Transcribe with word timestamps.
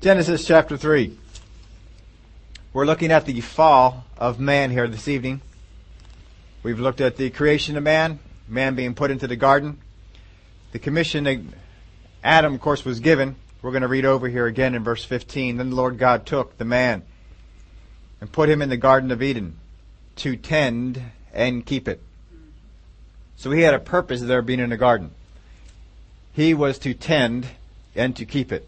Genesis 0.00 0.46
chapter 0.46 0.78
3. 0.78 1.14
We're 2.72 2.86
looking 2.86 3.12
at 3.12 3.26
the 3.26 3.42
fall 3.42 4.06
of 4.16 4.40
man 4.40 4.70
here 4.70 4.88
this 4.88 5.08
evening. 5.08 5.42
We've 6.62 6.80
looked 6.80 7.02
at 7.02 7.18
the 7.18 7.28
creation 7.28 7.76
of 7.76 7.82
man, 7.82 8.18
man 8.48 8.74
being 8.76 8.94
put 8.94 9.10
into 9.10 9.26
the 9.26 9.36
garden. 9.36 9.78
The 10.72 10.78
commission 10.78 11.24
that 11.24 11.40
Adam, 12.24 12.54
of 12.54 12.62
course, 12.62 12.82
was 12.82 13.00
given. 13.00 13.36
We're 13.60 13.72
going 13.72 13.82
to 13.82 13.88
read 13.88 14.06
over 14.06 14.26
here 14.26 14.46
again 14.46 14.74
in 14.74 14.82
verse 14.82 15.04
15. 15.04 15.58
Then 15.58 15.68
the 15.68 15.76
Lord 15.76 15.98
God 15.98 16.24
took 16.24 16.56
the 16.56 16.64
man 16.64 17.02
and 18.22 18.32
put 18.32 18.48
him 18.48 18.62
in 18.62 18.70
the 18.70 18.78
Garden 18.78 19.10
of 19.10 19.22
Eden 19.22 19.58
to 20.16 20.34
tend 20.34 21.02
and 21.34 21.66
keep 21.66 21.86
it. 21.86 22.00
So 23.36 23.50
he 23.50 23.60
had 23.60 23.74
a 23.74 23.78
purpose 23.78 24.22
there 24.22 24.40
being 24.40 24.60
in 24.60 24.70
the 24.70 24.78
garden. 24.78 25.10
He 26.32 26.54
was 26.54 26.78
to 26.78 26.94
tend 26.94 27.48
and 27.94 28.16
to 28.16 28.24
keep 28.24 28.50
it. 28.50 28.66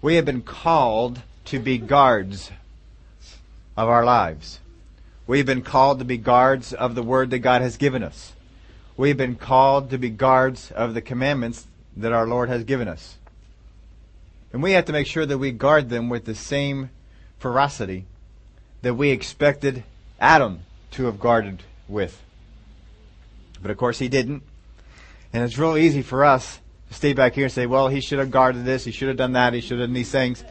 We 0.00 0.14
have 0.14 0.24
been 0.24 0.42
called 0.42 1.22
to 1.46 1.58
be 1.58 1.76
guards 1.76 2.52
of 3.76 3.88
our 3.88 4.04
lives. 4.04 4.60
We've 5.26 5.46
been 5.46 5.62
called 5.62 5.98
to 5.98 6.04
be 6.04 6.16
guards 6.16 6.72
of 6.72 6.94
the 6.94 7.02
word 7.02 7.30
that 7.30 7.40
God 7.40 7.62
has 7.62 7.76
given 7.76 8.04
us. 8.04 8.32
We've 8.96 9.16
been 9.16 9.34
called 9.34 9.90
to 9.90 9.98
be 9.98 10.08
guards 10.08 10.70
of 10.70 10.94
the 10.94 11.02
commandments 11.02 11.66
that 11.96 12.12
our 12.12 12.28
Lord 12.28 12.48
has 12.48 12.62
given 12.62 12.86
us. 12.86 13.16
And 14.52 14.62
we 14.62 14.72
have 14.72 14.84
to 14.84 14.92
make 14.92 15.08
sure 15.08 15.26
that 15.26 15.38
we 15.38 15.50
guard 15.50 15.88
them 15.88 16.08
with 16.08 16.24
the 16.24 16.34
same 16.34 16.90
ferocity 17.40 18.06
that 18.82 18.94
we 18.94 19.10
expected 19.10 19.82
Adam 20.20 20.60
to 20.92 21.06
have 21.06 21.18
guarded 21.18 21.64
with. 21.88 22.22
But 23.60 23.72
of 23.72 23.76
course 23.76 23.98
he 23.98 24.08
didn't. 24.08 24.44
And 25.32 25.42
it's 25.42 25.58
real 25.58 25.76
easy 25.76 26.02
for 26.02 26.24
us 26.24 26.60
stay 26.90 27.12
back 27.12 27.34
here 27.34 27.44
and 27.44 27.52
say, 27.52 27.66
well, 27.66 27.88
he 27.88 28.00
should 28.00 28.18
have 28.18 28.30
guarded 28.30 28.64
this, 28.64 28.84
he 28.84 28.90
should 28.90 29.08
have 29.08 29.16
done 29.16 29.32
that, 29.32 29.52
he 29.52 29.60
should 29.60 29.78
have 29.78 29.88
done 29.88 29.94
these 29.94 30.10
things, 30.10 30.44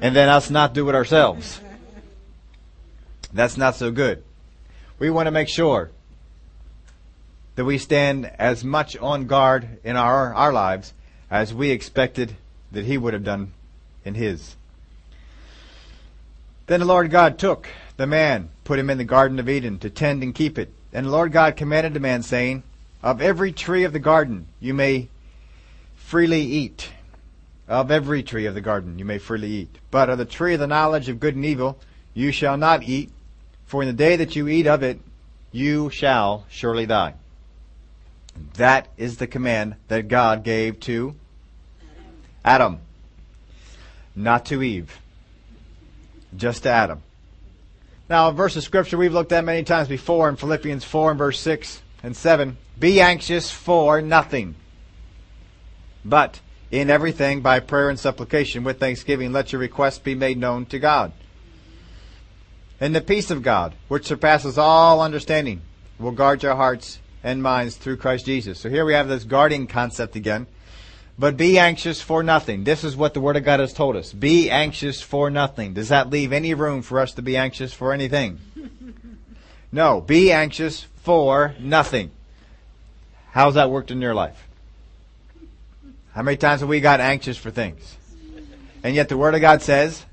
and 0.00 0.14
then 0.14 0.28
us 0.28 0.50
not 0.50 0.74
do 0.74 0.88
it 0.88 0.94
ourselves. 0.94 1.60
That's 3.32 3.56
not 3.56 3.74
so 3.74 3.90
good. 3.90 4.22
We 4.98 5.10
want 5.10 5.26
to 5.26 5.32
make 5.32 5.48
sure 5.48 5.90
that 7.56 7.64
we 7.64 7.78
stand 7.78 8.30
as 8.38 8.64
much 8.64 8.96
on 8.96 9.26
guard 9.26 9.78
in 9.84 9.96
our, 9.96 10.34
our 10.34 10.52
lives 10.52 10.92
as 11.30 11.54
we 11.54 11.70
expected 11.70 12.36
that 12.72 12.84
he 12.84 12.98
would 12.98 13.14
have 13.14 13.24
done 13.24 13.52
in 14.04 14.14
his. 14.14 14.56
Then 16.66 16.80
the 16.80 16.86
Lord 16.86 17.10
God 17.10 17.38
took 17.38 17.68
the 17.96 18.06
man, 18.06 18.50
put 18.64 18.78
him 18.78 18.90
in 18.90 18.98
the 18.98 19.04
Garden 19.04 19.38
of 19.38 19.48
Eden 19.48 19.78
to 19.80 19.90
tend 19.90 20.22
and 20.22 20.34
keep 20.34 20.58
it. 20.58 20.72
And 20.92 21.06
the 21.06 21.10
Lord 21.10 21.32
God 21.32 21.56
commanded 21.56 21.94
the 21.94 22.00
man, 22.00 22.22
saying, 22.22 22.62
Of 23.02 23.20
every 23.20 23.52
tree 23.52 23.84
of 23.84 23.92
the 23.92 23.98
garden 23.98 24.46
you 24.60 24.74
may 24.74 25.08
freely 26.14 26.42
eat. 26.42 26.90
Of 27.66 27.90
every 27.90 28.22
tree 28.22 28.46
of 28.46 28.54
the 28.54 28.60
garden 28.60 29.00
you 29.00 29.04
may 29.04 29.18
freely 29.18 29.50
eat. 29.50 29.78
But 29.90 30.08
of 30.08 30.16
the 30.16 30.24
tree 30.24 30.54
of 30.54 30.60
the 30.60 30.68
knowledge 30.68 31.08
of 31.08 31.18
good 31.18 31.34
and 31.34 31.44
evil 31.44 31.76
you 32.14 32.30
shall 32.30 32.56
not 32.56 32.84
eat, 32.84 33.10
for 33.66 33.82
in 33.82 33.88
the 33.88 33.94
day 33.94 34.14
that 34.14 34.36
you 34.36 34.46
eat 34.46 34.68
of 34.68 34.84
it, 34.84 35.00
you 35.50 35.90
shall 35.90 36.46
surely 36.48 36.86
die. 36.86 37.14
That 38.58 38.86
is 38.96 39.16
the 39.16 39.26
command 39.26 39.74
that 39.88 40.06
God 40.06 40.44
gave 40.44 40.78
to 40.80 41.16
Adam, 42.44 42.78
not 44.14 44.46
to 44.46 44.62
Eve, 44.62 44.96
just 46.36 46.62
to 46.62 46.70
Adam. 46.70 47.02
Now, 48.08 48.28
a 48.28 48.32
verse 48.32 48.54
of 48.54 48.62
scripture 48.62 48.96
we've 48.96 49.12
looked 49.12 49.32
at 49.32 49.44
many 49.44 49.64
times 49.64 49.88
before 49.88 50.28
in 50.28 50.36
Philippians 50.36 50.84
4 50.84 51.10
and 51.10 51.18
verse 51.18 51.40
6 51.40 51.82
and 52.04 52.16
7. 52.16 52.56
Be 52.78 53.00
anxious 53.00 53.50
for 53.50 54.00
nothing, 54.00 54.54
but 56.04 56.40
in 56.70 56.90
everything 56.90 57.40
by 57.40 57.60
prayer 57.60 57.88
and 57.88 57.98
supplication 57.98 58.64
with 58.64 58.80
thanksgiving 58.80 59.32
let 59.32 59.52
your 59.52 59.60
requests 59.60 59.98
be 59.98 60.14
made 60.14 60.38
known 60.38 60.66
to 60.66 60.78
God. 60.78 61.12
And 62.80 62.94
the 62.94 63.00
peace 63.00 63.30
of 63.30 63.42
God, 63.42 63.74
which 63.88 64.06
surpasses 64.06 64.58
all 64.58 65.00
understanding, 65.00 65.62
will 65.98 66.12
guard 66.12 66.42
your 66.42 66.56
hearts 66.56 66.98
and 67.22 67.42
minds 67.42 67.76
through 67.76 67.96
Christ 67.96 68.26
Jesus. 68.26 68.58
So 68.58 68.68
here 68.68 68.84
we 68.84 68.92
have 68.94 69.08
this 69.08 69.24
guarding 69.24 69.66
concept 69.66 70.16
again. 70.16 70.46
But 71.16 71.36
be 71.36 71.58
anxious 71.58 72.00
for 72.00 72.24
nothing. 72.24 72.64
This 72.64 72.82
is 72.82 72.96
what 72.96 73.14
the 73.14 73.20
Word 73.20 73.36
of 73.36 73.44
God 73.44 73.60
has 73.60 73.72
told 73.72 73.94
us. 73.94 74.12
Be 74.12 74.50
anxious 74.50 75.00
for 75.00 75.30
nothing. 75.30 75.72
Does 75.72 75.90
that 75.90 76.10
leave 76.10 76.32
any 76.32 76.54
room 76.54 76.82
for 76.82 76.98
us 76.98 77.12
to 77.12 77.22
be 77.22 77.36
anxious 77.36 77.72
for 77.72 77.92
anything? 77.92 78.40
No. 79.74 80.00
Be 80.00 80.30
anxious 80.30 80.86
for 81.02 81.56
nothing. 81.58 82.12
How's 83.32 83.54
that 83.54 83.72
worked 83.72 83.90
in 83.90 84.00
your 84.00 84.14
life? 84.14 84.43
How 86.14 86.22
many 86.22 86.36
times 86.36 86.60
have 86.60 86.68
we 86.68 86.80
got 86.80 87.00
anxious 87.00 87.36
for 87.36 87.50
things? 87.50 87.96
And 88.84 88.94
yet 88.94 89.08
the 89.08 89.16
Word 89.16 89.34
of 89.34 89.40
God 89.40 89.62
says, 89.62 90.04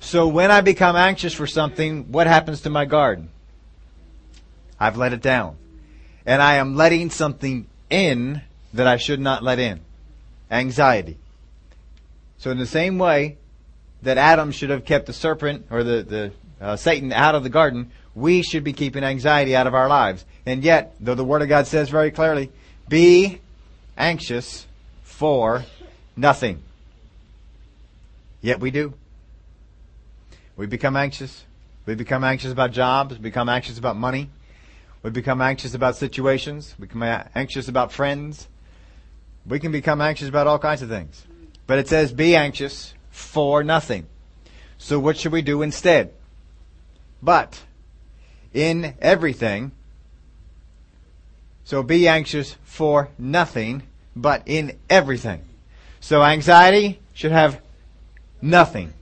so 0.00 0.28
when 0.28 0.50
I 0.50 0.60
become 0.60 0.96
anxious 0.96 1.32
for 1.32 1.46
something, 1.46 2.12
what 2.12 2.26
happens 2.26 2.62
to 2.62 2.70
my 2.70 2.84
guard? 2.84 3.26
I've 4.78 4.96
let 4.96 5.12
it 5.12 5.22
down. 5.22 5.56
And 6.26 6.42
I 6.42 6.54
am 6.56 6.76
letting 6.76 7.10
something 7.10 7.66
in 7.88 8.42
that 8.74 8.86
I 8.86 8.98
should 8.98 9.20
not 9.20 9.42
let 9.42 9.58
in. 9.58 9.80
Anxiety. 10.50 11.16
So 12.36 12.50
in 12.50 12.58
the 12.58 12.66
same 12.66 12.98
way 12.98 13.38
that 14.02 14.18
Adam 14.18 14.52
should 14.52 14.70
have 14.70 14.84
kept 14.84 15.06
the 15.06 15.12
serpent 15.12 15.66
or 15.70 15.82
the, 15.82 16.02
the 16.02 16.32
uh, 16.60 16.76
Satan 16.76 17.12
out 17.12 17.34
of 17.34 17.42
the 17.42 17.50
garden, 17.50 17.90
we 18.14 18.42
should 18.42 18.62
be 18.62 18.72
keeping 18.72 19.04
anxiety 19.04 19.56
out 19.56 19.66
of 19.66 19.74
our 19.74 19.88
lives. 19.88 20.24
And 20.44 20.62
yet, 20.62 20.94
though 21.00 21.14
the 21.14 21.24
Word 21.24 21.42
of 21.42 21.48
God 21.48 21.66
says 21.66 21.88
very 21.88 22.10
clearly, 22.10 22.50
be 22.88 23.40
anxious 23.98 24.66
for 25.02 25.64
nothing. 26.16 26.62
Yet 28.40 28.60
we 28.60 28.70
do. 28.70 28.94
We 30.56 30.66
become 30.66 30.96
anxious. 30.96 31.44
We 31.84 31.94
become 31.94 32.24
anxious 32.24 32.52
about 32.52 32.72
jobs, 32.72 33.18
become 33.18 33.48
anxious 33.48 33.78
about 33.78 33.96
money. 33.96 34.30
We 35.02 35.10
become 35.10 35.40
anxious 35.40 35.74
about 35.74 35.96
situations. 35.96 36.74
We 36.78 36.86
become 36.86 37.02
anxious 37.34 37.68
about 37.68 37.92
friends. 37.92 38.48
We 39.46 39.58
can 39.58 39.72
become 39.72 40.00
anxious 40.00 40.28
about 40.28 40.46
all 40.46 40.58
kinds 40.58 40.82
of 40.82 40.88
things. 40.88 41.26
But 41.66 41.78
it 41.78 41.88
says 41.88 42.12
be 42.12 42.34
anxious 42.34 42.94
for 43.10 43.62
nothing. 43.62 44.06
So 44.78 44.98
what 44.98 45.16
should 45.16 45.32
we 45.32 45.42
do 45.42 45.62
instead? 45.62 46.12
But 47.22 47.64
in 48.52 48.94
everything, 49.00 49.72
so 51.68 51.82
be 51.82 52.08
anxious 52.08 52.56
for 52.64 53.10
nothing, 53.18 53.82
but 54.16 54.42
in 54.46 54.78
everything. 54.88 55.42
So 56.00 56.24
anxiety 56.24 56.98
should 57.12 57.30
have 57.30 57.60
nothing. 58.40 58.94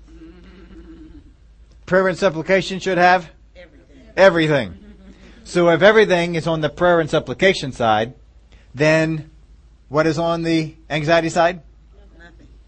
Prayer 1.87 2.09
and 2.09 2.19
supplication 2.19 2.81
should 2.81 2.99
have 2.99 3.31
everything. 3.55 4.03
everything. 4.17 4.79
So 5.45 5.69
if 5.69 5.81
everything 5.81 6.35
is 6.35 6.49
on 6.49 6.61
the 6.61 6.69
prayer 6.69 6.99
and 6.99 7.09
supplication 7.09 7.71
side, 7.71 8.15
then 8.75 9.31
what 9.89 10.09
is 10.09 10.19
on 10.19 10.43
the 10.43 10.75
anxiety 10.91 11.29
side? 11.29 11.61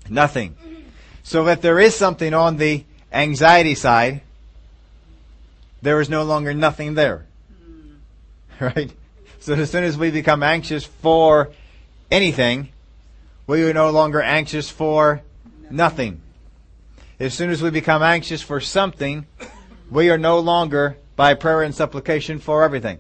Nothing. 0.09 0.55
Nothing. 0.55 0.85
So 1.25 1.49
if 1.49 1.61
there 1.61 1.81
is 1.81 1.97
something 1.97 2.35
on 2.35 2.59
the 2.59 2.85
anxiety 3.13 3.75
side, 3.75 4.21
there 5.83 6.01
is 6.01 6.09
no 6.09 6.23
longer 6.23 6.55
nothing 6.55 6.95
there. 6.95 7.25
Right? 8.61 8.93
So 9.49 9.55
as 9.55 9.71
soon 9.71 9.85
as 9.85 9.97
we 9.97 10.11
become 10.11 10.43
anxious 10.43 10.85
for 10.85 11.53
anything, 12.11 12.69
we 13.47 13.63
are 13.63 13.73
no 13.73 13.89
longer 13.89 14.21
anxious 14.21 14.69
for 14.69 15.23
nothing. 15.71 16.21
As 17.19 17.33
soon 17.33 17.49
as 17.49 17.63
we 17.63 17.71
become 17.71 18.03
anxious 18.03 18.43
for 18.43 18.61
something, 18.61 19.27
we 19.91 20.11
are 20.11 20.19
no 20.19 20.39
longer 20.41 20.99
by 21.17 21.33
prayer 21.33 21.63
and 21.63 21.75
supplication 21.75 22.41
for 22.41 22.63
everything. 22.63 22.99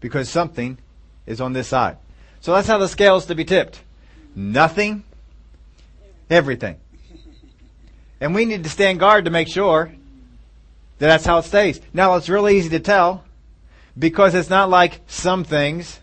Because 0.00 0.30
something 0.30 0.78
is 1.26 1.42
on 1.42 1.52
this 1.52 1.68
side. 1.68 1.98
So 2.40 2.54
that's 2.54 2.66
how 2.66 2.78
the 2.78 2.88
scale 2.88 3.18
is 3.18 3.26
to 3.26 3.34
be 3.34 3.44
tipped. 3.44 3.82
Nothing, 4.34 5.04
everything. 6.30 6.76
And 8.18 8.34
we 8.34 8.46
need 8.46 8.64
to 8.64 8.70
stand 8.70 8.98
guard 8.98 9.26
to 9.26 9.30
make 9.30 9.48
sure 9.48 9.92
that 11.00 11.06
that's 11.08 11.26
how 11.26 11.36
it 11.36 11.44
stays. 11.44 11.82
Now 11.92 12.14
it's 12.14 12.30
really 12.30 12.56
easy 12.56 12.70
to 12.70 12.80
tell 12.80 13.24
because 13.98 14.34
it's 14.34 14.50
not 14.50 14.70
like 14.70 15.00
some 15.06 15.44
things 15.44 16.00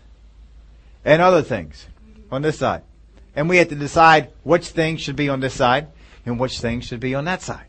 and 1.04 1.20
other 1.20 1.42
things 1.42 1.86
on 2.30 2.42
this 2.42 2.58
side. 2.58 2.82
And 3.34 3.48
we 3.48 3.58
have 3.58 3.68
to 3.68 3.74
decide 3.74 4.30
which 4.42 4.68
things 4.68 5.00
should 5.00 5.16
be 5.16 5.28
on 5.28 5.40
this 5.40 5.54
side 5.54 5.88
and 6.26 6.38
which 6.38 6.60
things 6.60 6.84
should 6.84 7.00
be 7.00 7.14
on 7.14 7.24
that 7.24 7.42
side. 7.42 7.66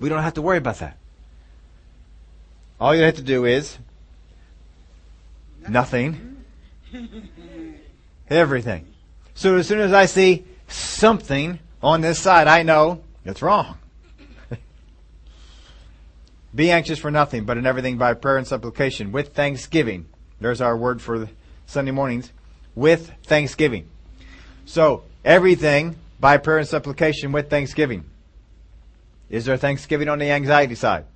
We 0.00 0.08
don't 0.08 0.22
have 0.22 0.34
to 0.34 0.42
worry 0.42 0.58
about 0.58 0.78
that. 0.78 0.96
All 2.80 2.94
you 2.94 3.02
have 3.02 3.16
to 3.16 3.22
do 3.22 3.44
is 3.44 3.78
nothing 5.68 6.32
Everything. 8.30 8.86
So 9.34 9.56
as 9.56 9.66
soon 9.66 9.80
as 9.80 9.92
I 9.92 10.06
see 10.06 10.44
something 10.68 11.58
on 11.82 12.00
this 12.00 12.18
side, 12.18 12.48
I 12.48 12.62
know 12.62 13.02
it's 13.24 13.42
wrong. 13.42 13.78
Be 16.54 16.70
anxious 16.70 16.98
for 16.98 17.10
nothing, 17.10 17.44
but 17.44 17.56
in 17.56 17.66
everything 17.66 17.96
by 17.96 18.14
prayer 18.14 18.36
and 18.36 18.46
supplication 18.46 19.10
with 19.12 19.34
thanksgiving. 19.34 20.06
There's 20.40 20.60
our 20.60 20.76
word 20.76 21.00
for 21.00 21.28
Sunday 21.66 21.92
mornings. 21.92 22.32
With 22.74 23.12
thanksgiving. 23.24 23.88
So 24.64 25.04
everything 25.24 25.96
by 26.20 26.38
prayer 26.38 26.58
and 26.58 26.68
supplication 26.68 27.32
with 27.32 27.50
thanksgiving. 27.50 28.04
Is 29.30 29.46
there 29.46 29.56
thanksgiving 29.56 30.08
on 30.08 30.18
the 30.18 30.30
anxiety 30.30 30.74
side? 30.74 31.06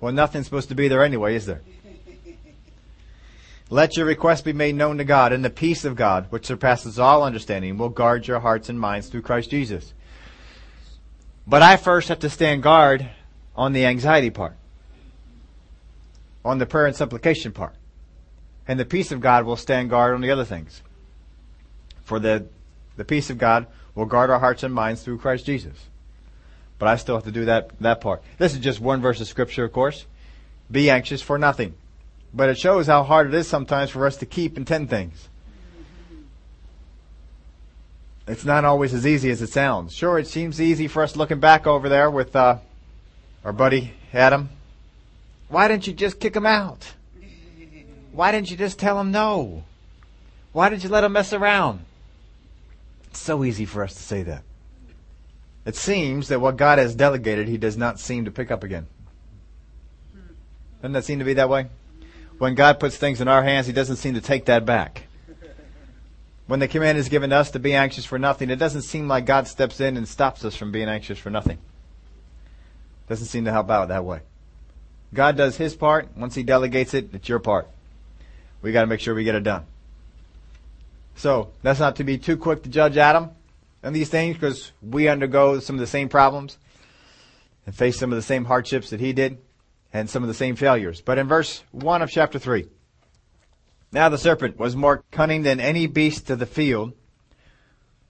Well, 0.00 0.12
nothing's 0.12 0.46
supposed 0.46 0.68
to 0.70 0.74
be 0.74 0.88
there 0.88 1.04
anyway, 1.04 1.34
is 1.34 1.46
there? 1.46 1.60
Let 3.68 3.96
your 3.96 4.06
requests 4.06 4.42
be 4.42 4.52
made 4.52 4.74
known 4.74 4.98
to 4.98 5.04
God, 5.04 5.32
and 5.32 5.44
the 5.44 5.50
peace 5.50 5.84
of 5.84 5.94
God, 5.94 6.26
which 6.30 6.46
surpasses 6.46 6.98
all 6.98 7.22
understanding, 7.22 7.78
will 7.78 7.88
guard 7.88 8.26
your 8.26 8.40
hearts 8.40 8.68
and 8.68 8.80
minds 8.80 9.08
through 9.08 9.22
Christ 9.22 9.50
Jesus. 9.50 9.94
But 11.46 11.62
I 11.62 11.76
first 11.76 12.08
have 12.08 12.18
to 12.20 12.30
stand 12.30 12.62
guard 12.62 13.08
on 13.56 13.72
the 13.72 13.86
anxiety 13.86 14.30
part, 14.30 14.56
on 16.44 16.58
the 16.58 16.66
prayer 16.66 16.86
and 16.86 16.96
supplication 16.96 17.52
part. 17.52 17.74
And 18.66 18.78
the 18.78 18.84
peace 18.84 19.10
of 19.10 19.20
God 19.20 19.44
will 19.44 19.56
stand 19.56 19.90
guard 19.90 20.14
on 20.14 20.20
the 20.20 20.30
other 20.30 20.44
things. 20.44 20.82
For 22.04 22.18
the, 22.18 22.46
the 22.96 23.04
peace 23.04 23.30
of 23.30 23.38
God 23.38 23.66
will 23.94 24.06
guard 24.06 24.30
our 24.30 24.38
hearts 24.38 24.62
and 24.62 24.72
minds 24.72 25.02
through 25.02 25.18
Christ 25.18 25.46
Jesus. 25.46 25.88
But 26.78 26.88
I 26.88 26.96
still 26.96 27.16
have 27.16 27.24
to 27.24 27.32
do 27.32 27.46
that, 27.46 27.78
that 27.80 28.00
part. 28.00 28.22
This 28.38 28.54
is 28.54 28.60
just 28.60 28.80
one 28.80 29.00
verse 29.00 29.20
of 29.20 29.26
scripture, 29.26 29.64
of 29.64 29.72
course. 29.72 30.06
Be 30.70 30.88
anxious 30.88 31.20
for 31.20 31.36
nothing. 31.38 31.74
But 32.32 32.48
it 32.48 32.58
shows 32.58 32.86
how 32.86 33.02
hard 33.02 33.26
it 33.26 33.34
is 33.34 33.48
sometimes 33.48 33.90
for 33.90 34.06
us 34.06 34.16
to 34.18 34.26
keep 34.26 34.56
and 34.56 34.66
tend 34.66 34.88
things. 34.88 35.28
It's 38.26 38.44
not 38.44 38.64
always 38.64 38.94
as 38.94 39.06
easy 39.06 39.30
as 39.30 39.42
it 39.42 39.48
sounds. 39.48 39.94
Sure, 39.94 40.18
it 40.18 40.28
seems 40.28 40.60
easy 40.60 40.86
for 40.86 41.02
us 41.02 41.16
looking 41.16 41.40
back 41.40 41.66
over 41.66 41.88
there 41.88 42.10
with 42.10 42.36
uh, 42.36 42.58
our 43.44 43.52
buddy 43.52 43.94
Adam. 44.12 44.50
Why 45.48 45.68
didn't 45.68 45.86
you 45.86 45.92
just 45.92 46.20
kick 46.20 46.36
him 46.36 46.46
out? 46.46 46.92
Why 48.12 48.32
didn't 48.32 48.50
you 48.50 48.56
just 48.56 48.78
tell 48.78 49.00
him 49.00 49.10
no? 49.10 49.64
Why 50.52 50.68
did 50.68 50.82
you 50.82 50.88
let 50.88 51.04
him 51.04 51.12
mess 51.12 51.32
around? 51.32 51.80
It's 53.10 53.20
so 53.20 53.44
easy 53.44 53.64
for 53.64 53.82
us 53.82 53.94
to 53.94 54.02
say 54.02 54.22
that. 54.24 54.42
It 55.64 55.76
seems 55.76 56.28
that 56.28 56.40
what 56.40 56.56
God 56.56 56.78
has 56.78 56.94
delegated, 56.94 57.48
He 57.48 57.58
does 57.58 57.76
not 57.76 58.00
seem 58.00 58.24
to 58.24 58.30
pick 58.30 58.50
up 58.50 58.64
again. 58.64 58.86
Doesn't 60.80 60.92
that 60.92 61.04
seem 61.04 61.18
to 61.18 61.24
be 61.24 61.34
that 61.34 61.48
way? 61.48 61.66
When 62.38 62.54
God 62.54 62.80
puts 62.80 62.96
things 62.96 63.20
in 63.20 63.28
our 63.28 63.42
hands, 63.42 63.66
He 63.66 63.72
doesn't 63.72 63.96
seem 63.96 64.14
to 64.14 64.20
take 64.20 64.46
that 64.46 64.64
back. 64.64 65.04
When 66.46 66.58
the 66.58 66.68
command 66.68 66.98
is 66.98 67.08
given 67.08 67.30
to 67.30 67.36
us 67.36 67.50
to 67.52 67.58
be 67.58 67.74
anxious 67.74 68.04
for 68.04 68.18
nothing, 68.18 68.50
it 68.50 68.56
doesn't 68.56 68.82
seem 68.82 69.06
like 69.06 69.26
God 69.26 69.46
steps 69.46 69.80
in 69.80 69.96
and 69.96 70.08
stops 70.08 70.44
us 70.44 70.56
from 70.56 70.72
being 70.72 70.88
anxious 70.88 71.18
for 71.18 71.30
nothing. 71.30 71.58
Doesn't 73.10 73.26
seem 73.26 73.46
to 73.46 73.50
help 73.50 73.72
out 73.72 73.88
that 73.88 74.04
way. 74.04 74.20
God 75.12 75.36
does 75.36 75.56
His 75.56 75.74
part. 75.74 76.16
Once 76.16 76.36
He 76.36 76.44
delegates 76.44 76.94
it, 76.94 77.12
it's 77.12 77.28
your 77.28 77.40
part. 77.40 77.68
We 78.62 78.70
got 78.70 78.82
to 78.82 78.86
make 78.86 79.00
sure 79.00 79.16
we 79.16 79.24
get 79.24 79.34
it 79.34 79.42
done. 79.42 79.64
So 81.16 81.50
that's 81.60 81.80
not 81.80 81.96
to 81.96 82.04
be 82.04 82.18
too 82.18 82.36
quick 82.36 82.62
to 82.62 82.68
judge 82.68 82.96
Adam 82.96 83.30
and 83.82 83.96
these 83.96 84.08
things 84.08 84.36
because 84.36 84.70
we 84.80 85.08
undergo 85.08 85.58
some 85.58 85.74
of 85.74 85.80
the 85.80 85.88
same 85.88 86.08
problems 86.08 86.56
and 87.66 87.74
face 87.74 87.98
some 87.98 88.12
of 88.12 88.16
the 88.16 88.22
same 88.22 88.44
hardships 88.44 88.90
that 88.90 89.00
he 89.00 89.12
did 89.12 89.38
and 89.92 90.08
some 90.08 90.22
of 90.22 90.28
the 90.28 90.32
same 90.34 90.54
failures. 90.54 91.00
But 91.00 91.18
in 91.18 91.26
verse 91.26 91.64
1 91.72 92.02
of 92.02 92.10
chapter 92.10 92.38
3, 92.38 92.68
now 93.90 94.08
the 94.08 94.18
serpent 94.18 94.56
was 94.56 94.76
more 94.76 95.02
cunning 95.10 95.42
than 95.42 95.58
any 95.58 95.88
beast 95.88 96.30
of 96.30 96.38
the 96.38 96.46
field 96.46 96.92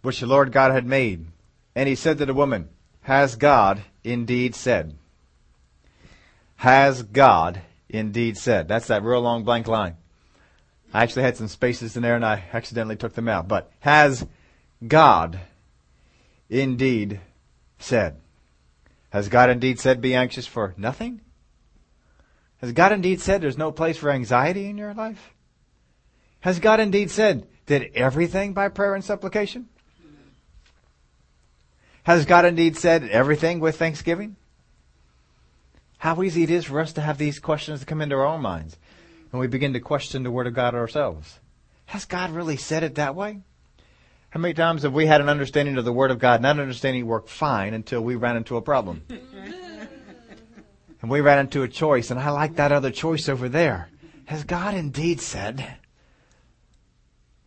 which 0.03 0.21
the 0.21 0.27
Lord 0.27 0.53
God 0.53 0.73
had 0.73 0.85
made. 0.85 1.25
And 1.75 1.89
he 1.89 1.95
said 1.95 2.19
to 2.19 2.27
the 2.27 2.35
woman, 2.35 2.69
Has 3.03 3.37
God 3.37 3.83
indeed 4.05 4.55
said? 4.55 4.95
Has 6.57 7.03
God 7.03 7.63
indeed 7.89 8.37
said? 8.37 8.69
That's 8.69 8.89
that 8.89 9.03
real 9.03 9.21
long 9.21 9.45
blank 9.45 9.67
line. 9.67 9.97
I 10.93 11.03
actually 11.03 11.23
had 11.23 11.37
some 11.37 11.49
spaces 11.49 11.97
in 11.97 12.03
there 12.03 12.17
and 12.17 12.25
I 12.25 12.45
accidentally 12.53 12.97
took 12.97 13.15
them 13.15 13.29
out. 13.29 13.49
But 13.49 13.73
has 13.81 14.27
God 14.87 15.41
indeed 16.51 17.21
said? 17.79 18.17
Has 19.11 19.29
God 19.29 19.51
indeed 19.51 19.81
said 19.81 20.01
be 20.01 20.15
anxious 20.15 20.47
for 20.47 20.75
nothing? 20.77 21.21
Has 22.61 22.73
God 22.73 22.93
indeed 22.93 23.21
said 23.23 23.41
there's 23.41 23.57
no 23.57 23.73
place 23.73 23.97
for 23.97 24.11
anxiety 24.11 24.67
in 24.67 24.77
your 24.77 24.93
life? 24.93 25.33
Has 26.41 26.59
God 26.59 26.79
indeed 26.79 27.11
said, 27.11 27.47
did 27.65 27.93
everything 27.95 28.53
by 28.53 28.69
prayer 28.69 28.95
and 28.95 29.05
supplication? 29.05 29.70
Has 32.11 32.27
God 32.27 32.45
indeed 32.45 32.77
said 32.77 33.05
everything 33.05 33.61
with 33.61 33.79
thanksgiving? 33.79 34.35
How 35.99 36.21
easy 36.25 36.43
it 36.43 36.51
is 36.51 36.65
for 36.65 36.81
us 36.81 36.93
to 36.95 37.01
have 37.01 37.19
these 37.19 37.39
questions 37.39 37.85
come 37.85 38.03
into 38.03 38.17
our 38.17 38.27
own 38.27 38.41
minds. 38.41 38.77
And 39.31 39.41
we 39.41 39.47
begin 39.47 39.75
to 39.75 39.81
question 39.81 40.25
the 40.25 40.31
Word 40.33 40.49
of 40.49 40.55
God 40.55 40.75
ourselves. 40.75 41.39
Has 41.87 42.07
God 42.07 42.33
really 42.33 42.57
said 42.57 42.83
it 42.83 42.97
that 42.97 43.15
way? 43.15 43.39
How 44.31 44.41
many 44.41 44.55
times 44.55 44.83
have 44.83 44.93
we 44.93 45.07
had 45.07 45.21
an 45.21 45.29
understanding 45.29 45.79
of 45.79 45.85
the 45.85 45.93
Word 45.93 46.11
of 46.11 46.19
God 46.19 46.41
and 46.41 46.45
that 46.47 46.59
understanding 46.59 47.07
worked 47.07 47.29
fine 47.29 47.75
until 47.75 48.01
we 48.01 48.17
ran 48.17 48.37
into 48.37 48.57
a 48.57 48.61
problem? 48.61 49.05
and 49.09 49.89
we 51.09 51.21
ran 51.21 51.39
into 51.39 51.63
a 51.63 51.69
choice, 51.69 52.11
and 52.11 52.19
I 52.19 52.31
like 52.31 52.57
that 52.57 52.73
other 52.73 52.91
choice 52.91 53.29
over 53.29 53.49
there. 53.49 53.89
Has 54.25 54.43
God 54.43 54.75
indeed 54.75 55.21
said? 55.21 55.65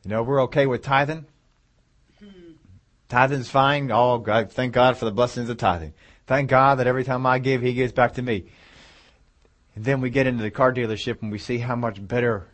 You 0.06 0.12
know, 0.12 0.24
we're 0.24 0.44
okay 0.44 0.68
with 0.68 0.84
tithing. 0.84 1.26
Tithing's 3.14 3.48
fine. 3.48 3.92
Oh, 3.92 4.18
God, 4.18 4.52
thank 4.52 4.74
God 4.74 4.98
for 4.98 5.06
the 5.06 5.12
blessings 5.12 5.48
of 5.48 5.58
tithing. 5.58 5.94
Thank 6.26 6.50
God 6.50 6.80
that 6.80 6.88
every 6.88 7.04
time 7.04 7.28
I 7.28 7.38
give, 7.38 7.62
He 7.62 7.76
gives 7.76 7.94
back 7.94 8.16
to 8.16 8.24
me. 8.24 8.46
And 9.76 9.86
then 9.86 10.02
we 10.02 10.10
get 10.10 10.26
into 10.26 10.42
the 10.42 10.50
car 10.50 10.74
dealership 10.74 11.22
and 11.22 11.32
we 11.32 11.38
see 11.38 11.60
how 11.60 11.76
much 11.76 12.08
better 12.08 12.48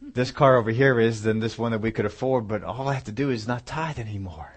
this 0.00 0.30
car 0.30 0.56
over 0.56 0.70
here 0.70 0.98
is 0.98 1.20
than 1.20 1.40
this 1.40 1.58
one 1.58 1.72
that 1.72 1.82
we 1.82 1.92
could 1.92 2.06
afford, 2.06 2.48
but 2.48 2.64
all 2.64 2.88
I 2.88 2.94
have 2.94 3.04
to 3.04 3.12
do 3.12 3.28
is 3.28 3.46
not 3.46 3.66
tithe 3.66 3.98
anymore. 3.98 4.54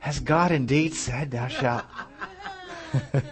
Has 0.00 0.20
God 0.20 0.52
indeed 0.52 0.92
said, 0.92 1.30
Thou 1.30 1.48
shalt? 1.48 1.86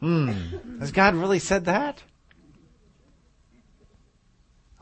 hmm. 0.00 0.32
Has 0.80 0.90
God 0.90 1.14
really 1.14 1.38
said 1.38 1.66
that? 1.66 2.02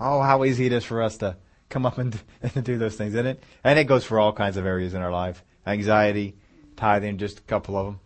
Oh, 0.01 0.23
how 0.23 0.43
easy 0.45 0.65
it 0.65 0.73
is 0.73 0.85
for 0.85 1.03
us 1.03 1.19
to 1.19 1.37
come 1.69 1.87
up 1.87 1.99
and, 1.99 2.21
and 2.43 2.65
do 2.65 2.79
those 2.79 2.97
things, 2.97 3.15
isn't 3.15 3.27
it? 3.27 3.43
And 3.65 3.79
it 3.79 3.85
goes 3.85 4.05
for 4.05 4.19
all 4.19 4.33
kinds 4.33 4.57
of 4.57 4.67
areas 4.67 4.95
in 4.95 5.03
our 5.03 5.13
life. 5.13 5.45
Anxiety, 5.67 6.35
tithing, 6.77 7.19
just 7.19 7.41
a 7.41 7.43
couple 7.43 7.77
of 7.77 7.87
them. 7.87 8.01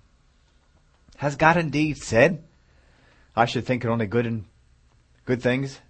Has 1.16 1.36
God 1.36 1.56
indeed 1.56 1.98
said, 1.98 2.42
I 3.36 3.44
should 3.44 3.64
think 3.64 3.84
only 3.84 4.06
good 4.06 4.26
and 4.26 4.44
good 5.24 5.42
things? 5.42 5.80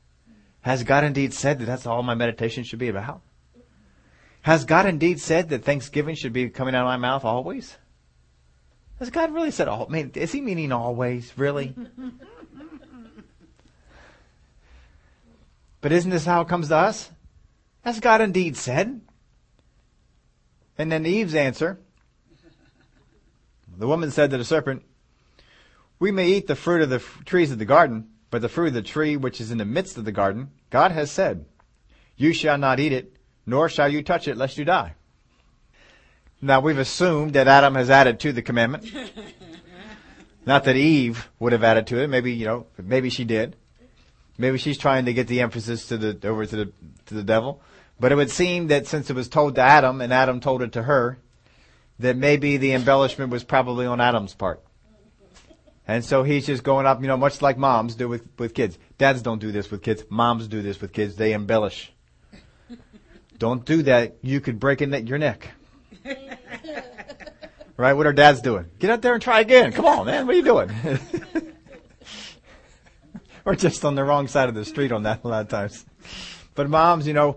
Has 0.60 0.84
God 0.84 1.04
indeed 1.04 1.34
said 1.34 1.58
that 1.58 1.64
that's 1.64 1.86
all 1.86 2.02
my 2.02 2.14
meditation 2.14 2.64
should 2.64 2.78
be 2.78 2.88
about? 2.88 3.22
Has 4.42 4.64
God 4.64 4.86
indeed 4.86 5.20
said 5.20 5.48
that 5.50 5.64
thanksgiving 5.64 6.16
should 6.16 6.32
be 6.32 6.48
coming 6.50 6.74
out 6.74 6.82
of 6.82 6.88
my 6.88 6.96
mouth 6.96 7.24
always? 7.24 7.76
Has 8.98 9.10
God 9.10 9.32
really 9.32 9.50
said 9.50 9.68
all? 9.68 9.86
I 9.88 9.92
mean, 9.92 10.12
is 10.14 10.32
he 10.32 10.40
meaning 10.40 10.70
always? 10.70 11.32
Really? 11.36 11.74
but 15.80 15.92
isn't 15.92 16.10
this 16.10 16.24
how 16.24 16.42
it 16.42 16.48
comes 16.48 16.68
to 16.68 16.76
us? 16.76 17.10
Has 17.82 18.00
God 18.00 18.20
indeed 18.20 18.56
said? 18.56 19.00
And 20.78 20.90
then 20.90 21.04
Eve's 21.04 21.34
answer, 21.34 21.78
the 23.76 23.86
woman 23.86 24.10
said 24.10 24.30
to 24.30 24.38
the 24.38 24.44
serpent, 24.44 24.82
We 25.98 26.10
may 26.10 26.28
eat 26.28 26.46
the 26.46 26.56
fruit 26.56 26.82
of 26.82 26.90
the 26.90 26.96
f- 26.96 27.22
trees 27.24 27.50
of 27.50 27.58
the 27.58 27.64
garden, 27.64 28.08
but 28.30 28.40
the 28.40 28.48
fruit 28.48 28.68
of 28.68 28.74
the 28.74 28.82
tree 28.82 29.16
which 29.16 29.40
is 29.40 29.50
in 29.50 29.58
the 29.58 29.64
midst 29.64 29.98
of 29.98 30.04
the 30.04 30.12
garden, 30.12 30.50
God 30.70 30.92
has 30.92 31.10
said, 31.10 31.44
You 32.16 32.32
shall 32.32 32.58
not 32.58 32.80
eat 32.80 32.92
it, 32.92 33.16
nor 33.46 33.68
shall 33.68 33.88
you 33.88 34.02
touch 34.02 34.28
it, 34.28 34.36
lest 34.36 34.58
you 34.58 34.64
die. 34.64 34.94
Now 36.40 36.60
we've 36.60 36.78
assumed 36.78 37.34
that 37.34 37.48
Adam 37.48 37.74
has 37.74 37.90
added 37.90 38.18
to 38.20 38.32
the 38.32 38.42
commandment. 38.42 38.92
Not 40.46 40.64
that 40.64 40.74
Eve 40.74 41.28
would 41.38 41.52
have 41.52 41.62
added 41.62 41.86
to 41.88 42.02
it. 42.02 42.08
Maybe, 42.08 42.32
you 42.32 42.46
know, 42.46 42.66
maybe 42.76 43.10
she 43.10 43.24
did. 43.24 43.54
Maybe 44.38 44.58
she's 44.58 44.76
trying 44.76 45.04
to 45.04 45.12
get 45.12 45.28
the 45.28 45.40
emphasis 45.40 45.86
to 45.86 45.96
the, 45.96 46.28
over 46.28 46.44
to 46.44 46.56
the, 46.56 46.72
to 47.06 47.14
the 47.14 47.22
devil. 47.22 47.62
But 48.02 48.10
it 48.10 48.16
would 48.16 48.32
seem 48.32 48.66
that 48.66 48.88
since 48.88 49.10
it 49.10 49.12
was 49.14 49.28
told 49.28 49.54
to 49.54 49.60
Adam 49.60 50.00
and 50.00 50.12
Adam 50.12 50.40
told 50.40 50.60
it 50.60 50.72
to 50.72 50.82
her, 50.82 51.18
that 52.00 52.16
maybe 52.16 52.56
the 52.56 52.72
embellishment 52.72 53.30
was 53.30 53.44
probably 53.44 53.86
on 53.86 54.00
Adam's 54.00 54.34
part. 54.34 54.60
And 55.86 56.04
so 56.04 56.24
he's 56.24 56.44
just 56.44 56.64
going 56.64 56.84
up, 56.84 57.00
you 57.00 57.06
know, 57.06 57.16
much 57.16 57.40
like 57.40 57.56
moms 57.56 57.94
do 57.94 58.08
with, 58.08 58.26
with 58.40 58.54
kids. 58.54 58.76
Dads 58.98 59.22
don't 59.22 59.38
do 59.38 59.52
this 59.52 59.70
with 59.70 59.82
kids. 59.84 60.02
Moms 60.08 60.48
do 60.48 60.62
this 60.62 60.80
with 60.80 60.92
kids. 60.92 61.14
They 61.14 61.32
embellish. 61.32 61.92
don't 63.38 63.64
do 63.64 63.84
that. 63.84 64.16
You 64.20 64.40
could 64.40 64.58
break 64.58 64.82
in 64.82 65.06
your 65.06 65.18
neck. 65.18 65.52
right? 67.76 67.92
What 67.92 68.08
are 68.08 68.12
dads 68.12 68.40
doing? 68.40 68.66
Get 68.80 68.90
out 68.90 69.00
there 69.00 69.14
and 69.14 69.22
try 69.22 69.38
again. 69.38 69.70
Come 69.70 69.84
on, 69.84 70.06
man. 70.06 70.26
What 70.26 70.34
are 70.34 70.38
you 70.38 70.44
doing? 70.44 70.72
We're 73.44 73.54
just 73.54 73.84
on 73.84 73.94
the 73.94 74.02
wrong 74.02 74.26
side 74.26 74.48
of 74.48 74.56
the 74.56 74.64
street 74.64 74.90
on 74.90 75.04
that 75.04 75.22
a 75.22 75.28
lot 75.28 75.42
of 75.42 75.48
times. 75.48 75.86
But 76.56 76.68
moms, 76.68 77.06
you 77.06 77.12
know, 77.12 77.36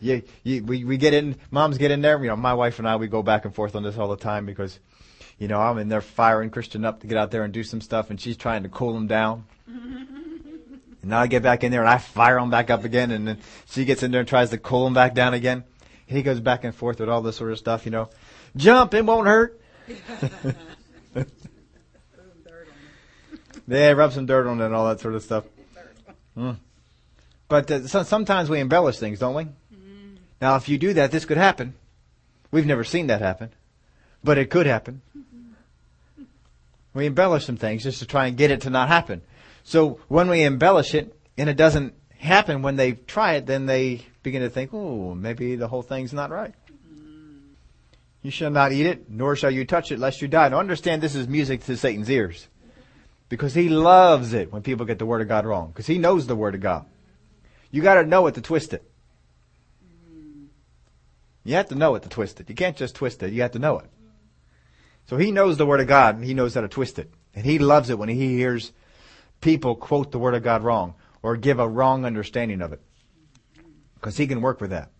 you, 0.00 0.22
you, 0.42 0.64
we, 0.64 0.84
we 0.84 0.96
get 0.96 1.14
in, 1.14 1.36
moms 1.50 1.78
get 1.78 1.90
in 1.90 2.00
there. 2.00 2.20
You 2.20 2.28
know, 2.28 2.36
my 2.36 2.54
wife 2.54 2.78
and 2.78 2.88
I, 2.88 2.96
we 2.96 3.08
go 3.08 3.22
back 3.22 3.44
and 3.44 3.54
forth 3.54 3.74
on 3.74 3.82
this 3.82 3.98
all 3.98 4.08
the 4.08 4.16
time 4.16 4.46
because, 4.46 4.78
you 5.38 5.48
know, 5.48 5.60
I'm 5.60 5.78
in 5.78 5.88
there 5.88 6.00
firing 6.00 6.50
Christian 6.50 6.84
up 6.84 7.00
to 7.00 7.06
get 7.06 7.18
out 7.18 7.30
there 7.30 7.42
and 7.44 7.52
do 7.52 7.64
some 7.64 7.80
stuff 7.80 8.10
and 8.10 8.20
she's 8.20 8.36
trying 8.36 8.62
to 8.62 8.68
cool 8.68 8.96
him 8.96 9.06
down. 9.06 9.44
and 9.66 10.80
now 11.04 11.20
I 11.20 11.26
get 11.26 11.42
back 11.42 11.64
in 11.64 11.72
there 11.72 11.80
and 11.80 11.90
I 11.90 11.98
fire 11.98 12.38
him 12.38 12.50
back 12.50 12.70
up 12.70 12.84
again 12.84 13.10
and 13.10 13.26
then 13.26 13.38
she 13.68 13.84
gets 13.84 14.02
in 14.02 14.10
there 14.10 14.20
and 14.20 14.28
tries 14.28 14.50
to 14.50 14.58
cool 14.58 14.86
him 14.86 14.94
back 14.94 15.14
down 15.14 15.34
again. 15.34 15.64
he 16.06 16.22
goes 16.22 16.40
back 16.40 16.64
and 16.64 16.74
forth 16.74 17.00
with 17.00 17.08
all 17.08 17.22
this 17.22 17.36
sort 17.36 17.52
of 17.52 17.58
stuff, 17.58 17.84
you 17.84 17.90
know. 17.90 18.08
Jump, 18.56 18.94
it 18.94 19.04
won't 19.04 19.26
hurt. 19.26 19.60
yeah, 23.66 23.90
rub 23.92 24.12
some 24.12 24.26
dirt 24.26 24.46
on 24.46 24.60
it 24.60 24.66
and 24.66 24.74
all 24.74 24.88
that 24.88 25.00
sort 25.00 25.14
of 25.14 25.22
stuff. 25.22 25.44
Mm. 26.36 26.56
But 27.48 27.70
uh, 27.70 27.86
so, 27.86 28.02
sometimes 28.02 28.50
we 28.50 28.60
embellish 28.60 28.98
things, 28.98 29.18
don't 29.18 29.34
we? 29.34 29.46
Now, 30.40 30.56
if 30.56 30.68
you 30.68 30.78
do 30.78 30.92
that, 30.94 31.10
this 31.10 31.24
could 31.24 31.36
happen. 31.36 31.74
We've 32.50 32.66
never 32.66 32.84
seen 32.84 33.08
that 33.08 33.20
happen, 33.20 33.50
but 34.24 34.38
it 34.38 34.50
could 34.50 34.66
happen. 34.66 35.02
We 36.94 37.06
embellish 37.06 37.44
some 37.44 37.56
things 37.56 37.82
just 37.82 37.98
to 38.00 38.06
try 38.06 38.26
and 38.26 38.36
get 38.36 38.50
it 38.50 38.62
to 38.62 38.70
not 38.70 38.88
happen. 38.88 39.22
So 39.64 40.00
when 40.08 40.28
we 40.28 40.42
embellish 40.42 40.94
it 40.94 41.14
and 41.36 41.48
it 41.48 41.56
doesn't 41.56 41.94
happen 42.16 42.62
when 42.62 42.76
they 42.76 42.92
try 42.92 43.34
it, 43.34 43.46
then 43.46 43.66
they 43.66 44.02
begin 44.22 44.42
to 44.42 44.50
think, 44.50 44.72
oh, 44.72 45.14
maybe 45.14 45.56
the 45.56 45.68
whole 45.68 45.82
thing's 45.82 46.12
not 46.12 46.30
right. 46.30 46.54
You 48.22 48.30
shall 48.30 48.50
not 48.50 48.72
eat 48.72 48.86
it, 48.86 49.08
nor 49.08 49.36
shall 49.36 49.50
you 49.50 49.64
touch 49.64 49.92
it, 49.92 49.98
lest 49.98 50.20
you 50.20 50.28
die. 50.28 50.48
Now 50.48 50.58
understand 50.58 51.02
this 51.02 51.14
is 51.14 51.28
music 51.28 51.64
to 51.64 51.76
Satan's 51.76 52.10
ears. 52.10 52.48
Because 53.28 53.54
he 53.54 53.68
loves 53.68 54.32
it 54.32 54.52
when 54.52 54.62
people 54.62 54.86
get 54.86 54.98
the 54.98 55.06
Word 55.06 55.20
of 55.20 55.28
God 55.28 55.44
wrong. 55.44 55.68
Because 55.68 55.86
he 55.86 55.98
knows 55.98 56.26
the 56.26 56.34
Word 56.34 56.54
of 56.54 56.60
God. 56.60 56.86
You 57.70 57.82
gotta 57.82 58.04
know 58.04 58.26
it 58.26 58.34
to 58.34 58.40
twist 58.40 58.72
it. 58.72 58.87
You 61.48 61.54
have 61.54 61.68
to 61.68 61.74
know 61.74 61.94
it 61.94 62.02
to 62.02 62.10
twist 62.10 62.40
it. 62.40 62.50
You 62.50 62.54
can't 62.54 62.76
just 62.76 62.94
twist 62.94 63.22
it, 63.22 63.32
you 63.32 63.40
have 63.40 63.52
to 63.52 63.58
know 63.58 63.78
it. 63.78 63.86
So 65.06 65.16
he 65.16 65.32
knows 65.32 65.56
the 65.56 65.64
Word 65.64 65.80
of 65.80 65.86
God 65.86 66.16
and 66.16 66.22
he 66.22 66.34
knows 66.34 66.52
how 66.52 66.60
to 66.60 66.68
twist 66.68 66.98
it. 66.98 67.10
And 67.34 67.46
he 67.46 67.58
loves 67.58 67.88
it 67.88 67.98
when 67.98 68.10
he 68.10 68.36
hears 68.36 68.70
people 69.40 69.74
quote 69.74 70.12
the 70.12 70.18
Word 70.18 70.34
of 70.34 70.42
God 70.42 70.62
wrong 70.62 70.92
or 71.22 71.38
give 71.38 71.58
a 71.58 71.66
wrong 71.66 72.04
understanding 72.04 72.60
of 72.60 72.74
it. 72.74 72.82
Because 73.94 74.18
he 74.18 74.26
can 74.26 74.42
work 74.42 74.60
with 74.60 74.68
that. 74.72 74.90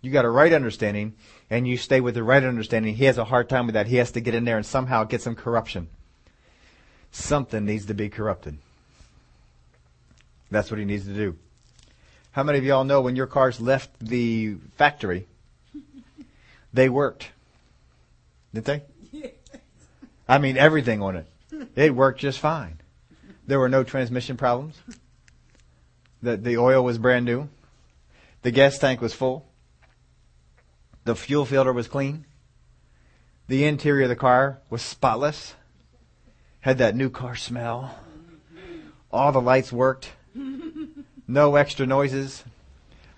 You 0.00 0.10
got 0.10 0.24
a 0.24 0.30
right 0.30 0.52
understanding 0.52 1.14
and 1.48 1.68
you 1.68 1.76
stay 1.76 2.00
with 2.00 2.14
the 2.14 2.24
right 2.24 2.42
understanding. 2.42 2.96
He 2.96 3.04
has 3.04 3.18
a 3.18 3.24
hard 3.24 3.48
time 3.48 3.66
with 3.66 3.74
that. 3.74 3.86
He 3.86 3.98
has 3.98 4.10
to 4.10 4.20
get 4.20 4.34
in 4.34 4.44
there 4.44 4.56
and 4.56 4.66
somehow 4.66 5.04
get 5.04 5.22
some 5.22 5.36
corruption. 5.36 5.90
Something 7.12 7.64
needs 7.66 7.86
to 7.86 7.94
be 7.94 8.08
corrupted. 8.08 8.58
That's 10.50 10.72
what 10.72 10.80
he 10.80 10.84
needs 10.84 11.04
to 11.04 11.14
do. 11.14 11.36
How 12.32 12.42
many 12.42 12.58
of 12.58 12.64
y'all 12.64 12.84
know 12.84 13.02
when 13.02 13.14
your 13.14 13.26
cars 13.26 13.60
left 13.60 13.90
the 14.00 14.56
factory, 14.76 15.26
they 16.72 16.88
worked? 16.88 17.28
Didn't 18.54 18.66
they? 19.12 19.32
I 20.26 20.38
mean, 20.38 20.56
everything 20.56 21.02
on 21.02 21.16
it. 21.16 21.26
It 21.76 21.94
worked 21.94 22.20
just 22.20 22.38
fine. 22.38 22.80
There 23.46 23.58
were 23.58 23.68
no 23.68 23.84
transmission 23.84 24.38
problems. 24.38 24.80
The, 26.22 26.38
the 26.38 26.56
oil 26.56 26.82
was 26.82 26.96
brand 26.96 27.26
new. 27.26 27.48
The 28.40 28.50
gas 28.50 28.78
tank 28.78 29.02
was 29.02 29.12
full. 29.12 29.46
The 31.04 31.14
fuel 31.14 31.44
filter 31.44 31.72
was 31.72 31.86
clean. 31.86 32.24
The 33.48 33.64
interior 33.64 34.04
of 34.04 34.08
the 34.08 34.16
car 34.16 34.60
was 34.70 34.80
spotless. 34.80 35.54
Had 36.60 36.78
that 36.78 36.96
new 36.96 37.10
car 37.10 37.36
smell. 37.36 37.98
All 39.10 39.32
the 39.32 39.40
lights 39.40 39.70
worked. 39.70 40.12
No 41.26 41.56
extra 41.56 41.86
noises. 41.86 42.44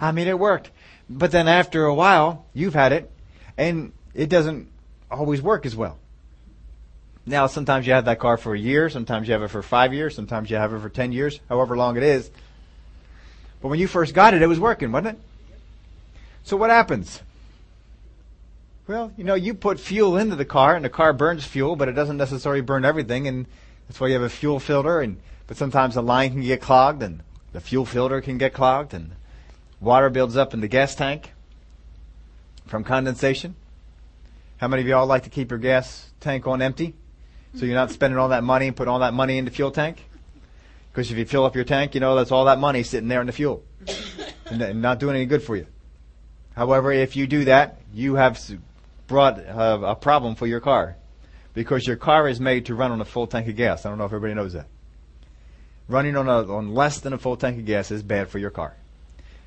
I 0.00 0.12
mean, 0.12 0.28
it 0.28 0.38
worked. 0.38 0.70
But 1.08 1.30
then 1.30 1.48
after 1.48 1.84
a 1.84 1.94
while, 1.94 2.46
you've 2.54 2.74
had 2.74 2.92
it, 2.92 3.10
and 3.56 3.92
it 4.14 4.28
doesn't 4.28 4.68
always 5.10 5.42
work 5.42 5.66
as 5.66 5.76
well. 5.76 5.98
Now, 7.26 7.46
sometimes 7.46 7.86
you 7.86 7.94
have 7.94 8.04
that 8.04 8.18
car 8.18 8.36
for 8.36 8.54
a 8.54 8.58
year, 8.58 8.90
sometimes 8.90 9.26
you 9.26 9.32
have 9.32 9.42
it 9.42 9.48
for 9.48 9.62
five 9.62 9.94
years, 9.94 10.14
sometimes 10.14 10.50
you 10.50 10.56
have 10.56 10.72
it 10.74 10.80
for 10.80 10.90
ten 10.90 11.12
years, 11.12 11.40
however 11.48 11.76
long 11.76 11.96
it 11.96 12.02
is. 12.02 12.30
But 13.62 13.68
when 13.68 13.78
you 13.78 13.86
first 13.86 14.12
got 14.12 14.34
it, 14.34 14.42
it 14.42 14.46
was 14.46 14.60
working, 14.60 14.92
wasn't 14.92 15.16
it? 15.16 15.22
So 16.42 16.58
what 16.58 16.68
happens? 16.68 17.22
Well, 18.86 19.10
you 19.16 19.24
know, 19.24 19.34
you 19.34 19.54
put 19.54 19.80
fuel 19.80 20.18
into 20.18 20.36
the 20.36 20.44
car, 20.44 20.76
and 20.76 20.84
the 20.84 20.90
car 20.90 21.14
burns 21.14 21.46
fuel, 21.46 21.74
but 21.74 21.88
it 21.88 21.92
doesn't 21.92 22.18
necessarily 22.18 22.60
burn 22.60 22.84
everything, 22.84 23.26
and 23.26 23.46
that's 23.88 23.98
why 23.98 24.08
you 24.08 24.12
have 24.12 24.22
a 24.22 24.28
fuel 24.28 24.60
filter. 24.60 25.00
And 25.00 25.16
but 25.46 25.56
sometimes 25.56 25.94
the 25.94 26.02
line 26.02 26.32
can 26.32 26.42
get 26.42 26.60
clogged, 26.60 27.02
and 27.02 27.20
the 27.54 27.60
fuel 27.60 27.86
filter 27.86 28.20
can 28.20 28.36
get 28.36 28.52
clogged, 28.52 28.92
and 28.92 29.12
water 29.80 30.10
builds 30.10 30.36
up 30.36 30.52
in 30.54 30.60
the 30.60 30.66
gas 30.66 30.96
tank 30.96 31.32
from 32.66 32.82
condensation. 32.82 33.54
How 34.56 34.66
many 34.66 34.82
of 34.82 34.88
y'all 34.88 35.06
like 35.06 35.22
to 35.22 35.30
keep 35.30 35.50
your 35.50 35.60
gas 35.60 36.10
tank 36.18 36.48
on 36.48 36.60
empty? 36.60 36.94
So 37.54 37.64
you're 37.64 37.76
not 37.76 37.92
spending 37.92 38.18
all 38.18 38.30
that 38.30 38.42
money 38.42 38.66
and 38.66 38.76
putting 38.76 38.92
all 38.92 38.98
that 38.98 39.14
money 39.14 39.38
in 39.38 39.44
the 39.44 39.52
fuel 39.52 39.70
tank? 39.70 40.04
Because 40.90 41.12
if 41.12 41.16
you 41.16 41.24
fill 41.26 41.44
up 41.44 41.54
your 41.54 41.64
tank, 41.64 41.94
you 41.94 42.00
know 42.00 42.16
that's 42.16 42.32
all 42.32 42.46
that 42.46 42.58
money 42.58 42.82
sitting 42.82 43.08
there 43.08 43.20
in 43.20 43.28
the 43.28 43.32
fuel 43.32 43.62
and 44.46 44.82
not 44.82 44.98
doing 44.98 45.14
any 45.14 45.26
good 45.26 45.42
for 45.42 45.54
you. 45.54 45.68
However, 46.56 46.90
if 46.90 47.14
you 47.14 47.28
do 47.28 47.44
that, 47.44 47.78
you 47.92 48.16
have 48.16 48.40
brought 49.06 49.38
a, 49.38 49.90
a 49.90 49.94
problem 49.94 50.34
for 50.34 50.48
your 50.48 50.60
car 50.60 50.96
because 51.52 51.86
your 51.86 51.96
car 51.96 52.26
is 52.26 52.40
made 52.40 52.66
to 52.66 52.74
run 52.74 52.90
on 52.90 53.00
a 53.00 53.04
full 53.04 53.28
tank 53.28 53.46
of 53.46 53.54
gas. 53.54 53.86
I 53.86 53.90
don't 53.90 53.98
know 53.98 54.06
if 54.06 54.12
everybody 54.12 54.34
knows 54.34 54.54
that. 54.54 54.66
Running 55.86 56.16
on, 56.16 56.28
a, 56.28 56.52
on 56.52 56.74
less 56.74 57.00
than 57.00 57.12
a 57.12 57.18
full 57.18 57.36
tank 57.36 57.58
of 57.58 57.66
gas 57.66 57.90
is 57.90 58.02
bad 58.02 58.28
for 58.28 58.38
your 58.38 58.50
car 58.50 58.74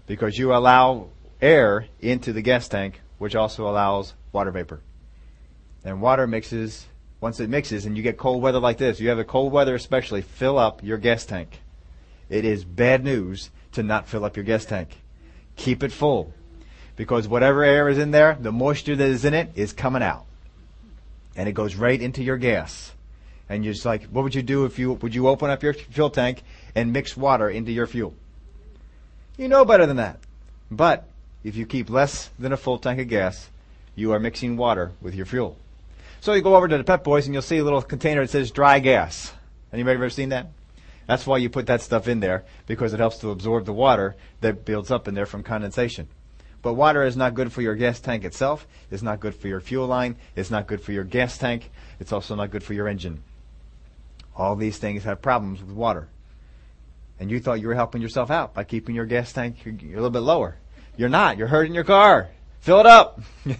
because 0.05 0.37
you 0.37 0.53
allow 0.53 1.07
air 1.41 1.87
into 1.99 2.33
the 2.33 2.41
gas 2.41 2.67
tank, 2.67 3.01
which 3.17 3.35
also 3.35 3.67
allows 3.67 4.13
water 4.31 4.51
vapor. 4.51 4.81
And 5.83 6.01
water 6.01 6.27
mixes, 6.27 6.85
once 7.21 7.39
it 7.39 7.49
mixes 7.49 7.85
and 7.85 7.97
you 7.97 8.03
get 8.03 8.17
cold 8.17 8.41
weather 8.41 8.59
like 8.59 8.77
this, 8.77 8.99
you 8.99 9.09
have 9.09 9.19
a 9.19 9.23
cold 9.23 9.51
weather 9.51 9.75
especially, 9.75 10.21
fill 10.21 10.57
up 10.57 10.83
your 10.83 10.97
gas 10.97 11.25
tank. 11.25 11.61
It 12.29 12.45
is 12.45 12.63
bad 12.63 13.03
news 13.03 13.49
to 13.73 13.83
not 13.83 14.07
fill 14.07 14.25
up 14.25 14.35
your 14.35 14.45
gas 14.45 14.65
tank. 14.65 14.89
Keep 15.55 15.83
it 15.83 15.91
full. 15.91 16.33
Because 16.95 17.27
whatever 17.27 17.63
air 17.63 17.89
is 17.89 17.97
in 17.97 18.11
there, 18.11 18.37
the 18.39 18.51
moisture 18.51 18.95
that 18.95 19.09
is 19.09 19.23
in 19.23 19.33
it 19.33 19.51
is 19.55 19.71
coming 19.71 20.03
out. 20.03 20.25
And 21.35 21.47
it 21.47 21.53
goes 21.53 21.75
right 21.75 22.01
into 22.01 22.23
your 22.23 22.37
gas. 22.37 22.93
And 23.49 23.63
you're 23.63 23.73
just 23.73 23.85
like, 23.85 24.03
what 24.05 24.23
would 24.23 24.35
you 24.35 24.43
do 24.43 24.65
if 24.65 24.77
you, 24.77 24.93
would 24.93 25.15
you 25.15 25.27
open 25.27 25.49
up 25.49 25.63
your 25.63 25.73
fuel 25.73 26.09
tank 26.09 26.43
and 26.75 26.91
mix 26.91 27.15
water 27.15 27.49
into 27.49 27.71
your 27.71 27.87
fuel? 27.87 28.13
You 29.37 29.47
know 29.47 29.63
better 29.65 29.85
than 29.85 29.97
that. 29.97 30.19
But 30.69 31.07
if 31.43 31.55
you 31.55 31.65
keep 31.65 31.89
less 31.89 32.29
than 32.37 32.51
a 32.51 32.57
full 32.57 32.77
tank 32.77 32.99
of 32.99 33.07
gas, 33.07 33.49
you 33.95 34.11
are 34.11 34.19
mixing 34.19 34.57
water 34.57 34.91
with 35.01 35.15
your 35.15 35.25
fuel. 35.25 35.57
So 36.19 36.33
you 36.33 36.41
go 36.41 36.55
over 36.55 36.67
to 36.67 36.77
the 36.77 36.83
Pep 36.83 37.03
Boys 37.03 37.25
and 37.25 37.33
you'll 37.33 37.41
see 37.41 37.57
a 37.57 37.63
little 37.63 37.81
container 37.81 38.21
that 38.21 38.31
says 38.31 38.51
dry 38.51 38.79
gas. 38.79 39.33
Anybody 39.71 39.95
ever 39.95 40.09
seen 40.09 40.29
that? 40.29 40.47
That's 41.05 41.25
why 41.25 41.37
you 41.37 41.49
put 41.49 41.67
that 41.67 41.81
stuff 41.81 42.07
in 42.07 42.19
there 42.19 42.43
because 42.65 42.93
it 42.93 42.99
helps 42.99 43.17
to 43.19 43.31
absorb 43.31 43.65
the 43.65 43.73
water 43.73 44.15
that 44.41 44.65
builds 44.65 44.91
up 44.91 45.07
in 45.07 45.13
there 45.13 45.25
from 45.25 45.41
condensation. 45.41 46.09
But 46.61 46.73
water 46.73 47.03
is 47.03 47.15
not 47.15 47.33
good 47.33 47.53
for 47.53 47.61
your 47.61 47.75
gas 47.75 47.99
tank 47.99 48.25
itself. 48.25 48.67
It's 48.91 49.03
not 49.03 49.19
good 49.19 49.35
for 49.35 49.47
your 49.47 49.61
fuel 49.61 49.87
line. 49.87 50.17
It's 50.35 50.51
not 50.51 50.67
good 50.67 50.81
for 50.81 50.91
your 50.91 51.05
gas 51.05 51.37
tank. 51.37 51.71
It's 51.99 52.11
also 52.11 52.35
not 52.35 52.51
good 52.51 52.63
for 52.63 52.73
your 52.73 52.87
engine. 52.87 53.23
All 54.37 54.55
these 54.55 54.77
things 54.77 55.03
have 55.03 55.21
problems 55.21 55.61
with 55.61 55.71
water. 55.71 56.07
And 57.19 57.31
you 57.31 57.39
thought 57.39 57.59
you 57.59 57.67
were 57.67 57.73
helping 57.73 58.03
yourself 58.03 58.29
out 58.29 58.53
by 58.53 58.63
keeping 58.63 58.93
your 58.93 59.07
gas 59.07 59.33
tank 59.33 59.57
a 59.65 59.71
little 59.71 60.11
bit 60.11 60.19
lower. 60.19 60.57
You're 60.95 61.09
not. 61.09 61.37
You're 61.37 61.47
hurting 61.47 61.73
your 61.73 61.83
car. 61.83 62.29
Fill 62.61 62.79
it 62.79 62.85
up. 62.85 63.19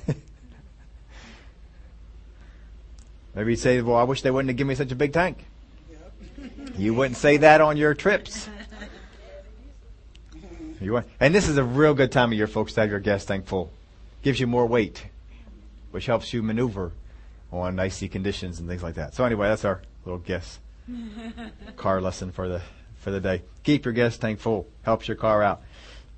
Maybe 3.34 3.52
you'd 3.52 3.60
say, 3.60 3.82
well, 3.82 3.98
I 3.98 4.04
wish 4.04 4.22
they 4.22 4.30
wouldn't 4.32 4.50
have 4.50 4.58
given 4.58 4.70
me 4.70 4.76
such 4.76 4.92
a 4.92 4.96
big 4.96 5.14
tank. 5.14 5.44
You 6.78 6.94
wouldn't 6.94 7.18
say 7.18 7.38
that 7.38 7.60
on 7.62 7.78
your 7.78 7.94
trips. 7.94 8.48
You 10.80 10.94
want, 10.94 11.08
and 11.20 11.34
this 11.34 11.50
is 11.50 11.58
a 11.58 11.64
real 11.64 11.96
good 11.96 12.12
time 12.12 12.32
of 12.32 12.38
year, 12.38 12.46
folks, 12.46 12.74
to 12.74 12.82
have 12.82 12.92
your 12.92 13.00
gas 13.00 13.26
tank 13.26 13.48
full. 13.48 13.72
Gives 14.22 14.40
you 14.40 14.46
more 14.46 14.68
weight, 14.68 15.08
which 15.90 16.06
helps 16.06 16.34
you 16.34 16.44
maneuver 16.44 16.92
on 17.52 17.80
icy 17.80 18.08
conditions 18.08 18.60
and 18.60 18.70
things 18.70 18.84
like 18.84 18.94
that. 18.94 19.16
So 19.16 19.26
anyway, 19.26 19.48
that's 19.48 19.66
our 19.66 19.82
little 20.06 20.20
guess 20.20 20.60
car 21.76 22.02
lesson 22.02 22.32
for 22.32 22.48
the 22.48 22.62
for 23.00 23.12
the 23.12 23.20
day. 23.20 23.42
Keep 23.64 23.86
your 23.86 23.94
gas 23.94 24.18
tank 24.18 24.40
full. 24.40 24.68
Helps 24.84 25.08
your 25.08 25.18
car 25.18 25.44
out. 25.44 25.62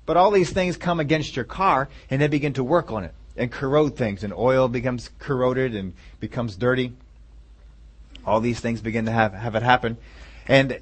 But 0.06 0.16
all 0.16 0.30
these 0.30 0.50
things 0.50 0.76
come 0.76 0.98
against 0.98 1.36
your 1.36 1.44
car 1.44 1.88
and 2.10 2.20
they 2.20 2.28
begin 2.28 2.52
to 2.54 2.64
work 2.64 2.90
on 2.90 3.04
it 3.04 3.14
and 3.36 3.50
corrode 3.50 3.96
things 3.96 4.24
and 4.24 4.32
oil 4.32 4.68
becomes 4.68 5.10
corroded 5.18 5.74
and 5.74 5.92
becomes 6.18 6.56
dirty. 6.56 6.92
All 8.26 8.40
these 8.40 8.60
things 8.60 8.80
begin 8.80 9.06
to 9.06 9.12
have, 9.12 9.32
have 9.34 9.54
it 9.54 9.62
happen. 9.62 9.96
And 10.46 10.80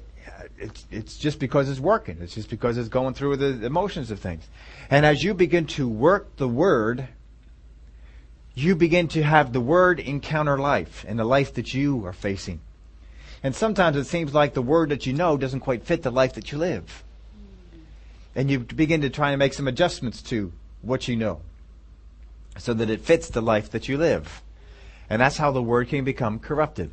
it's, 0.57 0.85
it's 0.91 1.17
just 1.17 1.39
because 1.39 1.69
it's 1.69 1.79
working. 1.79 2.17
It's 2.21 2.35
just 2.35 2.49
because 2.49 2.77
it's 2.77 2.89
going 2.89 3.13
through 3.13 3.37
the 3.37 3.65
emotions 3.65 4.11
of 4.11 4.19
things. 4.19 4.47
And 4.89 5.05
as 5.05 5.23
you 5.23 5.33
begin 5.33 5.65
to 5.67 5.87
work 5.87 6.35
the 6.37 6.47
word, 6.47 7.07
you 8.55 8.75
begin 8.75 9.07
to 9.09 9.23
have 9.23 9.53
the 9.53 9.61
word 9.61 9.99
encounter 9.99 10.57
life 10.57 11.05
and 11.07 11.17
the 11.17 11.23
life 11.23 11.53
that 11.53 11.73
you 11.73 12.05
are 12.05 12.13
facing. 12.13 12.59
And 13.43 13.55
sometimes 13.55 13.95
it 13.95 14.05
seems 14.05 14.33
like 14.33 14.53
the 14.53 14.61
word 14.61 14.89
that 14.89 15.05
you 15.05 15.13
know 15.13 15.37
doesn't 15.37 15.61
quite 15.61 15.83
fit 15.83 16.03
the 16.03 16.11
life 16.11 16.33
that 16.33 16.51
you 16.51 16.57
live. 16.57 17.03
And 18.35 18.49
you 18.51 18.59
begin 18.59 19.01
to 19.01 19.09
try 19.09 19.31
and 19.31 19.39
make 19.39 19.53
some 19.53 19.67
adjustments 19.67 20.21
to 20.23 20.51
what 20.81 21.07
you 21.07 21.15
know 21.15 21.41
so 22.57 22.73
that 22.73 22.89
it 22.89 23.01
fits 23.01 23.29
the 23.29 23.41
life 23.41 23.71
that 23.71 23.87
you 23.87 23.97
live. 23.97 24.41
And 25.09 25.21
that's 25.21 25.37
how 25.37 25.51
the 25.51 25.63
word 25.63 25.87
can 25.89 26.03
become 26.03 26.39
corrupted. 26.39 26.91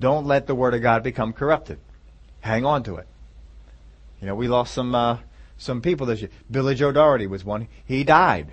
Don't 0.00 0.26
let 0.26 0.46
the 0.46 0.54
Word 0.54 0.74
of 0.74 0.80
God 0.80 1.02
become 1.02 1.34
corrupted. 1.34 1.78
Hang 2.40 2.64
on 2.64 2.82
to 2.84 2.96
it. 2.96 3.06
You 4.20 4.26
know, 4.26 4.34
we 4.34 4.48
lost 4.48 4.72
some 4.72 4.94
uh, 4.94 5.18
some 5.58 5.82
people 5.82 6.06
this 6.06 6.22
year. 6.22 6.30
Billy 6.50 6.74
Joe 6.74 6.90
Daugherty 6.90 7.26
was 7.26 7.44
one. 7.44 7.68
He 7.84 8.02
died. 8.02 8.48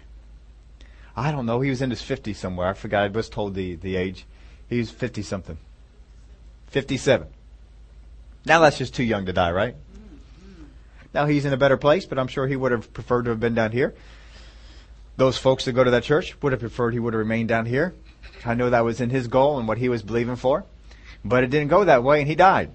I 1.15 1.31
don't 1.31 1.45
know. 1.45 1.61
He 1.61 1.69
was 1.69 1.81
in 1.81 1.89
his 1.89 2.01
50s 2.01 2.35
somewhere. 2.35 2.67
I 2.67 2.73
forgot. 2.73 3.05
I 3.05 3.07
was 3.07 3.29
told 3.29 3.55
the, 3.55 3.75
the 3.75 3.95
age. 3.95 4.25
He 4.69 4.79
was 4.79 4.91
50 4.91 5.21
something. 5.21 5.57
57. 6.67 7.27
Now 8.45 8.59
that's 8.61 8.77
just 8.77 8.95
too 8.95 9.03
young 9.03 9.25
to 9.25 9.33
die, 9.33 9.51
right? 9.51 9.75
Now 11.13 11.25
he's 11.25 11.45
in 11.45 11.53
a 11.53 11.57
better 11.57 11.77
place, 11.77 12.05
but 12.05 12.19
I'm 12.19 12.27
sure 12.27 12.47
he 12.47 12.55
would 12.55 12.71
have 12.71 12.93
preferred 12.93 13.23
to 13.23 13.31
have 13.31 13.39
been 13.39 13.55
down 13.55 13.71
here. 13.71 13.95
Those 15.15 15.37
folks 15.37 15.65
that 15.65 15.73
go 15.73 15.83
to 15.83 15.91
that 15.91 16.03
church 16.03 16.39
would 16.41 16.51
have 16.51 16.61
preferred 16.61 16.93
he 16.93 16.99
would 16.99 17.13
have 17.13 17.19
remained 17.19 17.49
down 17.49 17.65
here. 17.65 17.95
I 18.45 18.53
know 18.53 18.69
that 18.69 18.85
was 18.85 19.01
in 19.01 19.09
his 19.09 19.27
goal 19.27 19.57
and 19.57 19.67
what 19.67 19.77
he 19.77 19.89
was 19.89 20.03
believing 20.03 20.35
for. 20.35 20.65
But 21.25 21.43
it 21.43 21.49
didn't 21.49 21.69
go 21.69 21.83
that 21.83 22.03
way 22.03 22.19
and 22.19 22.27
he 22.27 22.35
died. 22.35 22.71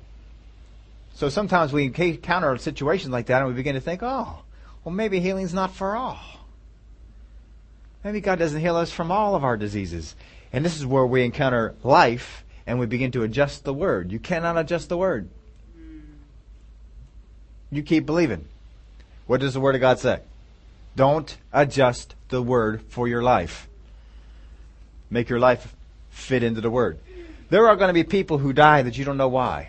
So 1.14 1.28
sometimes 1.28 1.72
we 1.72 1.84
encounter 1.84 2.56
situations 2.58 3.12
like 3.12 3.26
that 3.26 3.42
and 3.42 3.48
we 3.48 3.54
begin 3.54 3.74
to 3.74 3.80
think, 3.80 4.02
oh, 4.02 4.42
well 4.84 4.94
maybe 4.94 5.20
healing's 5.20 5.54
not 5.54 5.74
for 5.74 5.94
all. 5.94 6.18
Maybe 8.02 8.20
God 8.20 8.38
doesn't 8.38 8.60
heal 8.60 8.76
us 8.76 8.90
from 8.90 9.12
all 9.12 9.36
of 9.36 9.44
our 9.44 9.56
diseases. 9.56 10.16
And 10.52 10.64
this 10.64 10.76
is 10.76 10.84
where 10.84 11.06
we 11.06 11.24
encounter 11.24 11.74
life 11.82 12.44
and 12.66 12.78
we 12.78 12.86
begin 12.86 13.10
to 13.12 13.22
adjust 13.22 13.64
the 13.64 13.74
word. 13.74 14.12
You 14.12 14.18
cannot 14.18 14.58
adjust 14.58 14.88
the 14.88 14.96
word. 14.96 15.28
You 17.70 17.82
keep 17.82 18.04
believing. 18.04 18.46
What 19.26 19.40
does 19.40 19.54
the 19.54 19.60
word 19.60 19.74
of 19.74 19.80
God 19.80 19.98
say? 19.98 20.20
Don't 20.94 21.36
adjust 21.52 22.14
the 22.28 22.42
word 22.42 22.82
for 22.88 23.08
your 23.08 23.22
life. 23.22 23.66
Make 25.10 25.30
your 25.30 25.40
life 25.40 25.74
fit 26.10 26.42
into 26.42 26.60
the 26.60 26.70
word. 26.70 26.98
There 27.48 27.68
are 27.68 27.76
going 27.76 27.88
to 27.88 27.94
be 27.94 28.04
people 28.04 28.38
who 28.38 28.52
die 28.52 28.82
that 28.82 28.96
you 28.96 29.04
don't 29.04 29.16
know 29.16 29.28
why. 29.28 29.68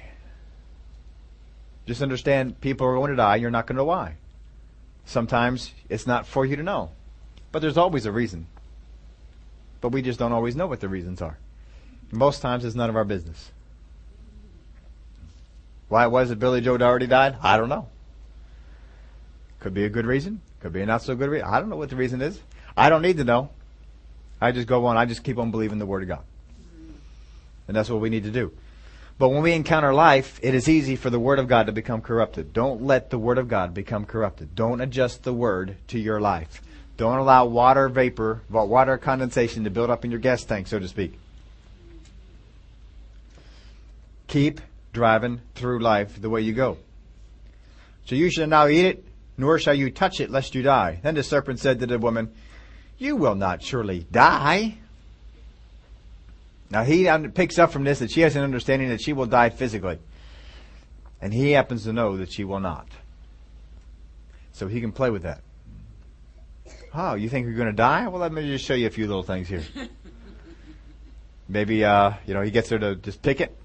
Just 1.85 2.01
understand 2.01 2.59
people 2.61 2.87
are 2.87 2.95
going 2.95 3.11
to 3.11 3.17
die, 3.17 3.37
you're 3.37 3.51
not 3.51 3.67
going 3.67 3.75
to 3.75 3.81
know 3.81 3.85
why. 3.85 4.15
Sometimes 5.05 5.73
it's 5.89 6.07
not 6.07 6.25
for 6.25 6.45
you 6.45 6.55
to 6.55 6.63
know. 6.63 6.91
But 7.51 7.61
there's 7.61 7.77
always 7.77 8.05
a 8.05 8.11
reason. 8.11 8.47
But 9.83 9.91
we 9.91 10.01
just 10.01 10.17
don't 10.17 10.31
always 10.31 10.55
know 10.55 10.65
what 10.65 10.79
the 10.79 10.87
reasons 10.87 11.21
are. 11.21 11.37
Most 12.09 12.41
times 12.41 12.63
it's 12.63 12.73
none 12.73 12.89
of 12.89 12.95
our 12.95 13.03
business. 13.03 13.51
Why 15.89 16.07
was 16.07 16.31
it 16.31 16.39
Billy 16.39 16.61
Joe 16.61 16.77
Daugherty 16.77 17.05
died? 17.05 17.35
I 17.43 17.57
don't 17.57 17.67
know. 17.67 17.89
Could 19.59 19.73
be 19.73 19.83
a 19.83 19.89
good 19.89 20.05
reason. 20.05 20.39
Could 20.61 20.71
be 20.71 20.81
a 20.81 20.85
not 20.85 21.01
so 21.01 21.17
good 21.17 21.29
reason. 21.29 21.49
I 21.49 21.59
don't 21.59 21.67
know 21.67 21.75
what 21.75 21.89
the 21.89 21.97
reason 21.97 22.21
is. 22.21 22.39
I 22.77 22.89
don't 22.89 23.01
need 23.01 23.17
to 23.17 23.25
know. 23.25 23.49
I 24.39 24.53
just 24.53 24.69
go 24.69 24.85
on. 24.85 24.95
I 24.95 25.03
just 25.03 25.21
keep 25.21 25.37
on 25.37 25.51
believing 25.51 25.79
the 25.79 25.85
Word 25.85 26.03
of 26.03 26.07
God. 26.07 26.23
And 27.67 27.75
that's 27.75 27.89
what 27.89 27.99
we 27.99 28.09
need 28.09 28.23
to 28.23 28.31
do. 28.31 28.53
But 29.19 29.29
when 29.29 29.41
we 29.41 29.51
encounter 29.51 29.93
life, 29.93 30.39
it 30.41 30.55
is 30.55 30.69
easy 30.69 30.95
for 30.95 31.09
the 31.09 31.19
Word 31.19 31.39
of 31.39 31.49
God 31.49 31.65
to 31.65 31.73
become 31.73 31.99
corrupted. 31.99 32.53
Don't 32.53 32.83
let 32.83 33.09
the 33.09 33.19
Word 33.19 33.37
of 33.37 33.49
God 33.49 33.73
become 33.73 34.05
corrupted. 34.05 34.55
Don't 34.55 34.79
adjust 34.79 35.23
the 35.23 35.33
Word 35.33 35.75
to 35.89 35.99
your 35.99 36.21
life. 36.21 36.61
Don't 36.97 37.17
allow 37.17 37.45
water 37.45 37.89
vapor, 37.89 38.41
water 38.49 38.97
condensation 38.97 39.63
to 39.63 39.69
build 39.69 39.89
up 39.89 40.05
in 40.05 40.11
your 40.11 40.19
gas 40.19 40.43
tank, 40.43 40.67
so 40.67 40.79
to 40.79 40.87
speak. 40.87 41.19
Keep 44.27 44.61
driving 44.93 45.41
through 45.55 45.79
life 45.79 46.21
the 46.21 46.29
way 46.29 46.41
you 46.41 46.53
go. 46.53 46.77
So 48.05 48.15
you 48.15 48.29
shall 48.29 48.47
now 48.47 48.67
eat 48.67 48.85
it, 48.85 49.05
nor 49.37 49.57
shall 49.57 49.73
you 49.73 49.89
touch 49.89 50.19
it, 50.19 50.29
lest 50.29 50.53
you 50.53 50.61
die. 50.61 50.99
Then 51.01 51.15
the 51.15 51.23
serpent 51.23 51.59
said 51.59 51.79
to 51.79 51.87
the 51.87 51.97
woman, 51.97 52.31
You 52.97 53.15
will 53.15 53.35
not 53.35 53.63
surely 53.63 54.05
die. 54.11 54.77
Now 56.69 56.83
he 56.83 57.07
picks 57.29 57.57
up 57.57 57.71
from 57.71 57.83
this 57.83 57.99
that 57.99 58.11
she 58.11 58.21
has 58.21 58.35
an 58.35 58.43
understanding 58.43 58.89
that 58.89 59.01
she 59.01 59.13
will 59.13 59.25
die 59.25 59.49
physically. 59.49 59.99
And 61.21 61.33
he 61.33 61.51
happens 61.51 61.83
to 61.83 61.93
know 61.93 62.17
that 62.17 62.31
she 62.31 62.43
will 62.43 62.59
not. 62.59 62.87
So 64.51 64.67
he 64.67 64.81
can 64.81 64.91
play 64.91 65.09
with 65.09 65.23
that. 65.23 65.41
Oh, 66.95 67.15
you 67.15 67.27
think 67.27 67.47
you're 67.47 67.55
going 67.55 67.67
to 67.67 67.73
die? 67.73 68.07
Well, 68.07 68.21
let 68.21 68.31
me 68.31 68.45
just 68.45 68.65
show 68.65 68.75
you 68.75 68.85
a 68.85 68.91
few 68.91 69.07
little 69.07 69.23
things 69.23 69.47
here. 69.47 69.63
Maybe, 71.49 71.83
uh, 71.83 72.13
you 72.25 72.33
know, 72.33 72.41
he 72.41 72.51
gets 72.51 72.69
her 72.69 72.77
to 72.77 72.95
just 72.95 73.21
pick 73.21 73.41
it. 73.41 73.55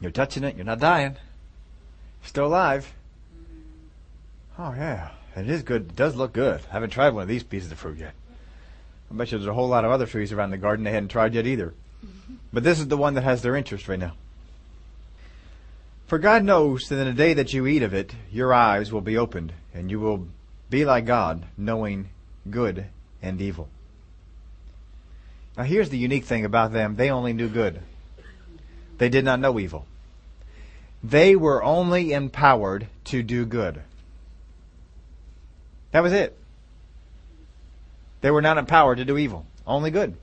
You're 0.00 0.12
touching 0.12 0.44
it. 0.44 0.56
You're 0.56 0.64
not 0.64 0.78
dying. 0.78 1.12
You're 1.12 2.28
still 2.28 2.46
alive. 2.46 2.92
Oh, 4.58 4.72
yeah. 4.72 5.10
It 5.34 5.50
is 5.50 5.62
good. 5.62 5.82
It 5.82 5.96
does 5.96 6.14
look 6.14 6.32
good. 6.32 6.60
I 6.70 6.72
haven't 6.72 6.90
tried 6.90 7.10
one 7.10 7.22
of 7.22 7.28
these 7.28 7.42
pieces 7.42 7.72
of 7.72 7.78
fruit 7.78 7.98
yet. 7.98 8.14
I 9.10 9.14
bet 9.14 9.32
you 9.32 9.38
there's 9.38 9.48
a 9.48 9.54
whole 9.54 9.68
lot 9.68 9.84
of 9.84 9.90
other 9.90 10.06
trees 10.06 10.32
around 10.32 10.50
the 10.50 10.56
garden 10.56 10.84
they 10.84 10.92
hadn't 10.92 11.10
tried 11.10 11.34
yet 11.34 11.46
either. 11.46 11.74
But 12.52 12.62
this 12.62 12.78
is 12.78 12.88
the 12.88 12.96
one 12.96 13.14
that 13.14 13.24
has 13.24 13.42
their 13.42 13.56
interest 13.56 13.86
right 13.86 13.98
now. 13.98 14.12
For 16.06 16.18
God 16.18 16.42
knows 16.42 16.88
that 16.88 16.98
in 16.98 17.06
the 17.06 17.12
day 17.12 17.34
that 17.34 17.52
you 17.52 17.66
eat 17.66 17.82
of 17.82 17.92
it, 17.92 18.14
your 18.32 18.54
eyes 18.54 18.92
will 18.92 19.02
be 19.02 19.18
opened, 19.18 19.52
and 19.74 19.90
you 19.90 20.00
will 20.00 20.28
be 20.70 20.84
like 20.84 21.06
God, 21.06 21.44
knowing 21.56 22.08
good 22.50 22.86
and 23.22 23.40
evil. 23.40 23.68
Now 25.56 25.64
here's 25.64 25.90
the 25.90 25.98
unique 25.98 26.24
thing 26.24 26.44
about 26.44 26.72
them. 26.72 26.96
They 26.96 27.10
only 27.10 27.32
knew 27.32 27.48
good. 27.48 27.80
They 28.98 29.08
did 29.08 29.24
not 29.24 29.40
know 29.40 29.58
evil. 29.58 29.86
They 31.02 31.36
were 31.36 31.62
only 31.62 32.12
empowered 32.12 32.88
to 33.04 33.22
do 33.22 33.44
good. 33.44 33.82
That 35.92 36.02
was 36.02 36.12
it. 36.12 36.36
They 38.20 38.30
were 38.30 38.42
not 38.42 38.58
empowered 38.58 38.98
to 38.98 39.04
do 39.04 39.16
evil, 39.16 39.46
only 39.66 39.90
good. 39.90 40.16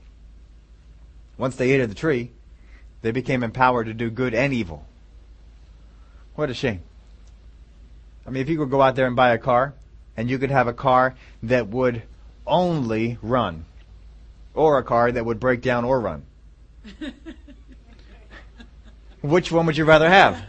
Once 1.38 1.56
they 1.56 1.70
ate 1.70 1.80
of 1.80 1.88
the 1.88 1.94
tree, 1.94 2.30
they 3.02 3.10
became 3.10 3.42
empowered 3.42 3.86
to 3.86 3.94
do 3.94 4.10
good 4.10 4.34
and 4.34 4.52
evil. 4.52 4.84
What 6.34 6.50
a 6.50 6.54
shame. 6.54 6.82
I 8.26 8.30
mean, 8.30 8.42
if 8.42 8.48
you 8.48 8.58
could 8.58 8.70
go 8.70 8.82
out 8.82 8.94
there 8.94 9.06
and 9.06 9.16
buy 9.16 9.32
a 9.32 9.38
car, 9.38 9.74
and 10.16 10.30
you 10.30 10.38
could 10.38 10.50
have 10.50 10.68
a 10.68 10.72
car 10.72 11.14
that 11.42 11.68
would 11.68 12.02
only 12.46 13.18
run, 13.22 13.64
or 14.54 14.78
a 14.78 14.82
car 14.82 15.10
that 15.10 15.24
would 15.24 15.40
break 15.40 15.62
down 15.62 15.84
or 15.84 16.00
run. 16.00 16.24
Which 19.22 19.50
one 19.50 19.66
would 19.66 19.76
you 19.76 19.84
rather 19.84 20.08
have? 20.08 20.42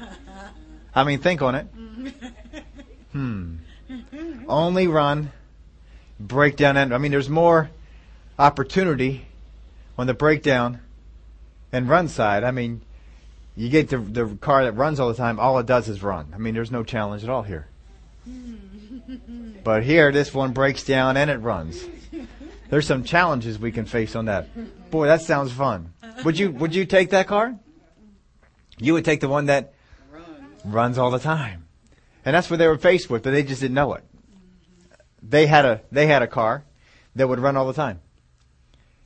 I 0.93 1.03
mean, 1.03 1.19
think 1.19 1.41
on 1.41 1.55
it. 1.55 1.67
Hmm. 3.11 3.55
Only 4.47 4.87
run, 4.87 5.31
breakdown, 6.19 6.77
and 6.77 6.93
I 6.93 6.97
mean, 6.97 7.11
there's 7.11 7.29
more 7.29 7.69
opportunity 8.37 9.25
on 9.97 10.07
the 10.07 10.13
breakdown 10.13 10.79
and 11.71 11.87
run 11.87 12.07
side. 12.09 12.43
I 12.43 12.51
mean, 12.51 12.81
you 13.55 13.69
get 13.69 13.89
the 13.89 13.97
the 13.97 14.35
car 14.41 14.65
that 14.65 14.73
runs 14.73 14.99
all 14.99 15.07
the 15.07 15.15
time. 15.15 15.39
All 15.39 15.57
it 15.59 15.65
does 15.65 15.87
is 15.87 16.03
run. 16.03 16.33
I 16.33 16.37
mean, 16.37 16.53
there's 16.53 16.71
no 16.71 16.83
challenge 16.83 17.23
at 17.23 17.29
all 17.29 17.43
here. 17.43 17.67
But 19.63 19.83
here, 19.83 20.11
this 20.11 20.33
one 20.33 20.51
breaks 20.51 20.83
down 20.83 21.17
and 21.17 21.29
it 21.29 21.37
runs. 21.37 21.83
There's 22.69 22.87
some 22.87 23.03
challenges 23.03 23.59
we 23.59 23.71
can 23.71 23.85
face 23.85 24.15
on 24.15 24.25
that. 24.25 24.49
Boy, 24.89 25.07
that 25.07 25.21
sounds 25.21 25.51
fun. 25.51 25.93
Would 26.23 26.39
you 26.39 26.51
Would 26.51 26.73
you 26.73 26.85
take 26.85 27.11
that 27.11 27.27
car? 27.27 27.55
You 28.77 28.93
would 28.93 29.05
take 29.05 29.21
the 29.21 29.29
one 29.29 29.45
that 29.45 29.73
runs 30.65 30.97
all 30.97 31.11
the 31.11 31.19
time, 31.19 31.67
and 32.25 32.35
that's 32.35 32.49
what 32.49 32.57
they 32.57 32.67
were 32.67 32.77
faced 32.77 33.09
with, 33.09 33.23
but 33.23 33.31
they 33.31 33.43
just 33.43 33.61
didn't 33.61 33.75
know 33.75 33.93
it. 33.93 34.03
They 35.21 35.47
had 35.47 35.65
a 35.65 35.81
they 35.91 36.07
had 36.07 36.21
a 36.21 36.27
car 36.27 36.65
that 37.15 37.27
would 37.27 37.39
run 37.39 37.55
all 37.55 37.67
the 37.67 37.73
time, 37.73 38.01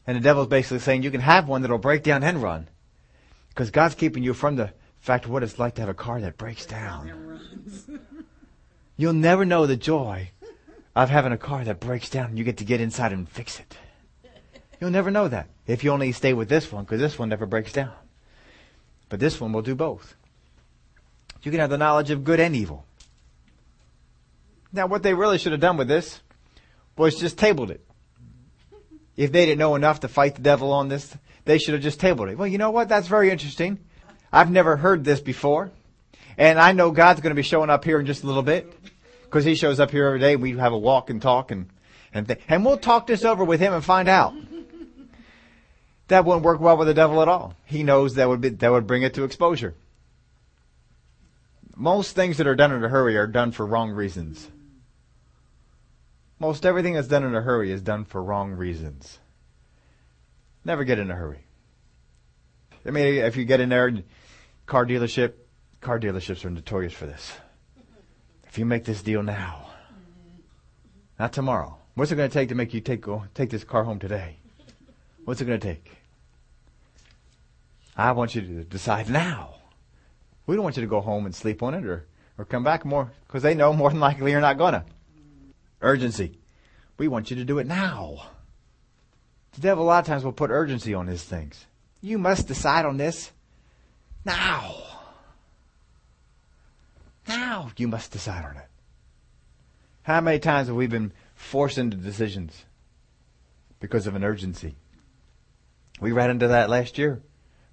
and 0.07 0.17
the 0.17 0.21
devil's 0.21 0.47
basically 0.47 0.79
saying 0.79 1.03
you 1.03 1.12
can 1.12 1.21
have 1.21 1.47
one 1.47 1.62
that'll 1.62 1.77
break 1.77 2.03
down 2.03 2.23
and 2.23 2.41
run, 2.41 2.67
because 3.49 3.69
God's 3.71 3.95
keeping 3.95 4.23
you 4.23 4.33
from 4.33 4.55
the 4.55 4.71
fact 4.99 5.25
of 5.25 5.31
what 5.31 5.43
it's 5.43 5.59
like 5.59 5.75
to 5.75 5.81
have 5.81 5.89
a 5.89 5.93
car 5.93 6.19
that 6.21 6.38
breaks 6.38 6.65
down. 6.65 7.39
You'll 8.99 9.13
never 9.13 9.45
know 9.45 9.65
the 9.65 9.77
joy 9.77 10.31
of 10.93 11.09
having 11.09 11.31
a 11.31 11.38
car 11.38 11.63
that 11.63 11.79
breaks 11.79 12.09
down 12.09 12.31
and 12.31 12.38
you 12.38 12.43
get 12.43 12.57
to 12.57 12.65
get 12.65 12.81
inside 12.81 13.13
and 13.13 13.29
fix 13.29 13.57
it. 13.57 13.77
You'll 14.81 14.89
never 14.89 15.09
know 15.09 15.29
that 15.29 15.47
if 15.67 15.85
you 15.85 15.91
only 15.91 16.12
stay 16.12 16.33
with 16.33 16.49
this 16.49 16.69
one 16.69 16.83
because 16.83 16.99
this 16.99 17.17
one 17.17 17.29
never 17.29 17.45
breaks 17.45 17.71
down. 17.71 17.93
But 19.07 19.21
this 19.21 19.39
one 19.39 19.53
will 19.53 19.62
do 19.62 19.73
both. 19.73 20.17
You 21.43 21.49
can 21.49 21.62
have 21.62 21.69
the 21.69 21.77
knowledge 21.77 22.09
of 22.09 22.25
good 22.25 22.41
and 22.41 22.53
evil. 22.53 22.83
Now, 24.73 24.88
what 24.88 25.01
they 25.01 25.13
really 25.13 25.38
should 25.38 25.53
have 25.53 25.62
done 25.62 25.77
with 25.77 25.88
this 25.88 26.19
was 26.97 27.15
just 27.15 27.38
tabled 27.38 27.71
it. 27.71 27.79
If 29.15 29.31
they 29.31 29.45
didn't 29.45 29.59
know 29.59 29.75
enough 29.75 30.01
to 30.01 30.09
fight 30.09 30.35
the 30.35 30.41
devil 30.41 30.73
on 30.73 30.89
this, 30.89 31.15
they 31.45 31.57
should 31.57 31.73
have 31.73 31.83
just 31.83 32.01
tabled 32.01 32.27
it. 32.27 32.38
Well, 32.38 32.49
you 32.49 32.57
know 32.57 32.71
what? 32.71 32.89
That's 32.89 33.07
very 33.07 33.31
interesting. 33.31 33.79
I've 34.29 34.51
never 34.51 34.75
heard 34.75 35.05
this 35.05 35.21
before. 35.21 35.71
And 36.39 36.57
I 36.57 36.71
know 36.71 36.91
God's 36.91 37.19
going 37.19 37.31
to 37.31 37.35
be 37.35 37.41
showing 37.41 37.69
up 37.69 37.83
here 37.83 37.99
in 37.99 38.05
just 38.05 38.23
a 38.23 38.25
little 38.25 38.41
bit 38.41 38.78
because 39.29 39.45
he 39.45 39.55
shows 39.55 39.79
up 39.79 39.91
here 39.91 40.07
every 40.07 40.19
day. 40.19 40.35
We 40.35 40.57
have 40.57 40.73
a 40.73 40.77
walk 40.77 41.09
and 41.09 41.21
talk 41.21 41.51
and 41.51 41.69
and 42.13 42.27
th- 42.27 42.39
and 42.47 42.65
we'll 42.65 42.77
talk 42.77 43.07
this 43.07 43.23
over 43.23 43.43
with 43.43 43.59
him 43.59 43.73
and 43.73 43.83
find 43.83 44.09
out. 44.09 44.33
That 46.09 46.25
wouldn't 46.25 46.43
work 46.43 46.59
well 46.59 46.75
with 46.75 46.87
the 46.87 46.95
devil 46.95 47.21
at 47.21 47.27
all. 47.27 47.53
He 47.65 47.83
knows 47.83 48.15
that 48.15 48.27
would 48.27 48.41
be, 48.41 48.49
that 48.49 48.71
would 48.71 48.87
bring 48.87 49.03
it 49.03 49.13
to 49.13 49.23
exposure. 49.23 49.75
Most 51.75 52.15
things 52.15 52.37
that 52.37 52.47
are 52.47 52.55
done 52.55 52.71
in 52.71 52.83
a 52.83 52.89
hurry 52.89 53.15
are 53.15 53.27
done 53.27 53.51
for 53.51 53.63
wrong 53.63 53.91
reasons. 53.91 54.49
Most 56.39 56.65
everything 56.65 56.95
that's 56.95 57.07
done 57.07 57.23
in 57.23 57.35
a 57.35 57.41
hurry 57.41 57.71
is 57.71 57.83
done 57.83 58.05
for 58.05 58.23
wrong 58.23 58.53
reasons. 58.53 59.19
Never 60.65 60.83
get 60.83 60.97
in 60.97 61.11
a 61.11 61.15
hurry. 61.15 61.43
I 62.87 62.89
mean, 62.89 63.19
if 63.19 63.37
you 63.37 63.45
get 63.45 63.59
in 63.59 63.69
there, 63.69 63.93
car 64.65 64.87
dealership, 64.87 65.33
car 65.79 65.99
dealerships 65.99 66.43
are 66.43 66.49
notorious 66.49 66.93
for 66.93 67.05
this. 67.05 67.33
If 68.49 68.57
you 68.57 68.65
make 68.65 68.83
this 68.83 69.01
deal 69.01 69.23
now, 69.23 69.69
not 71.19 71.33
tomorrow. 71.33 71.77
What's 71.93 72.12
it 72.12 72.15
going 72.15 72.29
to 72.29 72.33
take 72.33 72.49
to 72.49 72.55
make 72.55 72.73
you 72.73 72.81
take 72.81 73.01
go, 73.01 73.25
take 73.33 73.49
this 73.49 73.63
car 73.63 73.83
home 73.83 73.99
today? 73.99 74.38
What's 75.25 75.41
it 75.41 75.45
going 75.45 75.59
to 75.59 75.67
take? 75.67 75.99
I 77.95 78.13
want 78.13 78.33
you 78.33 78.41
to 78.41 78.63
decide 78.63 79.09
now. 79.09 79.55
We 80.47 80.55
don't 80.55 80.63
want 80.63 80.77
you 80.77 80.81
to 80.81 80.88
go 80.88 81.01
home 81.01 81.25
and 81.25 81.35
sleep 81.35 81.62
on 81.62 81.75
it 81.75 81.85
or, 81.85 82.07
or 82.38 82.45
come 82.45 82.63
back 82.63 82.85
more 82.85 83.12
because 83.27 83.43
they 83.43 83.53
know 83.53 83.73
more 83.73 83.91
than 83.91 83.99
likely 83.99 84.31
you're 84.31 84.41
not 84.41 84.57
gonna. 84.57 84.85
Urgency. 85.81 86.39
We 86.97 87.07
want 87.07 87.29
you 87.29 87.35
to 87.35 87.45
do 87.45 87.59
it 87.59 87.67
now. 87.67 88.29
The 89.53 89.62
devil 89.62 89.83
a 89.83 89.85
lot 89.85 89.99
of 89.99 90.05
times 90.07 90.23
will 90.23 90.31
put 90.31 90.49
urgency 90.49 90.93
on 90.93 91.05
his 91.07 91.23
things. 91.23 91.65
You 92.01 92.17
must 92.17 92.47
decide 92.47 92.85
on 92.85 92.97
this 92.97 93.31
now. 94.25 94.73
Now 97.29 97.69
you 97.77 97.87
must 97.87 98.11
decide 98.11 98.43
on 98.43 98.57
it. 98.57 98.65
How 100.01 100.19
many 100.19 100.39
times 100.39 100.67
have 100.67 100.75
we 100.75 100.87
been 100.87 101.13
forced 101.35 101.77
into 101.77 101.95
decisions 101.95 102.65
because 103.79 104.07
of 104.07 104.15
an 104.15 104.23
urgency? 104.23 104.75
We 106.01 106.11
ran 106.11 106.31
into 106.31 106.47
that 106.47 106.71
last 106.71 106.97
year 106.97 107.21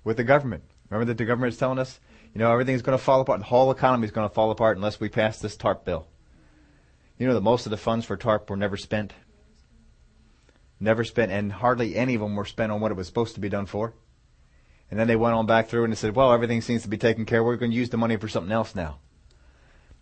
with 0.04 0.18
the 0.18 0.24
government. 0.24 0.64
Remember 0.90 1.06
that 1.06 1.16
the 1.16 1.24
government 1.24 1.54
is 1.54 1.58
telling 1.58 1.78
us, 1.78 1.98
you 2.34 2.38
know, 2.38 2.52
everything's 2.52 2.82
going 2.82 2.98
to 2.98 3.02
fall 3.02 3.22
apart. 3.22 3.40
The 3.40 3.46
whole 3.46 3.70
economy 3.70 4.04
is 4.04 4.10
going 4.10 4.28
to 4.28 4.34
fall 4.34 4.50
apart 4.50 4.76
unless 4.76 5.00
we 5.00 5.08
pass 5.08 5.38
this 5.38 5.56
TARP 5.56 5.86
bill. 5.86 6.06
You 7.16 7.26
know 7.26 7.32
that 7.32 7.40
most 7.40 7.64
of 7.64 7.70
the 7.70 7.78
funds 7.78 8.04
for 8.04 8.18
TARP 8.18 8.50
were 8.50 8.58
never 8.58 8.76
spent. 8.76 9.14
Never 10.78 11.02
spent, 11.02 11.32
and 11.32 11.50
hardly 11.50 11.96
any 11.96 12.14
of 12.14 12.20
them 12.20 12.36
were 12.36 12.44
spent 12.44 12.70
on 12.70 12.82
what 12.82 12.90
it 12.90 12.96
was 12.96 13.06
supposed 13.06 13.34
to 13.36 13.40
be 13.40 13.48
done 13.48 13.64
for. 13.64 13.94
And 14.90 15.00
then 15.00 15.08
they 15.08 15.16
went 15.16 15.34
on 15.34 15.46
back 15.46 15.68
through 15.68 15.84
and 15.84 15.92
they 15.94 15.96
said, 15.96 16.14
well, 16.14 16.30
everything 16.30 16.60
seems 16.60 16.82
to 16.82 16.88
be 16.88 16.98
taken 16.98 17.24
care 17.24 17.40
of. 17.40 17.46
We're 17.46 17.56
going 17.56 17.70
to 17.70 17.76
use 17.76 17.88
the 17.88 17.96
money 17.96 18.18
for 18.18 18.28
something 18.28 18.52
else 18.52 18.74
now. 18.74 18.98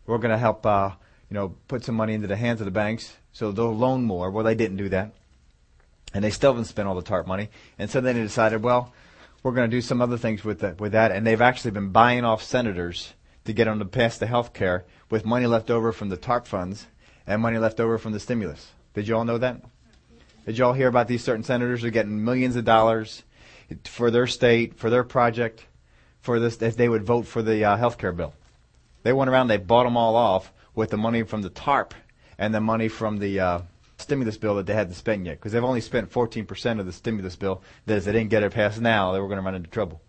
We're 0.07 0.19
going 0.19 0.31
to 0.31 0.39
help, 0.39 0.65
uh, 0.67 0.91
you 1.31 1.35
know, 1.35 1.55
put 1.69 1.85
some 1.85 1.95
money 1.95 2.15
into 2.15 2.27
the 2.27 2.37
hands 2.37 2.61
of 2.61 2.65
the 2.65 2.71
banks 2.71 3.15
so 3.33 3.53
they'll 3.53 3.75
loan 3.75 4.05
more. 4.05 4.31
Well, 4.31 4.45
they 4.45 4.55
didn't 4.55 4.77
do 4.77 4.89
that. 4.91 5.13
And 6.13 6.23
they 6.23 6.31
still 6.31 6.53
haven't 6.53 6.67
spent 6.67 6.87
all 6.87 6.95
the 6.95 7.03
TARP 7.03 7.27
money. 7.27 7.49
And 7.79 7.91
so 7.91 8.01
then 8.01 8.15
they 8.15 8.23
decided, 8.23 8.63
well, 8.63 8.93
we're 9.43 9.53
going 9.53 9.69
to 9.69 9.77
do 9.77 9.81
some 9.81 10.01
other 10.01 10.17
things 10.17 10.45
with 10.45 10.61
that, 10.61 10.81
with 10.81 10.93
that. 10.93 11.11
And 11.11 11.27
they've 11.27 11.41
actually 11.41 11.73
been 11.73 11.91
buying 11.91 12.25
off 12.25 12.43
senators 12.43 13.15
to 13.45 13.53
get 13.53 13.65
them 13.65 13.79
to 13.81 13.85
pass 13.85 14.19
the 14.19 14.27
health 14.27 14.53
care 14.53 14.85
with 15.11 15.25
money 15.25 15.47
left 15.47 15.71
over 15.71 15.93
from 15.93 16.09
the 16.09 16.17
TARP 16.17 16.47
funds 16.47 16.87
and 17.27 17.43
money 17.43 17.59
left 17.59 17.81
over 17.81 17.99
from 17.99 18.13
the 18.13 18.21
stimulus. 18.21 18.71
Did 18.95 19.09
you 19.09 19.17
all 19.17 19.25
know 19.25 19.39
that? 19.39 19.61
Did 20.47 20.59
you 20.59 20.65
all 20.65 20.73
hear 20.73 20.89
about 20.89 21.09
these 21.09 21.25
certain 21.25 21.43
senators 21.43 21.81
who 21.81 21.89
are 21.89 21.91
getting 21.91 22.25
millions 22.25 22.57
of 22.57 22.65
dollars 22.65 23.23
for 23.85 24.11
their 24.11 24.27
state, 24.27 24.79
for 24.79 24.91
their 24.91 25.05
project, 25.05 25.65
for 26.21 26.39
this, 26.39 26.61
if 26.61 26.77
they 26.77 26.89
would 26.89 27.05
vote 27.05 27.27
for 27.27 27.43
the 27.43 27.65
uh, 27.65 27.77
health 27.77 27.99
care 27.99 28.13
bill? 28.13 28.35
They 29.05 29.13
went 29.13 29.31
around, 29.31 29.47
they 29.47 29.59
bought 29.59 29.85
them 29.85 29.97
all 29.97 30.17
off 30.17 30.53
with 30.75 30.91
the 30.91 30.97
money 30.97 31.23
from 31.23 31.43
the 31.43 31.51
TARP 31.51 31.95
and 32.39 32.53
the 32.53 32.61
money 32.61 32.89
from 32.89 33.19
the 33.19 33.39
uh, 33.39 33.61
stimulus 33.99 34.39
bill 34.39 34.57
that 34.57 34.67
they 34.67 34.75
hadn't 34.75 34.95
spent 34.95 35.25
yet, 35.25 35.39
because 35.39 35.53
they've 35.53 35.63
only 35.63 35.83
spent 35.83 36.11
14% 36.11 36.81
of 36.81 36.87
the 36.87 36.93
stimulus 36.93 37.37
bill. 37.37 37.63
That 37.87 37.99
if 37.99 38.05
they 38.05 38.13
didn't 38.13 38.31
get 38.31 38.43
it 38.43 38.53
passed 38.53 38.81
now, 38.81 39.13
they 39.13 39.21
were 39.21 39.29
going 39.29 39.39
to 39.39 39.45
run 39.45 39.55
into 39.55 39.71
trouble. 39.71 40.01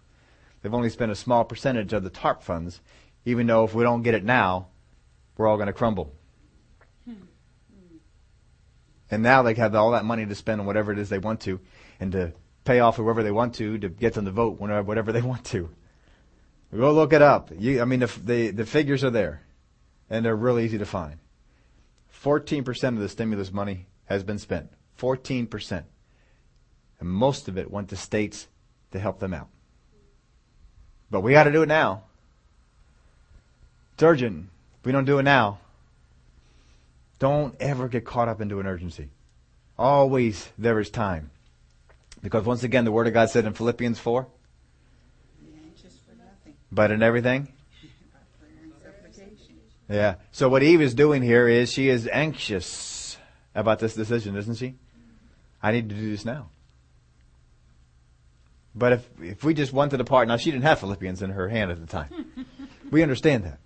They've 0.62 0.74
only 0.74 0.90
spent 0.90 1.12
a 1.12 1.16
small 1.16 1.44
percentage 1.44 1.94
of 1.94 2.04
the 2.04 2.10
TARP 2.10 2.42
funds, 2.42 2.80
even 3.26 3.46
though 3.46 3.66
if 3.66 3.76
we 3.76 3.84
don't 3.84 4.02
get 4.02 4.16
it 4.16 4.24
now, 4.24 4.70
we're 5.38 5.48
all 5.48 5.58
going 5.58 5.68
to 5.68 5.74
crumble. 5.74 6.14
And 9.12 9.22
now 9.22 9.44
they 9.44 9.54
have 9.56 9.76
all 9.76 9.92
that 9.92 10.06
money 10.06 10.26
to 10.26 10.34
spend 10.34 10.62
on 10.62 10.66
whatever 10.66 10.92
it 10.92 10.98
is 10.98 11.10
they 11.10 11.20
want 11.20 11.42
to, 11.42 11.60
and 12.00 12.14
to 12.14 12.34
pay 12.64 12.80
off 12.80 12.96
whoever 12.96 13.24
they 13.24 13.32
want 13.32 13.56
to, 13.56 13.78
to 13.78 13.90
get 13.90 14.14
them 14.14 14.26
to 14.26 14.32
vote 14.32 14.60
whenever, 14.60 14.84
whatever 14.84 15.12
they 15.12 15.22
want 15.22 15.44
to. 15.46 15.70
Go 16.76 16.92
look 16.94 17.14
it 17.14 17.22
up. 17.22 17.52
You, 17.58 17.82
I 17.82 17.86
mean, 17.86 18.02
the, 18.02 18.12
the, 18.24 18.52
the 18.52 18.66
figures 18.66 19.04
are 19.04 19.10
there, 19.10 19.42
and 20.10 20.26
they're 20.26 20.36
really 20.36 20.66
easy 20.66 20.78
to 20.78 20.86
find. 20.86 21.20
14% 22.24 22.88
of 22.90 23.00
the 23.00 23.10
stimulus 23.10 23.52
money 23.52 23.86
has 24.06 24.24
been 24.24 24.40
spent. 24.40 24.72
14%. 25.00 25.84
And 27.00 27.10
most 27.10 27.48
of 27.48 27.58
it 27.58 27.72
went 27.72 27.90
to 27.90 27.96
states 27.96 28.48
to 28.92 29.00
help 29.00 29.20
them 29.20 29.34
out. 29.34 29.48
But 31.10 31.22
we 31.22 31.32
got 31.32 31.44
to 31.44 31.52
do 31.52 31.62
it 31.62 31.68
now. 31.68 32.04
It's 33.94 34.04
urgent. 34.04 34.50
If 34.80 34.86
we 34.86 34.92
don't 34.92 35.06
do 35.06 35.20
it 35.20 35.24
now, 35.24 35.60
don't 37.20 37.56
ever 37.62 37.88
get 37.88 38.06
caught 38.06 38.28
up 38.28 38.42
into 38.42 38.60
an 38.60 38.68
urgency. 38.68 39.10
Always 39.78 40.50
there 40.58 40.80
is 40.80 40.90
time. 40.90 41.32
Because 42.22 42.46
once 42.46 42.64
again, 42.64 42.86
the 42.86 42.92
Word 42.92 43.08
of 43.08 43.14
God 43.14 43.30
said 43.30 43.46
in 43.46 43.54
Philippians 43.54 44.00
4, 44.00 44.28
but 46.76 46.92
in 46.92 47.02
everything, 47.02 47.48
yeah. 49.90 50.16
So 50.32 50.50
what 50.50 50.62
Eve 50.62 50.82
is 50.82 50.94
doing 50.94 51.22
here 51.22 51.48
is 51.48 51.72
she 51.72 51.90
is 51.90 52.08
anxious 52.12 53.18
about 53.54 53.80
this 53.80 53.96
decision, 53.96 54.36
isn't 54.36 54.56
she? 54.56 54.76
I 55.64 55.72
need 55.72 55.90
to 55.90 55.96
do 55.96 56.12
this 56.12 56.26
now. 56.26 56.50
But 58.76 58.94
if 58.94 59.10
if 59.22 59.44
we 59.44 59.54
just 59.54 59.72
wanted 59.72 59.98
to 59.98 60.04
part, 60.04 60.28
now 60.28 60.38
she 60.38 60.52
didn't 60.52 60.64
have 60.64 60.80
Philippians 60.80 61.22
in 61.22 61.30
her 61.30 61.48
hand 61.48 61.72
at 61.72 61.80
the 61.80 61.88
time. 61.88 62.10
we 62.92 63.02
understand 63.04 63.46
that. 63.46 63.60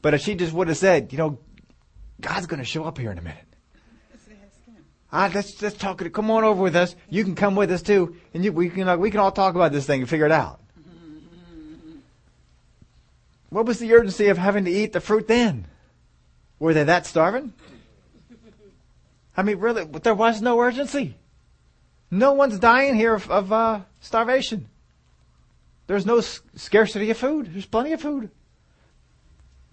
But 0.00 0.14
if 0.14 0.22
she 0.22 0.34
just 0.34 0.52
would 0.52 0.68
have 0.68 0.78
said, 0.78 1.12
you 1.12 1.18
know, 1.18 1.38
God's 2.20 2.46
going 2.46 2.58
to 2.58 2.64
show 2.64 2.84
up 2.84 2.98
here 2.98 3.12
in 3.12 3.18
a 3.18 3.22
minute. 3.22 3.44
Ah, 5.12 5.30
let's 5.34 5.60
let's 5.60 5.76
talk. 5.76 6.02
Come 6.12 6.30
on 6.30 6.44
over 6.44 6.62
with 6.62 6.74
us. 6.74 6.96
You 7.10 7.24
can 7.24 7.34
come 7.34 7.54
with 7.54 7.70
us 7.70 7.82
too, 7.82 8.16
and 8.32 8.42
you, 8.42 8.52
we 8.52 8.70
can 8.70 8.88
uh, 8.88 8.96
we 8.96 9.10
can 9.10 9.20
all 9.20 9.32
talk 9.32 9.54
about 9.54 9.70
this 9.70 9.84
thing 9.84 10.00
and 10.00 10.08
figure 10.08 10.24
it 10.24 10.32
out. 10.32 10.61
What 13.52 13.66
was 13.66 13.78
the 13.78 13.92
urgency 13.92 14.28
of 14.28 14.38
having 14.38 14.64
to 14.64 14.70
eat 14.70 14.94
the 14.94 15.00
fruit 15.00 15.28
then? 15.28 15.66
Were 16.58 16.72
they 16.72 16.84
that 16.84 17.04
starving? 17.04 17.52
I 19.36 19.42
mean, 19.42 19.58
really, 19.58 19.84
there 19.84 20.14
was 20.14 20.40
no 20.40 20.58
urgency. 20.58 21.16
No 22.10 22.32
one's 22.32 22.58
dying 22.58 22.94
here 22.94 23.12
of, 23.12 23.30
of 23.30 23.52
uh, 23.52 23.80
starvation. 24.00 24.68
There's 25.86 26.06
no 26.06 26.18
s- 26.18 26.40
scarcity 26.54 27.10
of 27.10 27.18
food. 27.18 27.52
There's 27.52 27.66
plenty 27.66 27.92
of 27.92 28.00
food. 28.00 28.30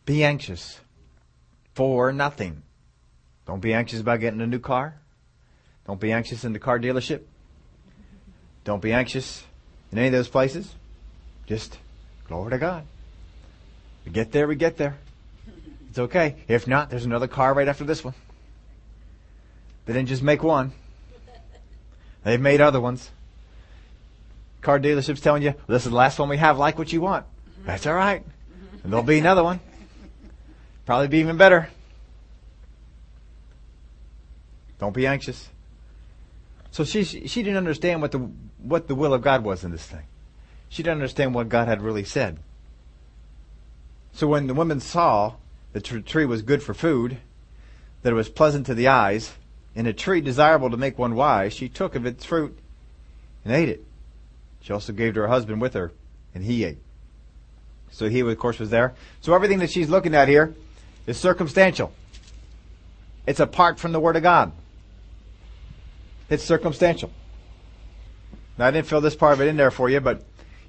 Be 0.06 0.26
anxious 0.26 0.82
for 1.74 2.12
nothing. 2.12 2.64
Don't 3.48 3.62
be 3.62 3.74
anxious 3.74 4.02
about 4.02 4.20
getting 4.20 4.42
a 4.42 4.48
new 4.48 4.60
car. 4.60 5.00
Don't 5.88 6.02
be 6.02 6.12
anxious 6.12 6.44
in 6.44 6.52
the 6.52 6.60
car 6.60 6.80
dealership. 6.80 7.22
Don't 8.66 8.82
be 8.82 8.92
anxious 8.92 9.46
in 9.90 10.00
any 10.00 10.08
of 10.08 10.14
those 10.14 10.28
places. 10.28 10.76
Just 11.48 11.78
glory 12.28 12.52
to 12.52 12.58
God. 12.58 12.84
We 14.10 14.14
get 14.14 14.32
there, 14.32 14.48
we 14.48 14.56
get 14.56 14.78
there. 14.78 14.98
It's 15.92 16.00
okay. 16.00 16.38
If 16.48 16.66
not, 16.68 16.90
there's 16.90 17.06
another 17.06 17.28
car 17.28 17.54
right 17.54 17.68
after 17.68 17.84
this 17.84 18.04
one. 18.04 18.16
They 19.86 19.94
didn't 19.94 20.08
just 20.08 20.24
make 20.24 20.42
one. 20.42 20.72
They've 22.24 22.42
made 22.42 22.60
other 22.60 22.82
ones. 22.82 23.12
Car 24.64 24.80
dealerships 24.80 25.22
telling 25.22 25.44
you, 25.44 25.54
this 25.68 25.86
is 25.86 25.92
the 25.92 25.96
last 25.96 26.18
one 26.18 26.28
we 26.28 26.38
have, 26.38 26.58
like 26.58 26.80
what 26.80 26.92
you 26.92 27.02
want. 27.02 27.28
That's 27.66 27.86
alright. 27.86 28.26
And 28.84 28.92
there'll 28.92 29.06
be 29.06 29.20
another 29.20 29.44
one. 29.44 29.60
Probably 30.88 31.08
be 31.08 31.20
even 31.20 31.38
better. 31.38 31.70
Don't 34.80 34.96
be 34.96 35.06
anxious. 35.06 35.50
So 36.72 36.84
she 36.84 37.04
she 37.04 37.44
didn't 37.44 37.58
understand 37.58 38.02
what 38.02 38.12
the 38.12 38.28
what 38.58 38.88
the 38.88 38.96
will 38.96 39.14
of 39.14 39.22
God 39.22 39.44
was 39.44 39.64
in 39.64 39.70
this 39.70 39.86
thing. 39.86 40.06
She 40.68 40.82
didn't 40.82 40.98
understand 40.98 41.36
what 41.36 41.48
God 41.48 41.68
had 41.68 41.84
really 41.84 42.06
said. 42.06 42.40
So 44.14 44.28
when 44.28 44.48
the 44.48 44.54
woman 44.54 44.80
saw 44.80 45.36
that 45.74 45.84
the 45.84 46.02
tree 46.02 46.26
was 46.26 46.42
good 46.42 46.64
for 46.64 46.74
food, 46.74 47.18
that 48.02 48.12
it 48.12 48.16
was 48.16 48.30
pleasant 48.30 48.66
to 48.66 48.74
the 48.74 48.88
eyes, 48.88 49.34
and 49.76 49.88
a 49.88 49.94
tree 49.94 50.22
desirable 50.22 50.70
to 50.70 50.78
make 50.78 50.98
one 50.98 51.16
wise, 51.16 51.54
she 51.54 51.70
took 51.70 51.96
of 51.96 52.06
its 52.06 52.26
fruit 52.26 52.58
and 53.46 53.54
ate 53.54 53.70
it. 53.70 53.84
She 54.62 54.74
also 54.74 54.94
gave 54.94 55.14
to 55.14 55.22
her 55.22 55.28
husband 55.28 55.62
with 55.62 55.74
her, 55.74 55.92
and 56.34 56.44
he 56.44 56.64
ate. 56.64 56.80
So 57.92 58.10
he, 58.10 58.20
of 58.20 58.38
course, 58.38 58.60
was 58.60 58.70
there. 58.70 58.94
So 59.22 59.34
everything 59.34 59.60
that 59.60 59.70
she's 59.70 59.90
looking 59.90 60.16
at 60.16 60.28
here 60.28 60.54
is 61.08 61.18
circumstantial. 61.18 61.92
It's 63.26 63.40
apart 63.40 63.80
from 63.80 63.92
the 63.92 64.00
Word 64.00 64.16
of 64.16 64.24
God. 64.24 64.52
It's 66.30 66.44
circumstantial. 66.44 67.12
Now, 68.58 68.68
I 68.68 68.72
didn't 68.72 68.88
fill 68.88 69.02
this 69.02 69.16
part 69.16 69.34
of 69.34 69.42
it 69.42 69.48
in 69.48 69.58
there 69.58 69.72
for 69.72 69.90
you, 69.90 70.00
but 70.00 70.24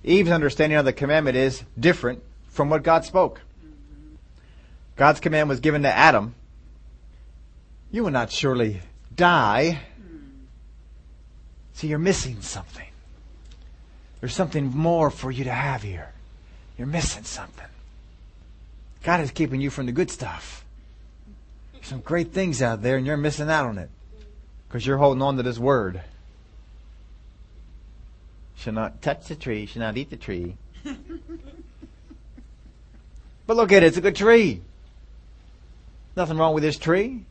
Eve's 0.04 0.30
understanding 0.30 0.78
of 0.78 0.84
the 0.84 0.92
commandment 0.92 1.36
is 1.36 1.64
different 1.78 2.22
from 2.50 2.68
what 2.70 2.82
God 2.82 3.04
spoke. 3.04 3.40
God's 4.96 5.20
command 5.20 5.48
was 5.48 5.60
given 5.60 5.82
to 5.82 5.88
Adam. 5.88 6.34
You 7.90 8.04
will 8.04 8.10
not 8.10 8.30
surely 8.30 8.82
die. 9.14 9.80
See, 11.72 11.88
you're 11.88 11.98
missing 11.98 12.42
something. 12.42 12.86
There's 14.20 14.34
something 14.34 14.66
more 14.66 15.10
for 15.10 15.30
you 15.30 15.44
to 15.44 15.52
have 15.52 15.82
here. 15.82 16.12
You're 16.76 16.86
missing 16.86 17.24
something. 17.24 17.66
God 19.02 19.20
is 19.20 19.30
keeping 19.30 19.60
you 19.60 19.70
from 19.70 19.86
the 19.86 19.92
good 19.92 20.10
stuff. 20.10 20.64
There's 21.72 21.86
some 21.86 22.00
great 22.00 22.32
things 22.32 22.60
out 22.60 22.82
there, 22.82 22.98
and 22.98 23.06
you're 23.06 23.16
missing 23.16 23.48
out 23.48 23.66
on 23.66 23.78
it 23.78 23.88
because 24.68 24.86
you're 24.86 24.98
holding 24.98 25.22
on 25.22 25.38
to 25.38 25.42
this 25.42 25.58
word. 25.58 26.02
Shall 28.56 28.74
not 28.74 29.00
touch 29.00 29.28
the 29.28 29.34
tree, 29.34 29.64
shall 29.64 29.80
not 29.80 29.96
eat 29.96 30.10
the 30.10 30.18
tree. 30.18 30.56
But 33.50 33.56
look 33.56 33.72
at 33.72 33.82
it, 33.82 33.86
it's 33.86 33.96
a 33.96 34.00
good 34.00 34.14
tree. 34.14 34.60
Nothing 36.14 36.38
wrong 36.38 36.54
with 36.54 36.62
this 36.62 36.78
tree. 36.78 37.24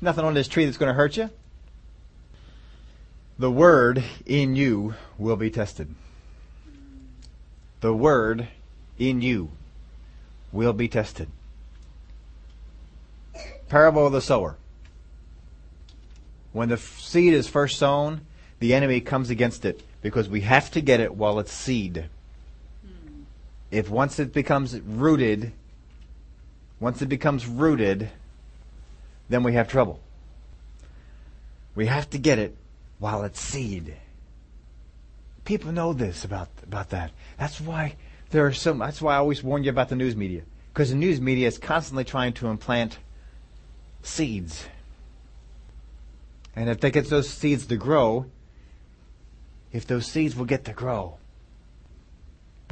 Nothing 0.00 0.24
on 0.24 0.34
this 0.34 0.48
tree 0.48 0.64
that's 0.64 0.78
going 0.78 0.88
to 0.88 0.94
hurt 0.94 1.16
you. 1.16 1.30
The 3.38 3.52
word 3.52 4.02
in 4.26 4.56
you 4.56 4.94
will 5.16 5.36
be 5.36 5.50
tested. 5.50 5.94
The 7.82 7.94
word 7.94 8.48
in 8.98 9.20
you 9.22 9.52
will 10.50 10.72
be 10.72 10.88
tested. 10.88 11.28
Parable 13.68 14.08
of 14.08 14.12
the 14.12 14.20
sower. 14.20 14.56
When 16.52 16.68
the 16.68 16.78
seed 16.78 17.32
is 17.32 17.46
first 17.46 17.78
sown, 17.78 18.22
the 18.58 18.74
enemy 18.74 19.00
comes 19.00 19.30
against 19.30 19.64
it 19.64 19.84
because 20.02 20.28
we 20.28 20.40
have 20.40 20.72
to 20.72 20.80
get 20.80 20.98
it 20.98 21.14
while 21.14 21.38
it's 21.38 21.52
seed. 21.52 22.06
If 23.74 23.90
once 23.90 24.20
it 24.20 24.32
becomes 24.32 24.78
rooted, 24.78 25.50
once 26.78 27.02
it 27.02 27.08
becomes 27.08 27.44
rooted, 27.44 28.08
then 29.28 29.42
we 29.42 29.54
have 29.54 29.66
trouble. 29.66 29.98
We 31.74 31.86
have 31.86 32.08
to 32.10 32.18
get 32.18 32.38
it 32.38 32.56
while 33.00 33.24
it's 33.24 33.40
seed. 33.40 33.96
People 35.44 35.72
know 35.72 35.92
this 35.92 36.24
about 36.24 36.50
about 36.62 36.90
that. 36.90 37.10
That's 37.36 37.60
why 37.60 37.96
there 38.30 38.46
are 38.46 38.52
some. 38.52 38.78
That's 38.78 39.02
why 39.02 39.14
I 39.14 39.16
always 39.16 39.42
warn 39.42 39.64
you 39.64 39.70
about 39.70 39.88
the 39.88 39.96
news 39.96 40.14
media, 40.14 40.42
because 40.72 40.90
the 40.90 40.96
news 40.96 41.20
media 41.20 41.48
is 41.48 41.58
constantly 41.58 42.04
trying 42.04 42.32
to 42.34 42.46
implant 42.46 42.98
seeds, 44.04 44.66
and 46.54 46.70
if 46.70 46.78
they 46.78 46.92
get 46.92 47.10
those 47.10 47.28
seeds 47.28 47.66
to 47.66 47.76
grow, 47.76 48.26
if 49.72 49.84
those 49.84 50.06
seeds 50.06 50.36
will 50.36 50.44
get 50.44 50.64
to 50.66 50.72
grow, 50.72 51.18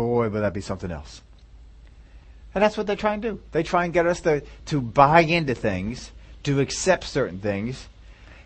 boy, 0.06 0.28
will 0.28 0.40
that 0.40 0.54
be 0.54 0.60
something 0.60 0.90
else. 0.90 1.22
And 2.54 2.62
that's 2.62 2.76
what 2.76 2.86
they 2.86 2.96
try 2.96 3.14
and 3.14 3.22
do. 3.22 3.40
They 3.52 3.62
try 3.62 3.84
and 3.84 3.94
get 3.94 4.06
us 4.06 4.20
to 4.22 4.42
to 4.66 4.80
buy 4.80 5.20
into 5.20 5.54
things, 5.54 6.12
to 6.42 6.60
accept 6.60 7.04
certain 7.04 7.38
things, 7.38 7.88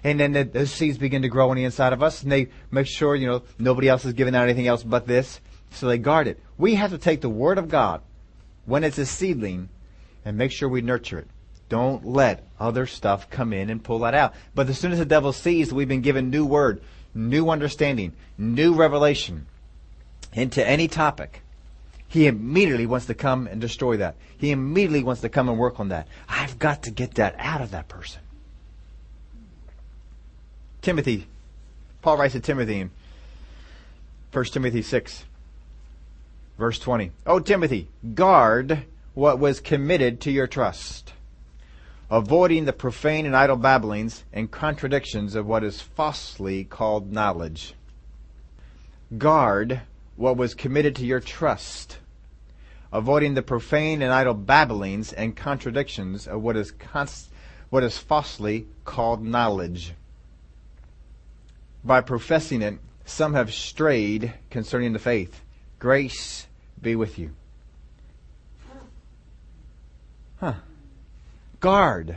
and 0.04 0.20
then 0.20 0.32
the, 0.32 0.44
those 0.44 0.70
seeds 0.70 0.98
begin 0.98 1.22
to 1.22 1.28
grow 1.28 1.50
on 1.50 1.56
the 1.56 1.64
inside 1.64 1.92
of 1.92 2.02
us, 2.02 2.22
and 2.22 2.30
they 2.30 2.48
make 2.70 2.86
sure 2.86 3.16
you 3.16 3.26
know 3.26 3.42
nobody 3.58 3.88
else 3.88 4.04
is 4.04 4.12
giving 4.12 4.34
out 4.34 4.44
anything 4.44 4.68
else 4.68 4.84
but 4.84 5.06
this, 5.06 5.40
so 5.72 5.88
they 5.88 5.98
guard 5.98 6.28
it. 6.28 6.40
We 6.56 6.76
have 6.76 6.90
to 6.90 6.98
take 6.98 7.20
the 7.20 7.28
word 7.28 7.58
of 7.58 7.68
God 7.68 8.00
when 8.64 8.84
it's 8.84 8.98
a 8.98 9.06
seedling 9.06 9.68
and 10.24 10.36
make 10.36 10.52
sure 10.52 10.68
we 10.68 10.82
nurture 10.82 11.18
it. 11.18 11.28
Don't 11.68 12.06
let 12.06 12.46
other 12.60 12.86
stuff 12.86 13.28
come 13.28 13.52
in 13.52 13.70
and 13.70 13.82
pull 13.82 14.00
that 14.00 14.14
out. 14.14 14.34
But 14.54 14.68
as 14.68 14.78
soon 14.78 14.92
as 14.92 14.98
the 14.98 15.04
devil 15.04 15.32
sees 15.32 15.68
that 15.68 15.74
we've 15.74 15.88
been 15.88 16.00
given 16.00 16.30
new 16.30 16.46
word, 16.46 16.80
new 17.12 17.50
understanding, 17.50 18.12
new 18.38 18.74
revelation 18.74 19.46
into 20.32 20.64
any 20.64 20.86
topic, 20.86 21.42
he 22.08 22.26
immediately 22.26 22.86
wants 22.86 23.06
to 23.06 23.14
come 23.14 23.46
and 23.46 23.60
destroy 23.60 23.96
that. 23.98 24.16
He 24.38 24.50
immediately 24.50 25.02
wants 25.02 25.22
to 25.22 25.28
come 25.28 25.48
and 25.48 25.58
work 25.58 25.80
on 25.80 25.88
that. 25.88 26.08
I've 26.28 26.58
got 26.58 26.84
to 26.84 26.90
get 26.90 27.14
that 27.14 27.34
out 27.38 27.60
of 27.60 27.72
that 27.72 27.88
person. 27.88 28.20
Timothy, 30.82 31.26
Paul 32.02 32.16
writes 32.16 32.34
to 32.34 32.40
Timothy 32.40 32.80
in 32.80 32.90
1 34.32 34.44
Timothy 34.46 34.82
6, 34.82 35.24
verse 36.58 36.78
20. 36.78 37.10
Oh, 37.26 37.40
Timothy, 37.40 37.88
guard 38.14 38.84
what 39.14 39.38
was 39.38 39.60
committed 39.60 40.20
to 40.20 40.30
your 40.30 40.46
trust, 40.46 41.12
avoiding 42.10 42.66
the 42.66 42.72
profane 42.72 43.26
and 43.26 43.34
idle 43.34 43.56
babblings 43.56 44.22
and 44.32 44.50
contradictions 44.50 45.34
of 45.34 45.46
what 45.46 45.64
is 45.64 45.80
falsely 45.80 46.62
called 46.62 47.10
knowledge. 47.10 47.74
Guard 49.18 49.80
what 50.16 50.36
was 50.36 50.54
committed 50.54 50.96
to 50.96 51.06
your 51.06 51.20
trust, 51.20 51.98
avoiding 52.92 53.34
the 53.34 53.42
profane 53.42 54.02
and 54.02 54.12
idle 54.12 54.34
babblings 54.34 55.12
and 55.12 55.36
contradictions 55.36 56.26
of 56.26 56.42
what 56.42 56.56
is, 56.56 56.72
const- 56.72 57.30
what 57.70 57.82
is 57.82 57.98
falsely 57.98 58.66
called 58.84 59.22
knowledge 59.22 59.94
by 61.86 62.00
professing 62.00 62.62
it, 62.62 62.78
some 63.04 63.34
have 63.34 63.54
strayed 63.54 64.34
concerning 64.50 64.92
the 64.92 64.98
faith. 64.98 65.42
Grace 65.78 66.46
be 66.82 66.96
with 66.96 67.18
you. 67.18 67.30
Huh. 70.40 70.54
Guard 71.60 72.16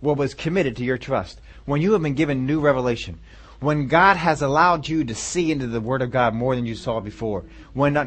what 0.00 0.16
was 0.16 0.34
committed 0.34 0.76
to 0.76 0.84
your 0.84 0.98
trust. 0.98 1.40
When 1.64 1.80
you 1.80 1.92
have 1.92 2.02
been 2.02 2.14
given 2.14 2.46
new 2.46 2.60
revelation, 2.60 3.18
when 3.60 3.88
God 3.88 4.16
has 4.16 4.42
allowed 4.42 4.88
you 4.88 5.04
to 5.04 5.14
see 5.14 5.52
into 5.52 5.66
the 5.66 5.80
Word 5.80 6.02
of 6.02 6.10
God 6.10 6.34
more 6.34 6.56
than 6.56 6.66
you 6.66 6.74
saw 6.74 7.00
before, 7.00 7.44
when, 7.74 7.96
uh, 7.96 8.06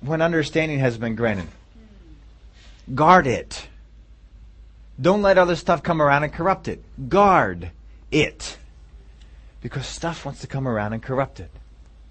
when 0.00 0.20
understanding 0.20 0.80
has 0.80 0.98
been 0.98 1.14
granted, 1.14 1.48
guard 2.94 3.26
it. 3.26 3.68
Don't 5.00 5.22
let 5.22 5.38
other 5.38 5.54
stuff 5.54 5.82
come 5.82 6.02
around 6.02 6.24
and 6.24 6.32
corrupt 6.32 6.66
it. 6.66 6.82
Guard 7.08 7.70
it 8.10 8.56
because 9.62 9.86
stuff 9.86 10.24
wants 10.24 10.40
to 10.40 10.46
come 10.46 10.66
around 10.66 10.92
and 10.92 11.02
corrupt 11.02 11.38
it. 11.38 11.50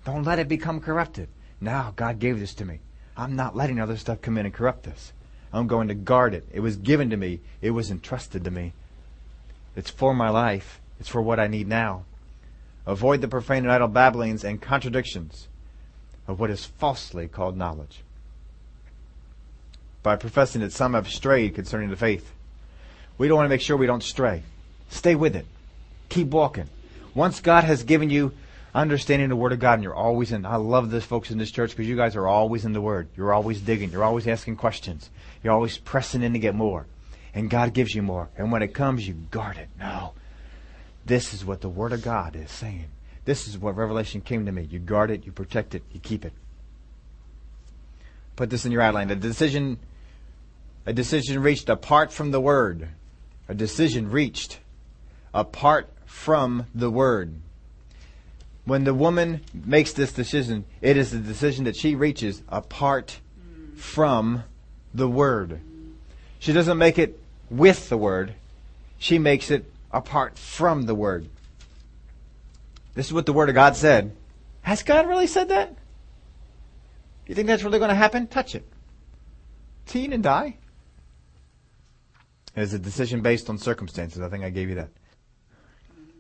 Don't 0.06 0.24
let 0.24 0.40
it 0.40 0.48
become 0.48 0.80
corrupted. 0.80 1.28
Now, 1.60 1.94
God 1.96 2.20
gave 2.20 2.40
this 2.40 2.54
to 2.56 2.66
me. 2.66 2.80
I'm 3.18 3.36
not 3.36 3.56
letting 3.56 3.80
other 3.80 3.98
stuff 3.98 4.22
come 4.22 4.38
in 4.38 4.46
and 4.46 4.54
corrupt 4.54 4.84
this. 4.84 5.12
I'm 5.52 5.68
going 5.68 5.88
to 5.88 5.96
guard 5.96 6.34
it. 6.34 6.48
It 6.54 6.60
was 6.60 6.78
given 6.78 7.10
to 7.10 7.18
me. 7.18 7.40
It 7.62 7.72
was 7.72 7.90
entrusted 7.90 8.44
to 8.44 8.52
me. 8.52 8.74
It's 9.76 9.90
for 9.90 10.14
my 10.14 10.30
life. 10.30 10.80
It's 11.00 11.10
for 11.10 11.22
what 11.22 11.40
I 11.40 11.48
need 11.48 11.68
now. 11.68 12.06
Avoid 12.88 13.20
the 13.20 13.28
profane 13.28 13.66
and 13.66 13.72
idle 13.72 13.90
babblings 13.90 14.46
and 14.46 14.62
contradictions 14.62 15.50
of 16.26 16.40
what 16.40 16.50
is 16.50 16.66
falsely 16.66 17.28
called 17.28 17.58
knowledge. 17.58 18.02
By 20.04 20.16
professing 20.16 20.62
that 20.62 20.72
some 20.72 20.94
have 20.94 21.10
strayed 21.10 21.54
concerning 21.54 21.90
the 21.90 21.98
faith. 21.98 22.32
We 23.18 23.28
don't 23.28 23.36
want 23.36 23.46
to 23.46 23.50
make 23.50 23.62
sure 23.62 23.76
we 23.76 23.88
don't 23.88 24.02
stray. 24.02 24.44
Stay 24.90 25.16
with 25.16 25.36
it. 25.36 25.46
Keep 26.08 26.30
walking. 26.30 26.70
Once 27.14 27.42
God 27.42 27.66
has 27.66 27.84
given 27.84 28.10
you 28.10 28.32
understanding 28.74 29.28
the 29.28 29.36
Word 29.36 29.52
of 29.52 29.60
God, 29.60 29.74
and 29.74 29.84
you're 29.84 29.94
always 29.94 30.32
in, 30.32 30.46
I 30.46 30.56
love 30.56 30.90
this, 30.90 31.04
folks, 31.04 31.30
in 31.30 31.38
this 31.38 31.52
church 31.52 31.72
because 31.72 31.90
you 31.90 31.98
guys 31.98 32.16
are 32.16 32.28
always 32.28 32.64
in 32.64 32.72
the 32.72 32.80
Word. 32.80 33.10
You're 33.18 33.34
always 33.34 33.60
digging. 33.60 33.92
You're 33.92 34.06
always 34.06 34.28
asking 34.28 34.56
questions. 34.56 35.10
You're 35.44 35.54
always 35.54 35.78
pressing 35.78 36.24
in 36.24 36.32
to 36.34 36.40
get 36.40 36.56
more. 36.56 36.86
And 37.34 37.50
God 37.50 37.74
gives 37.74 37.94
you 37.94 38.02
more. 38.02 38.30
And 38.38 38.50
when 38.50 38.62
it 38.62 38.74
comes, 38.74 39.06
you 39.06 39.14
guard 39.30 39.58
it. 39.58 39.68
No. 39.78 40.14
This 41.08 41.34
is 41.34 41.46
what 41.46 41.62
the 41.62 41.70
Word 41.70 41.94
of 41.94 42.02
God 42.02 42.36
is 42.36 42.52
saying. 42.52 42.90
This 43.24 43.48
is 43.48 43.58
what 43.58 43.78
revelation 43.78 44.20
came 44.20 44.46
to 44.46 44.52
me. 44.52 44.68
You 44.70 44.80
guard 44.80 45.10
it, 45.10 45.26
you 45.26 45.32
protect 45.32 45.74
it, 45.74 45.82
you 45.94 46.02
keep 46.02 46.26
it. 46.26 46.34
Put 48.36 48.50
this 48.50 48.66
in 48.66 48.74
your 48.74 48.82
outline. 48.82 49.10
A 49.10 49.16
decision, 49.16 49.80
a 50.86 50.92
decision 50.92 51.42
reached 51.42 51.70
apart 51.70 52.12
from 52.12 52.32
the 52.32 52.42
Word. 52.42 52.90
A 53.48 53.54
decision 53.54 54.12
reached 54.12 54.60
apart 55.34 55.90
from 56.06 56.66
the 56.76 56.90
Word. 56.90 57.36
When 58.66 58.84
the 58.84 58.94
woman 58.94 59.40
makes 59.54 59.94
this 59.94 60.12
decision, 60.12 60.66
it 60.82 60.98
is 60.98 61.14
a 61.14 61.20
decision 61.20 61.64
that 61.64 61.78
she 61.78 61.96
reaches 61.96 62.44
apart 62.50 63.22
from 63.78 64.44
the 64.94 65.08
Word. 65.08 65.62
She 66.40 66.52
doesn't 66.52 66.78
make 66.78 67.00
it 67.00 67.18
with 67.50 67.88
the 67.88 67.98
Word, 67.98 68.34
she 69.00 69.20
makes 69.20 69.50
it 69.50 69.72
apart 69.92 70.38
from 70.38 70.84
the 70.84 70.96
Word. 70.96 71.30
This 72.94 73.08
is 73.08 73.14
what 73.14 73.26
the 73.26 73.34
Word 73.34 73.50
of 73.50 73.56
God 73.56 73.76
said. 73.76 74.16
Has 74.62 74.84
God 74.84 75.08
really 75.08 75.28
said 75.28 75.50
that? 75.50 75.76
You 77.28 77.36
think 77.36 77.48
that's 77.48 77.64
really 77.64 77.80
going 77.80 77.90
to 77.90 77.96
happen? 77.96 78.28
Touch 78.28 78.56
it. 78.56 78.68
Teen 79.86 80.14
and 80.14 80.24
die? 80.24 80.58
It 82.56 82.62
is 82.62 82.74
a 82.74 82.80
decision 82.80 83.22
based 83.22 83.50
on 83.50 83.58
circumstances. 83.58 84.22
I 84.22 84.30
think 84.30 84.44
I 84.44 84.50
gave 84.50 84.70
you 84.70 84.76
that. 84.76 84.90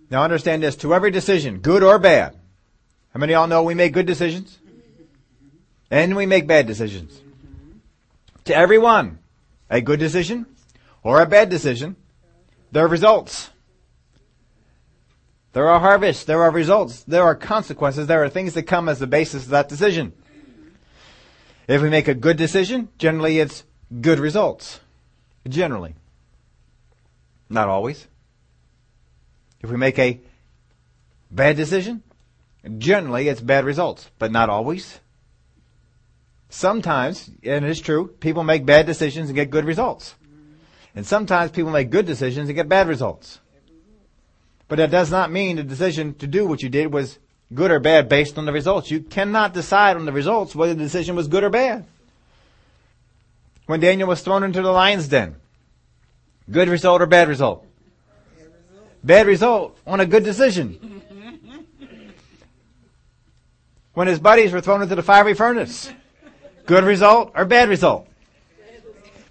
Now 0.09 0.23
understand 0.23 0.63
this, 0.63 0.75
to 0.77 0.93
every 0.93 1.11
decision, 1.11 1.59
good 1.59 1.83
or 1.83 1.99
bad. 1.99 2.37
How 3.13 3.19
many 3.19 3.33
of 3.33 3.39
y'all 3.39 3.47
know 3.47 3.63
we 3.63 3.73
make 3.73 3.93
good 3.93 4.05
decisions? 4.05 4.57
And 5.89 6.15
we 6.15 6.25
make 6.25 6.47
bad 6.47 6.67
decisions. 6.67 7.19
To 8.45 8.55
everyone, 8.55 9.19
a 9.69 9.81
good 9.81 9.99
decision 9.99 10.45
or 11.03 11.21
a 11.21 11.25
bad 11.25 11.49
decision, 11.49 11.95
there 12.71 12.85
are 12.85 12.87
results. 12.87 13.49
There 15.53 15.67
are 15.67 15.79
harvests, 15.79 16.23
there 16.25 16.43
are 16.43 16.51
results, 16.51 17.03
there 17.03 17.23
are 17.23 17.35
consequences, 17.35 18.07
there 18.07 18.23
are 18.23 18.29
things 18.29 18.53
that 18.53 18.63
come 18.63 18.89
as 18.89 18.99
the 18.99 19.07
basis 19.07 19.43
of 19.43 19.49
that 19.49 19.69
decision. 19.69 20.13
If 21.67 21.81
we 21.81 21.89
make 21.89 22.07
a 22.07 22.13
good 22.13 22.37
decision, 22.37 22.89
generally 22.97 23.39
it's 23.39 23.63
good 24.01 24.19
results. 24.19 24.79
Generally. 25.47 25.95
Not 27.49 27.69
always. 27.69 28.07
If 29.61 29.69
we 29.69 29.77
make 29.77 29.97
a 29.99 30.19
bad 31.31 31.55
decision, 31.55 32.03
generally 32.77 33.27
it's 33.27 33.41
bad 33.41 33.65
results, 33.65 34.09
but 34.19 34.31
not 34.31 34.49
always. 34.49 34.99
Sometimes, 36.49 37.29
and 37.43 37.65
it 37.65 37.69
is 37.69 37.81
true, 37.81 38.07
people 38.19 38.43
make 38.43 38.65
bad 38.65 38.85
decisions 38.85 39.29
and 39.29 39.35
get 39.35 39.49
good 39.49 39.65
results. 39.65 40.15
And 40.95 41.05
sometimes 41.05 41.51
people 41.51 41.71
make 41.71 41.89
good 41.89 42.05
decisions 42.05 42.47
and 42.49 42.55
get 42.55 42.69
bad 42.69 42.87
results. 42.87 43.39
But 44.67 44.77
that 44.77 44.91
does 44.91 45.09
not 45.11 45.31
mean 45.31 45.55
the 45.55 45.63
decision 45.63 46.13
to 46.15 46.27
do 46.27 46.45
what 46.45 46.61
you 46.61 46.69
did 46.69 46.91
was 46.91 47.19
good 47.53 47.71
or 47.71 47.79
bad 47.79 48.09
based 48.09 48.37
on 48.37 48.45
the 48.45 48.51
results. 48.51 48.91
You 48.91 48.99
cannot 48.99 49.53
decide 49.53 49.95
on 49.95 50.05
the 50.05 50.11
results 50.11 50.55
whether 50.55 50.73
the 50.73 50.83
decision 50.83 51.15
was 51.15 51.27
good 51.27 51.43
or 51.43 51.49
bad. 51.49 51.85
When 53.65 53.79
Daniel 53.79 54.07
was 54.07 54.21
thrown 54.21 54.43
into 54.43 54.61
the 54.61 54.71
lion's 54.71 55.07
den, 55.07 55.35
good 56.49 56.69
result 56.69 57.01
or 57.01 57.05
bad 57.05 57.27
result? 57.27 57.65
Bad 59.03 59.27
result 59.27 59.77
on 59.85 59.99
a 59.99 60.05
good 60.05 60.23
decision. 60.23 61.01
When 63.93 64.07
his 64.07 64.19
buddies 64.19 64.51
were 64.51 64.61
thrown 64.61 64.81
into 64.81 64.95
the 64.95 65.03
fiery 65.03 65.33
furnace. 65.33 65.91
Good 66.65 66.83
result 66.83 67.31
or 67.35 67.45
bad 67.45 67.69
result? 67.69 68.07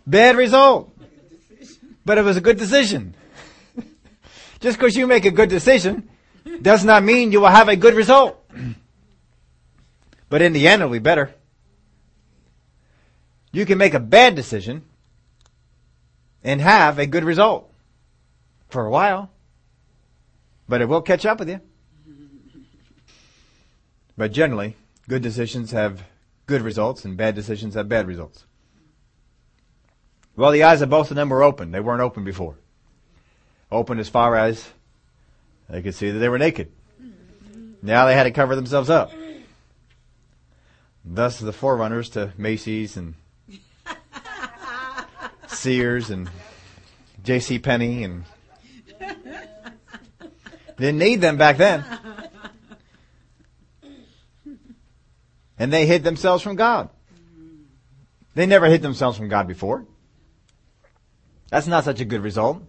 Bad 0.06 0.36
result. 0.36 0.90
But 2.04 2.18
it 2.18 2.22
was 2.22 2.36
a 2.36 2.40
good 2.40 2.56
decision. 2.56 3.14
Just 4.60 4.78
because 4.78 4.96
you 4.96 5.06
make 5.06 5.24
a 5.24 5.30
good 5.30 5.48
decision 5.48 6.08
does 6.62 6.84
not 6.84 7.02
mean 7.02 7.32
you 7.32 7.40
will 7.40 7.48
have 7.48 7.68
a 7.68 7.76
good 7.76 7.94
result. 7.94 8.42
But 10.28 10.42
in 10.42 10.52
the 10.52 10.66
end 10.66 10.82
it'll 10.82 10.92
be 10.92 10.98
better. 10.98 11.34
You 13.52 13.66
can 13.66 13.78
make 13.78 13.94
a 13.94 14.00
bad 14.00 14.34
decision 14.34 14.82
and 16.42 16.60
have 16.60 16.98
a 16.98 17.06
good 17.06 17.24
result 17.24 17.72
for 18.68 18.84
a 18.84 18.90
while. 18.90 19.30
But 20.68 20.80
it 20.80 20.88
will 20.88 21.02
catch 21.02 21.24
up 21.24 21.38
with 21.38 21.48
you. 21.48 21.60
But 24.16 24.32
generally, 24.32 24.76
good 25.08 25.22
decisions 25.22 25.70
have 25.72 26.02
good 26.46 26.62
results 26.62 27.04
and 27.04 27.16
bad 27.16 27.34
decisions 27.34 27.74
have 27.74 27.88
bad 27.88 28.06
results. 28.06 28.44
Well, 30.36 30.52
the 30.52 30.64
eyes 30.64 30.82
of 30.82 30.90
both 30.90 31.10
of 31.10 31.16
them 31.16 31.28
were 31.28 31.42
open. 31.42 31.70
They 31.70 31.80
weren't 31.80 32.02
open 32.02 32.24
before. 32.24 32.56
Open 33.70 33.98
as 33.98 34.08
far 34.08 34.36
as 34.36 34.68
they 35.68 35.82
could 35.82 35.94
see 35.94 36.10
that 36.10 36.18
they 36.18 36.28
were 36.28 36.38
naked. 36.38 36.70
Now 37.82 38.06
they 38.06 38.14
had 38.14 38.24
to 38.24 38.30
cover 38.30 38.54
themselves 38.56 38.90
up. 38.90 39.12
Thus 41.04 41.38
the 41.38 41.52
forerunners 41.52 42.10
to 42.10 42.32
Macy's 42.36 42.96
and 42.96 43.14
Sears 45.48 46.10
and 46.10 46.30
J.C. 47.22 47.58
Penney 47.58 48.04
and 48.04 48.24
didn't 50.76 50.98
need 50.98 51.20
them 51.20 51.36
back 51.36 51.56
then. 51.56 51.84
And 55.58 55.72
they 55.72 55.86
hid 55.86 56.04
themselves 56.04 56.42
from 56.42 56.56
God. 56.56 56.90
They 58.34 58.46
never 58.46 58.66
hid 58.66 58.82
themselves 58.82 59.16
from 59.16 59.28
God 59.28 59.48
before. 59.48 59.86
That's 61.48 61.66
not 61.66 61.84
such 61.84 62.00
a 62.00 62.04
good 62.04 62.20
result. 62.20 62.62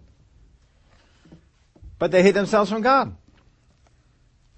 But 1.99 2.12
they 2.12 2.23
hid 2.23 2.36
themselves 2.36 2.69
from 2.69 2.81
God. 2.81 3.15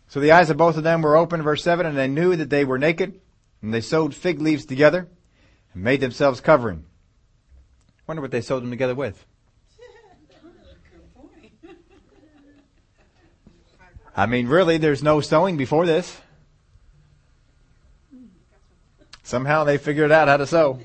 So 0.08 0.20
the 0.20 0.32
eyes 0.32 0.50
of 0.50 0.58
both 0.58 0.76
of 0.76 0.84
them 0.84 1.02
were 1.02 1.16
open, 1.16 1.42
verse 1.42 1.64
7, 1.64 1.86
and 1.86 1.98
they 1.98 2.08
knew 2.08 2.36
that 2.36 2.50
they 2.50 2.66
were 2.66 2.80
naked, 2.80 3.22
and 3.62 3.74
they 3.74 3.82
sewed 3.82 4.16
fig 4.16 4.42
leaves 4.42 4.66
together, 4.66 5.08
and 5.74 5.84
made 5.84 6.02
themselves 6.02 6.42
covering. 6.42 6.86
Wonder 8.08 8.22
what 8.22 8.32
they 8.32 8.42
sewed 8.42 8.64
them 8.64 8.72
together 8.72 8.96
with. 8.96 9.26
I 14.16 14.26
mean, 14.26 14.48
really, 14.48 14.78
there's 14.78 15.04
no 15.04 15.22
sewing 15.22 15.56
before 15.56 15.86
this. 15.86 16.20
Somehow 19.24 19.64
they 19.64 19.78
figured 19.78 20.12
out 20.12 20.28
how 20.28 20.38
to 20.38 20.48
sew. 20.48 20.80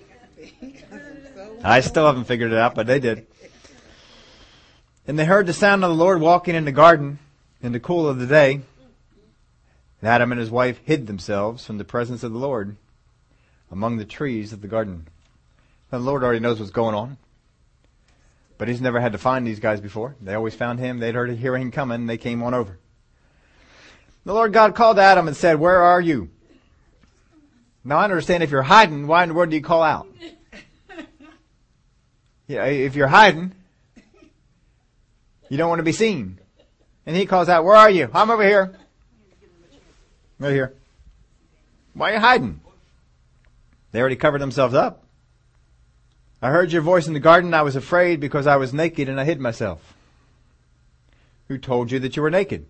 I 1.64 1.80
still 1.80 2.06
haven't 2.06 2.24
figured 2.24 2.52
it 2.52 2.58
out, 2.58 2.74
but 2.74 2.86
they 2.86 3.00
did. 3.00 3.26
And 5.06 5.18
they 5.18 5.24
heard 5.24 5.46
the 5.46 5.52
sound 5.52 5.84
of 5.84 5.90
the 5.90 5.96
Lord 5.96 6.20
walking 6.20 6.54
in 6.54 6.64
the 6.64 6.72
garden 6.72 7.18
in 7.60 7.72
the 7.72 7.80
cool 7.80 8.08
of 8.08 8.18
the 8.18 8.26
day. 8.26 8.60
And 10.00 10.08
Adam 10.10 10.32
and 10.32 10.40
his 10.40 10.50
wife 10.50 10.80
hid 10.84 11.06
themselves 11.06 11.64
from 11.64 11.78
the 11.78 11.84
presence 11.84 12.22
of 12.22 12.32
the 12.32 12.38
Lord 12.38 12.76
among 13.70 13.96
the 13.96 14.04
trees 14.04 14.52
of 14.52 14.60
the 14.60 14.68
garden. 14.68 15.06
Now, 15.90 15.98
the 15.98 16.04
Lord 16.04 16.22
already 16.22 16.40
knows 16.40 16.58
what's 16.58 16.70
going 16.70 16.94
on. 16.94 17.18
But 18.56 18.68
he's 18.68 18.80
never 18.80 19.00
had 19.00 19.12
to 19.12 19.18
find 19.18 19.46
these 19.46 19.60
guys 19.60 19.80
before. 19.80 20.14
They 20.20 20.34
always 20.34 20.54
found 20.54 20.78
him. 20.78 21.00
They'd 21.00 21.14
heard 21.14 21.30
hear 21.30 21.56
him 21.56 21.70
coming 21.70 21.96
and 21.96 22.08
they 22.08 22.18
came 22.18 22.42
on 22.42 22.54
over. 22.54 22.78
The 24.24 24.32
Lord 24.32 24.52
God 24.52 24.74
called 24.74 24.98
Adam 24.98 25.28
and 25.28 25.36
said, 25.36 25.58
Where 25.58 25.82
are 25.82 26.00
you? 26.00 26.30
Now 27.84 27.98
I 27.98 28.04
understand 28.04 28.42
if 28.42 28.50
you're 28.50 28.62
hiding, 28.62 29.06
why 29.06 29.22
in 29.22 29.28
the 29.28 29.34
world 29.34 29.50
do 29.50 29.56
you 29.56 29.62
call 29.62 29.82
out? 29.82 30.06
Yeah, 32.46 32.64
if 32.66 32.94
you're 32.94 33.08
hiding, 33.08 33.54
you 35.54 35.58
don't 35.58 35.68
want 35.68 35.78
to 35.78 35.84
be 35.84 35.92
seen. 35.92 36.40
And 37.06 37.14
he 37.14 37.26
calls 37.26 37.48
out, 37.48 37.64
where 37.64 37.76
are 37.76 37.88
you? 37.88 38.10
I'm 38.12 38.28
over 38.28 38.44
here. 38.44 38.74
Right 40.40 40.52
here. 40.52 40.74
Why 41.92 42.10
are 42.10 42.14
you 42.14 42.18
hiding? 42.18 42.60
They 43.92 44.00
already 44.00 44.16
covered 44.16 44.40
themselves 44.40 44.74
up. 44.74 45.04
I 46.42 46.50
heard 46.50 46.72
your 46.72 46.82
voice 46.82 47.06
in 47.06 47.14
the 47.14 47.20
garden. 47.20 47.54
I 47.54 47.62
was 47.62 47.76
afraid 47.76 48.18
because 48.18 48.48
I 48.48 48.56
was 48.56 48.74
naked 48.74 49.08
and 49.08 49.20
I 49.20 49.24
hid 49.24 49.38
myself. 49.38 49.94
Who 51.46 51.56
told 51.56 51.92
you 51.92 52.00
that 52.00 52.16
you 52.16 52.22
were 52.22 52.30
naked? 52.30 52.66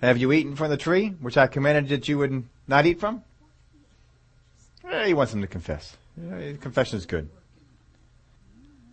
Have 0.00 0.18
you 0.18 0.32
eaten 0.32 0.56
from 0.56 0.68
the 0.68 0.76
tree 0.76 1.10
which 1.20 1.36
I 1.36 1.46
commanded 1.46 1.90
that 1.90 2.08
you 2.08 2.18
would 2.18 2.42
not 2.66 2.86
eat 2.86 2.98
from? 2.98 3.22
Eh, 4.90 5.06
he 5.06 5.14
wants 5.14 5.30
them 5.30 5.42
to 5.42 5.46
confess. 5.46 5.96
confession 6.60 6.98
is 6.98 7.06
good. 7.06 7.28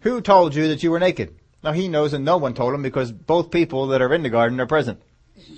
Who 0.01 0.21
told 0.21 0.53
you 0.53 0.67
that 0.67 0.83
you 0.83 0.91
were 0.91 0.99
naked? 0.99 1.33
Now 1.63 1.71
he 1.73 1.87
knows 1.87 2.13
and 2.13 2.23
no 2.23 2.37
one 2.37 2.53
told 2.53 2.73
him 2.73 2.81
because 2.81 3.11
both 3.11 3.51
people 3.51 3.87
that 3.87 4.01
are 4.01 4.13
in 4.13 4.23
the 4.23 4.29
garden 4.29 4.59
are 4.59 4.65
present. 4.65 5.01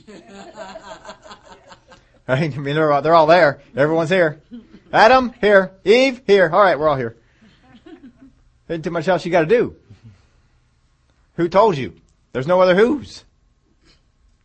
I 2.28 2.48
mean, 2.48 2.76
they're 2.76 2.92
all, 2.92 3.02
they're 3.02 3.16
all 3.16 3.28
there. 3.28 3.62
Everyone's 3.76 4.10
here. 4.10 4.42
Adam, 4.94 5.34
here. 5.42 5.72
Eve, 5.84 6.22
here. 6.26 6.50
All 6.52 6.62
right, 6.62 6.80
we're 6.80 6.90
all 6.90 6.96
here. 6.96 7.18
Ain't 8.70 8.84
too 8.84 8.90
much 8.90 9.08
else 9.08 9.26
you 9.26 9.32
got 9.32 9.42
to 9.42 9.48
do. 9.48 9.76
Who 11.36 11.50
told 11.50 11.78
you? 11.78 11.94
There's 12.32 12.48
no 12.48 12.62
other 12.62 12.76
who's. 12.76 13.26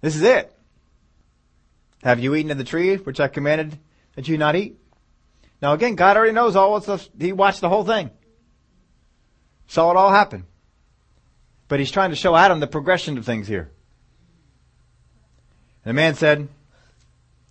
This 0.00 0.16
is 0.16 0.22
it. 0.22 0.52
Have 2.02 2.18
you 2.18 2.34
eaten 2.34 2.50
of 2.50 2.58
the 2.58 2.64
tree 2.64 2.96
which 2.96 3.20
I 3.20 3.28
commanded 3.28 3.78
that 4.14 4.28
you 4.28 4.36
not 4.36 4.56
eat? 4.56 4.78
Now 5.62 5.72
again, 5.72 5.94
God 5.94 6.16
already 6.16 6.32
knows 6.32 6.56
all 6.56 6.72
what's 6.72 6.86
the, 6.86 7.08
He 7.18 7.32
watched 7.32 7.60
the 7.60 7.68
whole 7.68 7.84
thing. 7.84 8.10
Saw 9.68 9.90
it 9.90 9.96
all 9.96 10.10
happen. 10.10 10.44
But 11.68 11.80
He's 11.80 11.90
trying 11.90 12.10
to 12.10 12.16
show 12.16 12.36
Adam 12.36 12.60
the 12.60 12.66
progression 12.66 13.18
of 13.18 13.24
things 13.24 13.48
here. 13.48 13.70
And 15.84 15.90
the 15.90 15.94
man 15.94 16.14
said, 16.14 16.48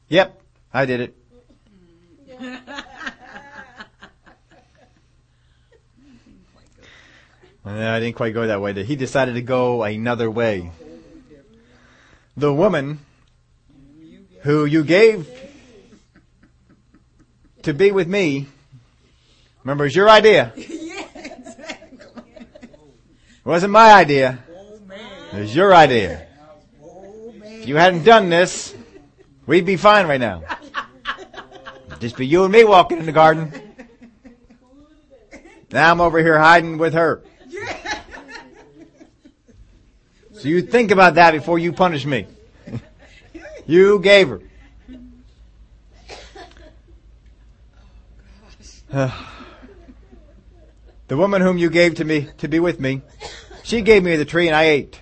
Yep, 0.10 0.42
I 0.74 0.86
did 0.86 1.02
it. 1.02 1.16
I 7.68 8.00
didn't 8.00 8.16
quite 8.16 8.34
go 8.34 8.46
that 8.46 8.62
way. 8.62 8.84
He 8.84 8.96
decided 8.96 9.34
to 9.36 9.42
go 9.42 9.82
another 9.84 10.30
way. 10.30 10.70
The 12.38 12.54
woman 12.54 13.00
who 14.42 14.66
you 14.66 14.84
gave 14.84 15.28
to 17.64 17.74
be 17.74 17.92
with 17.92 18.08
me, 18.08 18.48
remember, 19.64 19.88
it's 19.88 19.96
your 19.96 20.10
idea. 20.10 20.54
It 23.46 23.50
wasn't 23.50 23.74
my 23.74 23.94
idea. 23.94 24.40
It 25.32 25.40
was 25.40 25.56
your 25.56 25.76
idea. 25.76 26.26
If 27.44 27.68
you 27.68 27.76
hadn't 27.76 28.04
done 28.04 28.30
this, 28.30 28.74
we'd 29.46 29.68
be 29.68 29.78
fine 29.78 30.08
right 30.08 30.20
now. 30.20 30.42
Just 32.00 32.18
be 32.18 32.26
you 32.26 32.44
and 32.44 32.52
me 32.52 32.64
walking 32.64 32.98
in 32.98 33.06
the 33.06 33.12
garden. 33.12 33.54
Now 35.72 35.92
I'm 35.92 36.02
over 36.02 36.18
here 36.18 36.40
hiding 36.40 36.80
with 36.80 36.96
her. 36.96 37.22
So 40.34 40.48
you 40.48 40.64
think 40.64 40.90
about 40.90 41.14
that 41.14 41.32
before 41.32 41.60
you 41.60 41.72
punish 41.72 42.04
me. 42.04 42.26
you 43.68 44.00
gave 44.00 44.30
her. 44.30 44.42
Oh, 48.98 49.32
the 51.08 51.18
woman 51.18 51.42
whom 51.42 51.58
you 51.58 51.70
gave 51.70 51.96
to 51.96 52.06
me 52.06 52.30
to 52.40 52.48
be 52.48 52.60
with 52.60 52.80
me, 52.80 53.02
she 53.64 53.82
gave 53.82 54.04
me 54.04 54.16
the 54.16 54.26
tree 54.26 54.48
and 54.48 54.56
I 54.56 54.64
ate. 54.66 55.00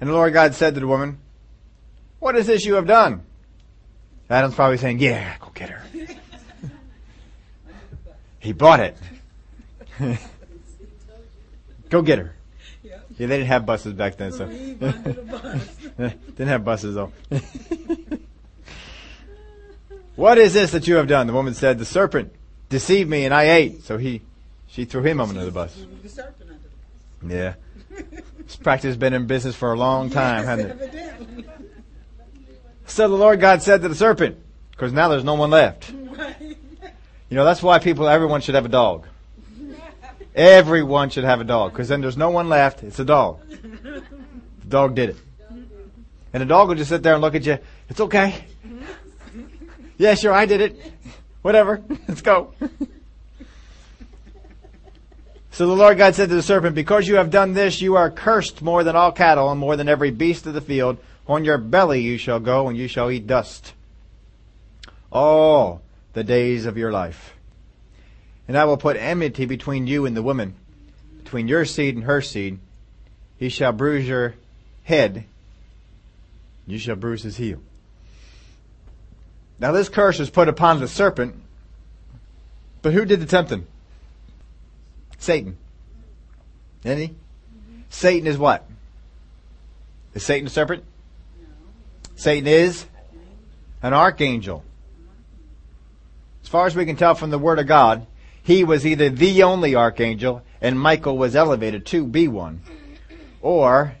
And 0.00 0.08
the 0.08 0.14
Lord 0.14 0.32
God 0.32 0.54
said 0.54 0.74
to 0.74 0.80
the 0.80 0.86
woman, 0.86 1.18
What 2.18 2.36
is 2.36 2.46
this 2.46 2.64
you 2.64 2.74
have 2.74 2.86
done? 2.86 3.22
Adam's 4.28 4.54
probably 4.54 4.78
saying, 4.78 5.00
Yeah, 5.00 5.36
go 5.38 5.50
get 5.54 5.70
her. 5.70 5.82
he 8.38 8.52
bought 8.52 8.80
it. 8.80 8.96
go 11.90 12.02
get 12.02 12.18
her. 12.18 12.34
Yeah, 12.82 12.98
they 13.10 13.26
didn't 13.26 13.46
have 13.46 13.66
buses 13.66 13.92
back 13.92 14.16
then, 14.16 14.32
so. 14.32 14.46
didn't 15.98 16.48
have 16.48 16.64
buses 16.64 16.94
though. 16.94 17.12
what 20.16 20.38
is 20.38 20.54
this 20.54 20.70
that 20.72 20.88
you 20.88 20.94
have 20.94 21.06
done? 21.08 21.26
The 21.26 21.32
woman 21.34 21.54
said, 21.54 21.78
the 21.78 21.84
serpent 21.84 22.32
deceived 22.70 23.10
me 23.10 23.26
and 23.26 23.34
I 23.34 23.50
ate. 23.50 23.82
So 23.84 23.98
he, 23.98 24.22
she 24.70 24.84
threw 24.84 25.02
him 25.02 25.20
under 25.20 25.44
the 25.44 25.50
bus. 25.50 25.76
Yeah. 27.26 27.54
This 28.38 28.56
practice 28.56 28.88
has 28.88 28.96
been 28.96 29.12
in 29.12 29.26
business 29.26 29.54
for 29.54 29.72
a 29.72 29.76
long 29.76 30.10
time, 30.10 30.44
hasn't 30.44 30.80
it? 30.80 31.48
So 32.86 33.08
the 33.08 33.16
Lord 33.16 33.40
God 33.40 33.62
said 33.62 33.82
to 33.82 33.88
the 33.88 33.94
serpent, 33.94 34.38
because 34.70 34.92
now 34.92 35.08
there's 35.08 35.24
no 35.24 35.34
one 35.34 35.50
left. 35.50 35.90
You 35.90 37.36
know, 37.36 37.44
that's 37.44 37.62
why 37.62 37.78
people, 37.78 38.08
everyone 38.08 38.40
should 38.40 38.54
have 38.54 38.64
a 38.64 38.70
dog. 38.70 39.06
Everyone 40.34 41.10
should 41.10 41.24
have 41.24 41.40
a 41.40 41.44
dog 41.44 41.72
because 41.72 41.88
then 41.88 42.00
there's 42.00 42.16
no 42.16 42.30
one 42.30 42.48
left. 42.48 42.82
It's 42.82 42.98
a 42.98 43.04
dog. 43.04 43.40
The 43.48 44.02
dog 44.68 44.94
did 44.94 45.10
it. 45.10 45.16
And 46.32 46.40
the 46.40 46.46
dog 46.46 46.68
will 46.68 46.76
just 46.76 46.90
sit 46.90 47.02
there 47.02 47.14
and 47.14 47.22
look 47.22 47.34
at 47.34 47.44
you. 47.44 47.58
It's 47.88 48.00
okay. 48.00 48.44
Yeah, 49.98 50.14
sure, 50.14 50.32
I 50.32 50.46
did 50.46 50.60
it. 50.60 50.92
Whatever. 51.42 51.82
Let's 52.08 52.22
go. 52.22 52.54
So 55.52 55.66
the 55.66 55.74
Lord 55.74 55.98
God 55.98 56.14
said 56.14 56.28
to 56.28 56.34
the 56.34 56.42
serpent, 56.42 56.74
Because 56.74 57.08
you 57.08 57.16
have 57.16 57.30
done 57.30 57.54
this, 57.54 57.80
you 57.80 57.96
are 57.96 58.10
cursed 58.10 58.62
more 58.62 58.84
than 58.84 58.96
all 58.96 59.12
cattle 59.12 59.50
and 59.50 59.58
more 59.58 59.76
than 59.76 59.88
every 59.88 60.10
beast 60.10 60.46
of 60.46 60.54
the 60.54 60.60
field. 60.60 60.98
On 61.26 61.44
your 61.44 61.58
belly 61.58 62.00
you 62.00 62.18
shall 62.18 62.40
go, 62.40 62.68
and 62.68 62.76
you 62.76 62.88
shall 62.88 63.10
eat 63.10 63.26
dust 63.26 63.74
all 65.12 65.82
the 66.12 66.24
days 66.24 66.66
of 66.66 66.76
your 66.76 66.92
life. 66.92 67.34
And 68.48 68.56
I 68.56 68.64
will 68.64 68.76
put 68.76 68.96
enmity 68.96 69.44
between 69.44 69.86
you 69.86 70.06
and 70.06 70.16
the 70.16 70.22
woman, 70.22 70.54
between 71.22 71.48
your 71.48 71.64
seed 71.64 71.94
and 71.94 72.04
her 72.04 72.20
seed. 72.20 72.58
He 73.38 73.48
shall 73.48 73.72
bruise 73.72 74.06
your 74.06 74.34
head, 74.84 75.24
you 76.66 76.78
shall 76.78 76.96
bruise 76.96 77.22
his 77.22 77.36
heel. 77.36 77.60
Now 79.58 79.72
this 79.72 79.88
curse 79.88 80.18
was 80.18 80.30
put 80.30 80.48
upon 80.48 80.80
the 80.80 80.88
serpent, 80.88 81.34
but 82.82 82.92
who 82.92 83.04
did 83.04 83.20
the 83.20 83.26
tempting? 83.26 83.66
Satan. 85.20 85.56
Didn't 86.82 86.98
he? 86.98 87.14
Satan 87.90 88.26
is 88.26 88.38
what? 88.38 88.66
Is 90.14 90.24
Satan 90.24 90.48
a 90.48 90.50
serpent? 90.50 90.82
Satan 92.16 92.48
is 92.48 92.86
an 93.82 93.92
archangel. 93.92 94.64
As 96.42 96.48
far 96.48 96.66
as 96.66 96.74
we 96.74 96.86
can 96.86 96.96
tell 96.96 97.14
from 97.14 97.30
the 97.30 97.38
Word 97.38 97.58
of 97.58 97.66
God, 97.66 98.06
he 98.42 98.64
was 98.64 98.84
either 98.84 99.10
the 99.10 99.42
only 99.42 99.74
archangel 99.74 100.42
and 100.60 100.80
Michael 100.80 101.16
was 101.16 101.36
elevated 101.36 101.86
to 101.86 102.04
be 102.06 102.26
one, 102.26 102.62
or 103.40 103.94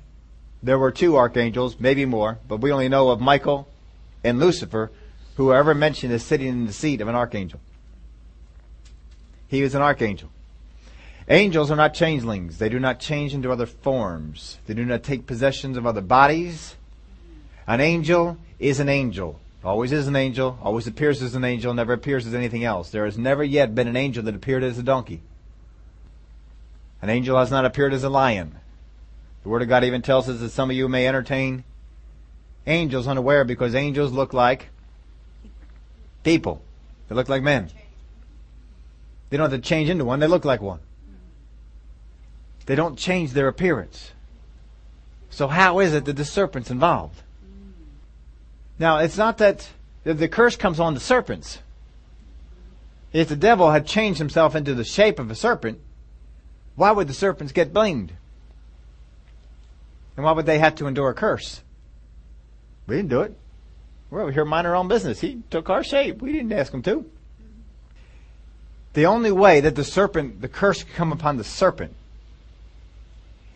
there 0.62 0.78
were 0.78 0.90
two 0.90 1.16
archangels, 1.16 1.78
maybe 1.78 2.04
more, 2.04 2.38
but 2.48 2.60
we 2.60 2.72
only 2.72 2.88
know 2.88 3.10
of 3.10 3.20
Michael 3.20 3.68
and 4.24 4.38
Lucifer, 4.38 4.90
who 5.36 5.50
are 5.50 5.58
ever 5.58 5.74
mentioned 5.74 6.12
as 6.12 6.22
sitting 6.22 6.48
in 6.48 6.66
the 6.66 6.72
seat 6.72 7.00
of 7.00 7.08
an 7.08 7.14
archangel. 7.14 7.60
He 9.48 9.62
was 9.62 9.74
an 9.74 9.82
archangel. 9.82 10.30
Angels 11.30 11.70
are 11.70 11.76
not 11.76 11.94
changelings. 11.94 12.58
They 12.58 12.68
do 12.68 12.80
not 12.80 12.98
change 12.98 13.34
into 13.34 13.52
other 13.52 13.66
forms. 13.66 14.58
They 14.66 14.74
do 14.74 14.84
not 14.84 15.04
take 15.04 15.28
possessions 15.28 15.76
of 15.76 15.86
other 15.86 16.00
bodies. 16.00 16.74
An 17.68 17.80
angel 17.80 18.36
is 18.58 18.80
an 18.80 18.88
angel. 18.88 19.38
Always 19.62 19.92
is 19.92 20.08
an 20.08 20.16
angel, 20.16 20.58
always 20.60 20.88
appears 20.88 21.22
as 21.22 21.34
an 21.36 21.44
angel, 21.44 21.72
never 21.72 21.92
appears 21.92 22.26
as 22.26 22.34
anything 22.34 22.64
else. 22.64 22.90
There 22.90 23.04
has 23.04 23.16
never 23.16 23.44
yet 23.44 23.76
been 23.76 23.86
an 23.86 23.96
angel 23.96 24.24
that 24.24 24.34
appeared 24.34 24.64
as 24.64 24.78
a 24.78 24.82
donkey. 24.82 25.20
An 27.00 27.10
angel 27.10 27.38
has 27.38 27.50
not 27.50 27.64
appeared 27.64 27.92
as 27.92 28.02
a 28.02 28.08
lion. 28.08 28.56
The 29.44 29.50
Word 29.50 29.62
of 29.62 29.68
God 29.68 29.84
even 29.84 30.02
tells 30.02 30.28
us 30.28 30.40
that 30.40 30.50
some 30.50 30.70
of 30.70 30.76
you 30.76 30.88
may 30.88 31.06
entertain 31.06 31.62
angels 32.66 33.06
unaware 33.06 33.44
because 33.44 33.74
angels 33.74 34.12
look 34.12 34.32
like 34.32 34.70
people. 36.24 36.60
They 37.08 37.14
look 37.14 37.28
like 37.28 37.42
men. 37.42 37.70
They 39.28 39.36
don't 39.36 39.50
have 39.50 39.60
to 39.60 39.66
change 39.66 39.88
into 39.88 40.04
one, 40.04 40.18
they 40.18 40.26
look 40.26 40.44
like 40.44 40.60
one. 40.60 40.80
They 42.66 42.74
don't 42.74 42.98
change 42.98 43.32
their 43.32 43.48
appearance. 43.48 44.12
So 45.30 45.48
how 45.48 45.78
is 45.78 45.94
it 45.94 46.04
that 46.04 46.16
the 46.16 46.24
serpent's 46.24 46.70
involved? 46.70 47.22
Now, 48.78 48.98
it's 48.98 49.16
not 49.16 49.38
that 49.38 49.68
the 50.04 50.28
curse 50.28 50.56
comes 50.56 50.80
on 50.80 50.94
the 50.94 51.00
serpents. 51.00 51.58
If 53.12 53.28
the 53.28 53.36
devil 53.36 53.70
had 53.70 53.86
changed 53.86 54.18
himself 54.18 54.54
into 54.54 54.74
the 54.74 54.84
shape 54.84 55.18
of 55.18 55.30
a 55.30 55.34
serpent, 55.34 55.80
why 56.76 56.90
would 56.90 57.08
the 57.08 57.14
serpents 57.14 57.52
get 57.52 57.72
blamed? 57.72 58.12
And 60.16 60.24
why 60.24 60.32
would 60.32 60.46
they 60.46 60.58
have 60.58 60.76
to 60.76 60.86
endure 60.86 61.10
a 61.10 61.14
curse? 61.14 61.60
We 62.86 62.96
didn't 62.96 63.10
do 63.10 63.22
it. 63.22 63.36
We're 64.10 64.22
over 64.22 64.32
here 64.32 64.44
minding 64.44 64.70
our 64.70 64.76
own 64.76 64.88
business. 64.88 65.20
He 65.20 65.42
took 65.50 65.70
our 65.70 65.84
shape. 65.84 66.20
We 66.20 66.32
didn't 66.32 66.52
ask 66.52 66.72
him 66.72 66.82
to. 66.82 67.04
The 68.94 69.06
only 69.06 69.30
way 69.30 69.60
that 69.60 69.76
the 69.76 69.84
serpent, 69.84 70.40
the 70.40 70.48
curse 70.48 70.82
could 70.82 70.94
come 70.94 71.12
upon 71.12 71.36
the 71.36 71.44
serpent 71.44 71.94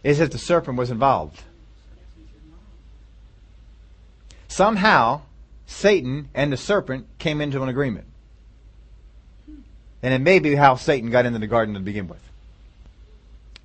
is 0.05 0.21
if 0.21 0.31
the 0.31 0.39
serpent 0.39 0.79
was 0.79 0.91
involved. 0.91 1.43
Somehow, 4.47 5.23
Satan 5.67 6.29
and 6.35 6.53
the 6.53 6.57
serpent 6.57 7.07
came 7.19 7.41
into 7.41 7.63
an 7.63 7.69
agreement. 7.69 8.07
And 10.03 10.13
it 10.13 10.21
may 10.21 10.39
be 10.39 10.55
how 10.55 10.77
Satan 10.77 11.11
got 11.11 11.25
into 11.25 11.39
the 11.39 11.47
garden 11.47 11.75
to 11.75 11.81
begin 11.81 12.07
with. 12.07 12.21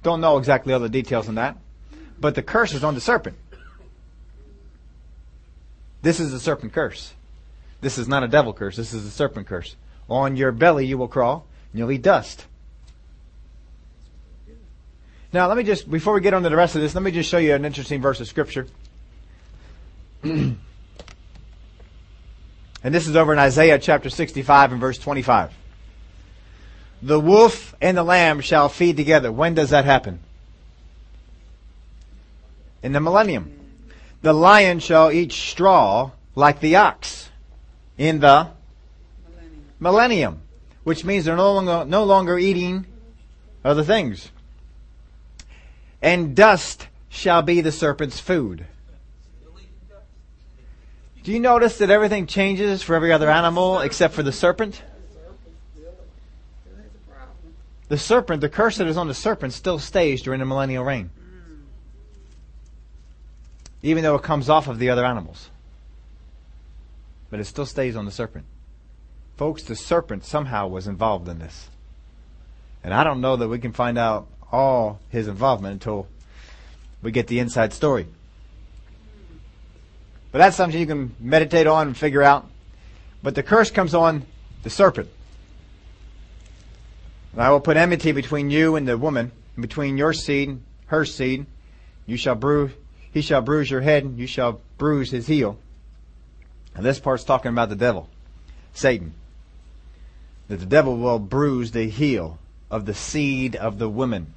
Don't 0.01 0.21
know 0.21 0.37
exactly 0.37 0.73
all 0.73 0.79
the 0.79 0.89
details 0.89 1.27
on 1.27 1.35
that. 1.35 1.57
But 2.19 2.35
the 2.35 2.41
curse 2.41 2.73
is 2.73 2.83
on 2.83 2.95
the 2.95 3.01
serpent. 3.01 3.37
This 6.01 6.21
is 6.21 6.31
a 6.31 6.39
serpent 6.39 6.71
curse. 6.71 7.13
This 7.81 7.97
is 7.97 8.07
not 8.07 8.23
a 8.23 8.27
devil 8.27 8.53
curse. 8.53 8.77
This 8.77 8.93
is 8.93 9.05
a 9.05 9.11
serpent 9.11 9.47
curse. 9.47 9.75
On 10.09 10.37
your 10.37 10.53
belly 10.53 10.85
you 10.85 10.97
will 10.97 11.09
crawl, 11.09 11.45
and 11.71 11.79
you'll 11.79 11.91
eat 11.91 12.01
dust. 12.01 12.45
Now, 15.31 15.47
let 15.47 15.57
me 15.57 15.63
just, 15.63 15.89
before 15.89 16.13
we 16.13 16.21
get 16.21 16.33
on 16.33 16.43
to 16.43 16.49
the 16.49 16.55
rest 16.55 16.75
of 16.75 16.81
this, 16.81 16.95
let 16.95 17.03
me 17.03 17.11
just 17.11 17.29
show 17.29 17.37
you 17.37 17.53
an 17.53 17.65
interesting 17.65 18.01
verse 18.01 18.19
of 18.19 18.27
Scripture. 18.27 18.67
And 22.83 22.95
this 22.95 23.07
is 23.07 23.15
over 23.15 23.33
in 23.33 23.39
Isaiah 23.39 23.77
chapter 23.77 24.09
65 24.09 24.71
and 24.71 24.81
verse 24.81 24.97
25. 24.97 25.53
The 27.01 27.19
wolf 27.19 27.75
and 27.81 27.97
the 27.97 28.03
lamb 28.03 28.41
shall 28.41 28.69
feed 28.69 28.97
together. 28.97 29.31
When 29.31 29.53
does 29.53 29.71
that 29.71 29.85
happen? 29.85 30.19
In 32.81 32.93
the 32.93 32.99
millennium. 32.99 33.53
The 34.21 34.33
lion 34.33 34.79
shall 34.79 35.11
eat 35.11 35.31
straw 35.31 36.11
like 36.35 36.59
the 36.59 36.77
ox 36.77 37.29
in 37.97 38.19
the 38.19 38.49
millennium, 39.27 39.65
millennium 39.79 40.41
which 40.83 41.03
means 41.03 41.25
they're 41.25 41.35
no 41.35 41.53
longer, 41.53 41.85
no 41.85 42.03
longer 42.03 42.37
eating 42.37 42.85
other 43.63 43.83
things. 43.83 44.29
And 46.01 46.35
dust 46.35 46.87
shall 47.09 47.41
be 47.41 47.61
the 47.61 47.71
serpent's 47.71 48.19
food. 48.19 48.65
Do 51.23 51.33
you 51.33 51.39
notice 51.39 51.77
that 51.79 51.89
everything 51.89 52.27
changes 52.27 52.81
for 52.81 52.95
every 52.95 53.11
other 53.11 53.29
animal 53.29 53.79
except 53.79 54.13
for 54.13 54.23
the 54.23 54.31
serpent? 54.31 54.81
The 57.89 57.97
serpent, 57.97 58.41
the 58.41 58.49
curse 58.49 58.77
that 58.77 58.87
is 58.87 58.97
on 58.97 59.07
the 59.07 59.13
serpent, 59.13 59.53
still 59.53 59.79
stays 59.79 60.21
during 60.21 60.39
the 60.39 60.45
millennial 60.45 60.83
reign. 60.83 61.09
Even 63.81 64.03
though 64.03 64.15
it 64.15 64.23
comes 64.23 64.47
off 64.47 64.67
of 64.67 64.79
the 64.79 64.89
other 64.89 65.05
animals. 65.05 65.49
But 67.29 67.39
it 67.39 67.45
still 67.45 67.65
stays 67.65 67.95
on 67.95 68.05
the 68.05 68.11
serpent. 68.11 68.45
Folks, 69.37 69.63
the 69.63 69.75
serpent 69.75 70.23
somehow 70.23 70.67
was 70.67 70.87
involved 70.87 71.27
in 71.27 71.39
this. 71.39 71.69
And 72.83 72.93
I 72.93 73.03
don't 73.03 73.21
know 73.21 73.35
that 73.35 73.47
we 73.47 73.59
can 73.59 73.73
find 73.73 73.97
out 73.97 74.27
all 74.51 74.99
his 75.09 75.27
involvement 75.27 75.73
until 75.73 76.07
we 77.01 77.11
get 77.11 77.27
the 77.27 77.39
inside 77.39 77.73
story. 77.73 78.07
But 80.31 80.39
that's 80.39 80.55
something 80.55 80.79
you 80.79 80.85
can 80.85 81.15
meditate 81.19 81.67
on 81.67 81.87
and 81.87 81.97
figure 81.97 82.23
out. 82.23 82.47
But 83.23 83.35
the 83.35 83.43
curse 83.43 83.71
comes 83.71 83.93
on 83.93 84.25
the 84.63 84.69
serpent. 84.69 85.09
And 87.33 87.41
I 87.41 87.49
will 87.51 87.59
put 87.59 87.77
enmity 87.77 88.11
between 88.11 88.49
you 88.49 88.75
and 88.75 88.87
the 88.87 88.97
woman, 88.97 89.31
and 89.55 89.61
between 89.61 89.97
your 89.97 90.13
seed 90.13 90.49
and 90.49 90.63
her 90.87 91.05
seed. 91.05 91.45
You 92.05 92.17
shall 92.17 92.35
bruise, 92.35 92.71
he 93.11 93.21
shall 93.21 93.41
bruise 93.41 93.69
your 93.69 93.81
head, 93.81 94.03
and 94.03 94.17
you 94.17 94.27
shall 94.27 94.61
bruise 94.77 95.11
his 95.11 95.27
heel. 95.27 95.57
And 96.75 96.85
this 96.85 96.99
part's 96.99 97.23
talking 97.23 97.49
about 97.49 97.69
the 97.69 97.75
devil, 97.75 98.09
Satan. 98.73 99.13
That 100.47 100.57
the 100.57 100.65
devil 100.65 100.97
will 100.97 101.19
bruise 101.19 101.71
the 101.71 101.89
heel 101.89 102.39
of 102.71 102.85
the 102.85 102.93
seed 102.93 103.55
of 103.55 103.79
the 103.79 103.89
woman. 103.89 104.33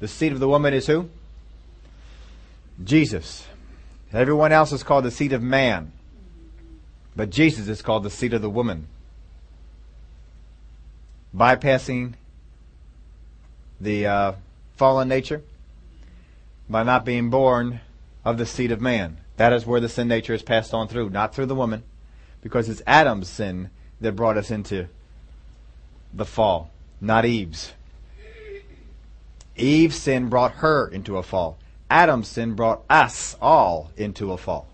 The 0.00 0.08
seed 0.08 0.32
of 0.32 0.40
the 0.40 0.48
woman 0.48 0.74
is 0.74 0.86
who? 0.86 1.08
Jesus. 2.82 3.46
Everyone 4.12 4.50
else 4.50 4.72
is 4.72 4.82
called 4.82 5.04
the 5.04 5.10
seed 5.10 5.32
of 5.32 5.42
man. 5.42 5.92
But 7.14 7.30
Jesus 7.30 7.68
is 7.68 7.82
called 7.82 8.02
the 8.02 8.10
seed 8.10 8.32
of 8.32 8.42
the 8.42 8.50
woman. 8.50 8.88
Bypassing 11.36 12.14
the 13.80 14.06
uh, 14.06 14.32
fallen 14.76 15.08
nature 15.08 15.42
by 16.68 16.82
not 16.82 17.04
being 17.04 17.30
born 17.30 17.80
of 18.24 18.38
the 18.38 18.46
seed 18.46 18.72
of 18.72 18.80
man. 18.80 19.18
That 19.36 19.52
is 19.52 19.66
where 19.66 19.80
the 19.80 19.88
sin 19.88 20.08
nature 20.08 20.34
is 20.34 20.42
passed 20.42 20.74
on 20.74 20.88
through, 20.88 21.10
not 21.10 21.34
through 21.34 21.46
the 21.46 21.54
woman, 21.54 21.82
because 22.42 22.68
it's 22.68 22.82
Adam's 22.86 23.28
sin 23.28 23.70
that 24.00 24.16
brought 24.16 24.36
us 24.36 24.50
into 24.50 24.88
the 26.12 26.24
fall, 26.24 26.70
not 27.00 27.24
Eve's. 27.24 27.72
Eve's 29.60 29.96
sin 29.96 30.28
brought 30.28 30.52
her 30.56 30.88
into 30.88 31.16
a 31.16 31.22
fall. 31.22 31.58
Adam's 31.90 32.28
sin 32.28 32.54
brought 32.54 32.82
us 32.88 33.36
all 33.40 33.90
into 33.96 34.32
a 34.32 34.38
fall. 34.38 34.68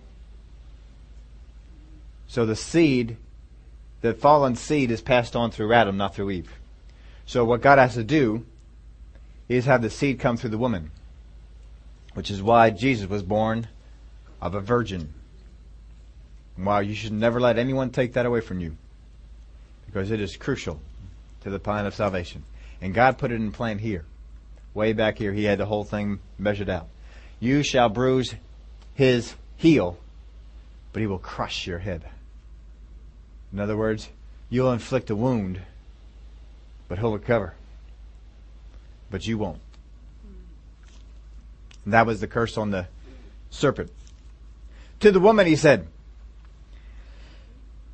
So 2.28 2.44
the 2.44 2.56
seed, 2.56 3.16
the 4.02 4.12
fallen 4.12 4.56
seed 4.56 4.90
is 4.90 5.00
passed 5.00 5.34
on 5.34 5.50
through 5.50 5.72
Adam, 5.72 5.96
not 5.96 6.14
through 6.14 6.30
Eve. 6.30 6.52
So 7.24 7.44
what 7.44 7.62
God 7.62 7.78
has 7.78 7.94
to 7.94 8.04
do 8.04 8.44
is 9.48 9.64
have 9.64 9.82
the 9.82 9.90
seed 9.90 10.18
come 10.18 10.36
through 10.36 10.50
the 10.50 10.58
woman, 10.58 10.90
which 12.14 12.30
is 12.30 12.42
why 12.42 12.70
Jesus 12.70 13.08
was 13.08 13.22
born 13.22 13.68
of 14.40 14.54
a 14.54 14.60
virgin. 14.60 15.14
Wow, 16.58 16.80
you 16.80 16.94
should 16.94 17.12
never 17.12 17.40
let 17.40 17.58
anyone 17.58 17.90
take 17.90 18.14
that 18.14 18.26
away 18.26 18.40
from 18.40 18.60
you 18.60 18.76
because 19.86 20.10
it 20.10 20.20
is 20.20 20.36
crucial 20.36 20.80
to 21.42 21.50
the 21.50 21.58
plan 21.58 21.86
of 21.86 21.94
salvation. 21.94 22.44
And 22.80 22.92
God 22.92 23.18
put 23.18 23.30
it 23.30 23.36
in 23.36 23.52
plan 23.52 23.78
here. 23.78 24.04
Way 24.76 24.92
back 24.92 25.16
here, 25.16 25.32
He 25.32 25.44
had 25.44 25.56
the 25.56 25.64
whole 25.64 25.84
thing 25.84 26.18
measured 26.38 26.68
out. 26.68 26.88
You 27.40 27.62
shall 27.62 27.88
bruise 27.88 28.34
His 28.92 29.34
heel, 29.56 29.96
but 30.92 31.00
He 31.00 31.06
will 31.06 31.18
crush 31.18 31.66
your 31.66 31.78
head. 31.78 32.04
In 33.54 33.58
other 33.58 33.74
words, 33.74 34.10
you'll 34.50 34.70
inflict 34.70 35.08
a 35.08 35.16
wound, 35.16 35.62
but 36.88 36.98
He'll 36.98 37.14
recover. 37.14 37.54
But 39.10 39.26
you 39.26 39.38
won't. 39.38 39.60
And 41.86 41.94
that 41.94 42.04
was 42.04 42.20
the 42.20 42.26
curse 42.26 42.58
on 42.58 42.70
the 42.70 42.86
serpent. 43.48 43.90
To 45.00 45.10
the 45.10 45.20
woman 45.20 45.46
he 45.46 45.56
said, 45.56 45.86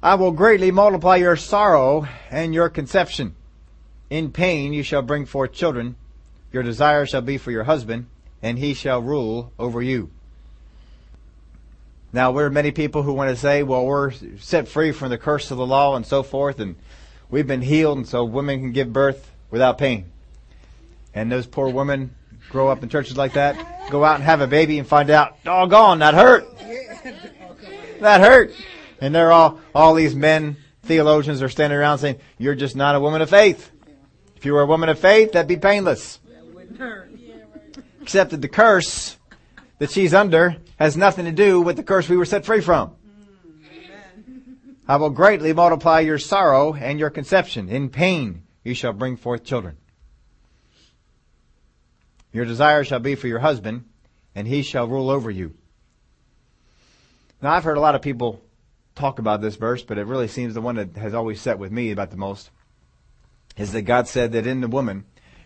I 0.03 0.17
will 0.17 0.33
greatly 0.33 0.73
multiply 0.73 1.15
your 1.15 1.37
sorrow 1.37 2.09
and 2.29 2.53
your 2.53 2.69
conception. 2.69 3.37
In 4.11 4.33
pain 4.33 4.73
you 4.73 4.83
shall 4.83 5.03
bring 5.03 5.27
forth 5.27 5.53
children. 5.53 5.95
Your 6.53 6.63
desire 6.63 7.07
shall 7.07 7.23
be 7.23 7.39
for 7.39 7.51
your 7.51 7.65
husband, 7.65 8.07
and 8.43 8.59
he 8.59 8.75
shall 8.75 9.01
rule 9.01 9.53
over 9.59 9.81
you. 9.81 10.11
Now, 12.13 12.31
there 12.33 12.45
are 12.45 12.51
many 12.51 12.73
people 12.73 13.03
who 13.03 13.15
want 13.15 13.31
to 13.31 13.37
say, 13.37 13.63
well, 13.63 13.87
we're 13.87 14.13
set 14.39 14.69
free 14.69 14.93
from 14.93 15.09
the 15.09 15.17
curse 15.17 15.51
of 15.51 15.57
the 15.57 15.67
law 15.67 15.97
and 15.97 16.05
so 16.05 16.23
forth, 16.23 16.61
and 16.61 16.77
we've 17.31 17.47
been 17.47 17.63
healed, 17.63 17.97
and 17.97 18.07
so 18.07 18.23
women 18.25 18.61
can 18.61 18.73
give 18.73 18.93
birth 18.93 19.31
without 19.51 19.79
pain. 19.79 20.13
And 21.15 21.33
those 21.33 21.47
poor 21.47 21.71
women 21.71 22.15
grow 22.51 22.69
up 22.69 22.83
in 22.83 22.91
churches 22.91 23.17
like 23.17 23.33
that, 23.33 23.91
go 23.91 24.05
out 24.05 24.17
and 24.17 24.25
have 24.25 24.43
a 24.43 24.47
baby 24.47 24.79
and 24.79 24.87
find 24.87 25.09
out, 25.09 25.43
doggone, 25.45 26.01
that 26.01 26.13
hurt. 26.13 26.45
That 28.01 28.21
hurt. 28.21 28.53
And 29.01 29.15
they're 29.15 29.33
all, 29.33 29.59
all 29.75 29.95
these 29.95 30.15
men, 30.15 30.59
theologians 30.83 31.41
are 31.41 31.49
standing 31.49 31.79
around 31.79 31.99
saying, 31.99 32.19
you're 32.37 32.55
just 32.55 32.77
not 32.77 32.95
a 32.95 33.01
woman 33.01 33.23
of 33.23 33.31
faith. 33.31 33.71
If 34.37 34.45
you 34.45 34.53
were 34.53 34.63
a 34.63 34.67
woman 34.67 34.91
of 34.91 34.99
faith, 34.99 35.33
that'd 35.33 35.49
be 35.49 35.57
painless. 35.57 36.19
Except 38.01 38.31
that 38.31 38.41
the 38.41 38.49
curse 38.49 39.17
that 39.79 39.91
she's 39.91 40.15
under 40.15 40.57
has 40.79 40.97
nothing 40.97 41.25
to 41.25 41.33
do 41.33 41.61
with 41.61 41.77
the 41.77 41.83
curse 41.83 42.09
we 42.09 42.17
were 42.17 42.25
set 42.25 42.45
free 42.45 42.61
from. 42.61 42.95
I 44.89 44.97
will 44.97 45.11
greatly 45.11 45.53
multiply 45.53 46.01
your 46.01 46.19
sorrow 46.19 46.75
and 46.75 46.99
your 46.99 47.11
conception. 47.11 47.69
In 47.69 47.89
pain 47.89 48.43
you 48.65 48.75
shall 48.75 48.93
bring 48.93 49.17
forth 49.17 49.45
children. 49.45 49.77
Your 52.33 52.45
desire 52.45 52.83
shall 52.83 52.99
be 52.99 53.15
for 53.15 53.29
your 53.29 53.41
husband, 53.41 53.85
and 54.35 54.49
he 54.49 54.63
shall 54.63 54.89
rule 54.89 55.11
over 55.11 55.31
you. 55.31 55.55
Now 57.41 57.53
I've 57.53 57.65
heard 57.65 57.77
a 57.77 57.81
lot 57.81 57.95
of 57.95 58.03
people 58.03 58.41
talk 58.95 59.19
about 59.19 59.41
this 59.41 59.57
verse, 59.57 59.83
but 59.83 59.99
it 59.99 60.07
really 60.07 60.29
seems 60.29 60.55
the 60.55 60.61
one 60.61 60.77
that 60.77 60.97
has 60.97 61.15
always 61.15 61.41
set 61.41 61.59
with 61.59 61.73
me 61.73 61.91
about 61.91 62.11
the 62.11 62.17
most 62.17 62.51
is 63.57 63.73
that 63.73 63.83
God 63.83 64.09
said 64.09 64.33
that 64.33 64.47
in 64.47 64.61
the 64.61 64.69
woman, 64.69 65.05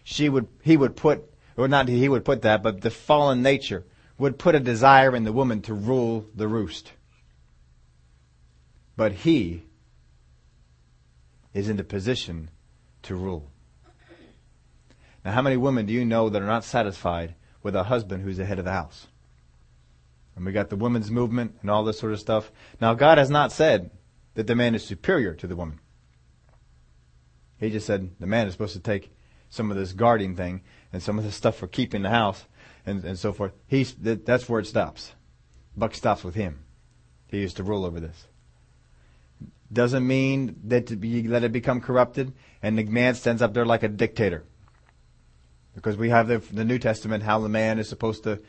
she 0.09 0.29
would, 0.29 0.47
he 0.63 0.77
would 0.77 0.95
put, 0.95 1.25
or 1.57 1.67
not 1.67 1.89
he 1.89 2.09
would 2.09 2.25
put 2.25 2.43
that, 2.43 2.63
but 2.63 2.81
the 2.81 2.91
fallen 2.91 3.43
nature 3.43 3.85
would 4.19 4.39
put 4.39 4.55
a 4.55 4.61
desire 4.61 5.17
in 5.17 5.25
the 5.25 5.33
woman 5.33 5.61
to 5.63 5.75
rule 5.75 6.25
the 6.33 6.47
roost. 6.47 6.93
But 8.97 9.11
he 9.11 9.65
is 11.53 11.69
in 11.69 11.77
the 11.77 11.83
position 11.83 12.51
to 13.03 13.17
rule. 13.17 13.51
Now, 15.25 15.33
how 15.33 15.43
many 15.43 15.57
women 15.57 15.87
do 15.87 15.93
you 15.93 16.05
know 16.05 16.29
that 16.29 16.41
are 16.41 16.47
not 16.47 16.63
satisfied 16.63 17.35
with 17.65 17.75
a 17.75 17.83
husband 17.83 18.23
who's 18.23 18.37
the 18.37 18.45
head 18.45 18.61
of 18.61 18.65
the 18.65 18.71
house? 18.71 19.09
And 20.37 20.47
we 20.47 20.53
got 20.53 20.71
the 20.71 20.77
women's 20.77 21.11
movement 21.11 21.57
and 21.63 21.69
all 21.69 21.83
this 21.83 21.99
sort 21.99 22.13
of 22.13 22.21
stuff. 22.21 22.53
Now, 22.81 22.95
God 22.95 23.19
has 23.19 23.29
not 23.29 23.51
said 23.51 23.91
that 24.35 24.47
the 24.47 24.55
man 24.55 24.77
is 24.77 24.85
superior 24.85 25.35
to 25.35 25.49
the 25.49 25.57
woman. 25.57 25.81
He 27.59 27.71
just 27.71 27.89
said 27.89 28.11
the 28.21 28.29
man 28.29 28.47
is 28.47 28.53
supposed 28.53 28.75
to 28.75 28.81
take 28.81 29.16
some 29.57 29.71
of 29.71 29.77
this 29.77 29.93
guarding 29.93 30.37
thing 30.37 30.63
and 30.93 31.03
some 31.03 31.19
of 31.19 31.25
the 31.25 31.33
stuff 31.33 31.57
for 31.57 31.67
keeping 31.67 32.03
the 32.03 32.11
house 32.11 32.45
and, 32.85 33.05
and 33.05 33.19
so 33.19 33.33
forth. 33.33 33.53
He's, 33.67 33.95
that, 33.95 34.25
that's 34.25 34.49
where 34.49 34.61
it 34.61 34.67
stops. 34.67 35.15
Buck 35.77 35.95
stops 35.95 36.23
with 36.23 36.35
him. 36.35 36.61
He 37.29 37.41
used 37.41 37.57
to 37.57 37.65
rule 37.65 37.85
over 37.85 37.99
this. 37.99 38.27
Doesn't 39.73 40.07
mean 40.07 40.61
that 40.65 40.91
you 40.91 41.29
let 41.29 41.43
it 41.43 41.51
become 41.51 41.81
corrupted 41.81 42.33
and 42.63 42.79
the 42.79 42.85
man 42.85 43.15
stands 43.15 43.43
up 43.43 43.53
there 43.53 43.67
like 43.67 43.83
a 43.83 43.89
dictator. 43.89 44.45
Because 45.75 45.97
we 45.97 46.09
have 46.11 46.29
the, 46.29 46.39
the 46.39 46.65
New 46.65 46.79
Testament, 46.79 47.25
how 47.25 47.41
the 47.41 47.49
man 47.49 47.79
is 47.79 47.89
supposed 47.89 48.23
to 48.25 48.41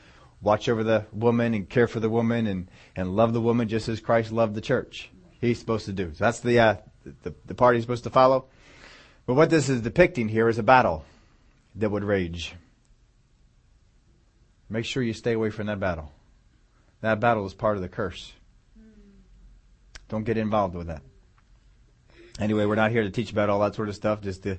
watch 0.41 0.69
over 0.69 0.83
the 0.83 1.05
woman 1.11 1.53
and 1.53 1.67
care 1.67 1.87
for 1.87 1.99
the 1.99 2.09
woman 2.09 2.45
and, 2.45 2.69
and 2.95 3.15
love 3.15 3.33
the 3.33 3.41
woman 3.41 3.67
just 3.67 3.89
as 3.89 3.99
Christ 3.99 4.31
loved 4.31 4.53
the 4.53 4.61
church. 4.61 5.09
He's 5.41 5.59
supposed 5.59 5.85
to 5.85 5.93
do. 5.93 6.13
So 6.13 6.23
that's 6.23 6.39
the, 6.39 6.59
uh, 6.59 6.75
the, 7.23 7.33
the 7.45 7.55
part 7.55 7.75
he's 7.75 7.83
supposed 7.83 8.03
to 8.05 8.09
follow. 8.09 8.45
But 9.27 9.33
what 9.33 9.49
this 9.49 9.67
is 9.67 9.81
depicting 9.81 10.29
here 10.29 10.47
is 10.47 10.57
a 10.57 10.63
battle 10.63 11.03
that 11.75 11.91
would 11.91 12.03
rage. 12.03 12.55
Make 14.69 14.85
sure 14.85 15.03
you 15.03 15.13
stay 15.13 15.33
away 15.33 15.49
from 15.49 15.67
that 15.67 15.81
battle. 15.81 16.11
That 17.01 17.19
battle 17.19 17.45
is 17.45 17.53
part 17.53 17.75
of 17.75 17.83
the 17.83 17.89
curse. 17.89 18.31
Don't 20.07 20.23
get 20.23 20.37
involved 20.37 20.75
with 20.75 20.87
that. 20.87 21.01
Anyway, 22.39 22.65
we're 22.65 22.75
not 22.75 22.91
here 22.91 23.03
to 23.03 23.09
teach 23.09 23.31
about 23.31 23.49
all 23.49 23.59
that 23.59 23.75
sort 23.75 23.89
of 23.89 23.95
stuff, 23.95 24.21
just 24.21 24.43
to 24.43 24.57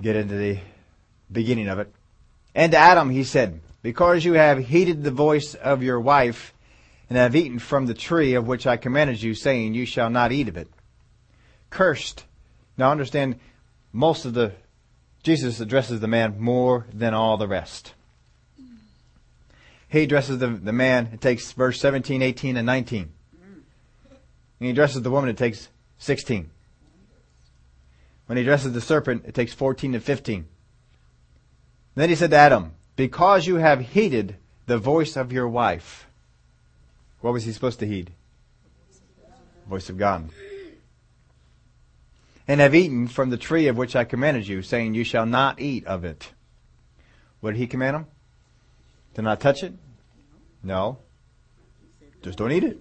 get 0.00 0.14
into 0.14 0.36
the 0.36 0.60
beginning 1.30 1.68
of 1.68 1.80
it. 1.80 1.92
And 2.54 2.72
to 2.72 2.78
Adam 2.78 3.10
he 3.10 3.24
said, 3.24 3.60
Because 3.82 4.24
you 4.24 4.34
have 4.34 4.58
heeded 4.58 5.02
the 5.02 5.10
voice 5.10 5.54
of 5.54 5.82
your 5.82 5.98
wife, 5.98 6.54
and 7.08 7.18
have 7.18 7.34
eaten 7.34 7.58
from 7.58 7.86
the 7.86 7.94
tree 7.94 8.34
of 8.34 8.46
which 8.46 8.66
I 8.66 8.76
commanded 8.76 9.20
you, 9.20 9.34
saying, 9.34 9.74
You 9.74 9.86
shall 9.86 10.10
not 10.10 10.30
eat 10.30 10.48
of 10.48 10.56
it. 10.56 10.68
Cursed. 11.70 12.24
Now 12.78 12.92
understand, 12.92 13.38
most 13.92 14.24
of 14.24 14.34
the, 14.34 14.52
Jesus 15.24 15.60
addresses 15.60 16.00
the 16.00 16.06
man 16.06 16.40
more 16.40 16.86
than 16.92 17.12
all 17.12 17.36
the 17.36 17.48
rest. 17.48 17.92
He 19.88 20.04
addresses 20.04 20.38
the, 20.38 20.46
the 20.46 20.72
man, 20.72 21.10
it 21.12 21.20
takes 21.20 21.50
verse 21.52 21.80
17, 21.80 22.22
18, 22.22 22.56
and 22.56 22.64
19. 22.66 23.10
And 24.60 24.66
he 24.66 24.70
addresses 24.70 25.02
the 25.02 25.10
woman, 25.10 25.28
it 25.28 25.36
takes 25.36 25.68
16. 25.98 26.50
When 28.26 28.36
he 28.36 28.42
addresses 28.42 28.72
the 28.72 28.80
serpent, 28.80 29.24
it 29.26 29.34
takes 29.34 29.52
14 29.52 29.94
and 29.94 30.04
15. 30.04 30.46
Then 31.94 32.08
he 32.08 32.14
said 32.14 32.30
to 32.30 32.36
Adam, 32.36 32.74
Because 32.94 33.46
you 33.46 33.56
have 33.56 33.80
heeded 33.80 34.36
the 34.66 34.78
voice 34.78 35.16
of 35.16 35.32
your 35.32 35.48
wife. 35.48 36.06
What 37.20 37.32
was 37.32 37.44
he 37.44 37.52
supposed 37.52 37.80
to 37.80 37.86
heed? 37.86 38.12
Voice 39.66 39.88
of 39.88 39.98
God. 39.98 40.30
And 42.48 42.62
have 42.62 42.74
eaten 42.74 43.08
from 43.08 43.28
the 43.28 43.36
tree 43.36 43.66
of 43.66 43.76
which 43.76 43.94
I 43.94 44.04
commanded 44.04 44.48
you, 44.48 44.62
saying, 44.62 44.94
You 44.94 45.04
shall 45.04 45.26
not 45.26 45.60
eat 45.60 45.86
of 45.86 46.04
it. 46.04 46.32
What 47.40 47.52
did 47.52 47.58
he 47.58 47.66
command 47.66 47.94
them? 47.94 48.06
To 49.14 49.22
not 49.22 49.38
touch 49.38 49.62
it? 49.62 49.74
No. 50.62 50.98
Just 52.22 52.38
don't 52.38 52.50
eat 52.50 52.64
it. 52.64 52.78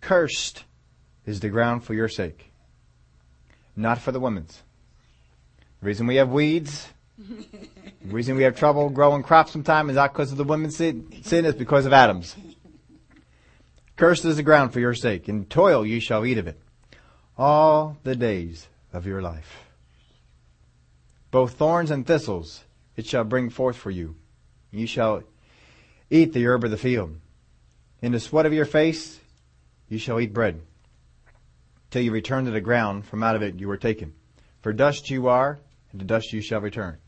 Cursed 0.00 0.64
is 1.26 1.40
the 1.40 1.50
ground 1.50 1.84
for 1.84 1.92
your 1.94 2.08
sake, 2.08 2.50
not 3.76 3.98
for 3.98 4.12
the 4.12 4.18
woman's. 4.18 4.62
The 5.80 5.86
reason 5.86 6.06
we 6.06 6.16
have 6.16 6.30
weeds, 6.30 6.88
the 7.18 8.12
reason 8.12 8.34
we 8.34 8.42
have 8.44 8.56
trouble 8.56 8.88
growing 8.88 9.22
crops 9.22 9.52
sometimes 9.52 9.90
is 9.90 9.96
not 9.96 10.12
because 10.12 10.32
of 10.32 10.38
the 10.38 10.44
women's 10.44 10.76
sin, 10.76 11.22
sin 11.22 11.44
it's 11.44 11.58
because 11.58 11.86
of 11.86 11.92
Adam's. 11.92 12.34
Cursed 13.96 14.24
is 14.24 14.36
the 14.36 14.42
ground 14.42 14.72
for 14.72 14.80
your 14.80 14.94
sake, 14.94 15.28
in 15.28 15.44
toil 15.44 15.86
you 15.86 16.00
shall 16.00 16.24
eat 16.24 16.38
of 16.38 16.48
it 16.48 16.61
all 17.36 17.96
the 18.02 18.16
days 18.16 18.68
of 18.92 19.06
your 19.06 19.22
life. 19.22 19.64
Both 21.30 21.54
thorns 21.54 21.90
and 21.90 22.06
thistles 22.06 22.64
it 22.96 23.06
shall 23.06 23.24
bring 23.24 23.48
forth 23.48 23.76
for 23.76 23.90
you. 23.90 24.16
You 24.70 24.86
shall 24.86 25.22
eat 26.10 26.32
the 26.32 26.46
herb 26.46 26.64
of 26.64 26.70
the 26.70 26.76
field. 26.76 27.16
In 28.02 28.12
the 28.12 28.20
sweat 28.20 28.46
of 28.46 28.52
your 28.52 28.66
face 28.66 29.18
you 29.88 29.98
shall 29.98 30.20
eat 30.20 30.32
bread, 30.32 30.60
till 31.90 32.02
you 32.02 32.10
return 32.10 32.44
to 32.46 32.50
the 32.50 32.60
ground, 32.60 33.04
from 33.06 33.22
out 33.22 33.36
of 33.36 33.42
it 33.42 33.60
you 33.60 33.68
were 33.68 33.76
taken. 33.76 34.14
For 34.60 34.72
dust 34.72 35.10
you 35.10 35.28
are, 35.28 35.58
and 35.90 36.00
to 36.00 36.06
dust 36.06 36.32
you 36.32 36.40
shall 36.40 36.60
return. 36.60 36.98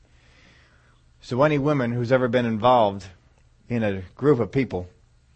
So 1.20 1.43
any 1.43 1.59
woman 1.59 1.93
who's 1.93 2.12
ever 2.12 2.29
been 2.29 2.47
involved 2.47 3.07
in 3.68 3.83
a 3.83 4.03
group 4.14 4.41
of 4.41 4.53
people 4.53 4.89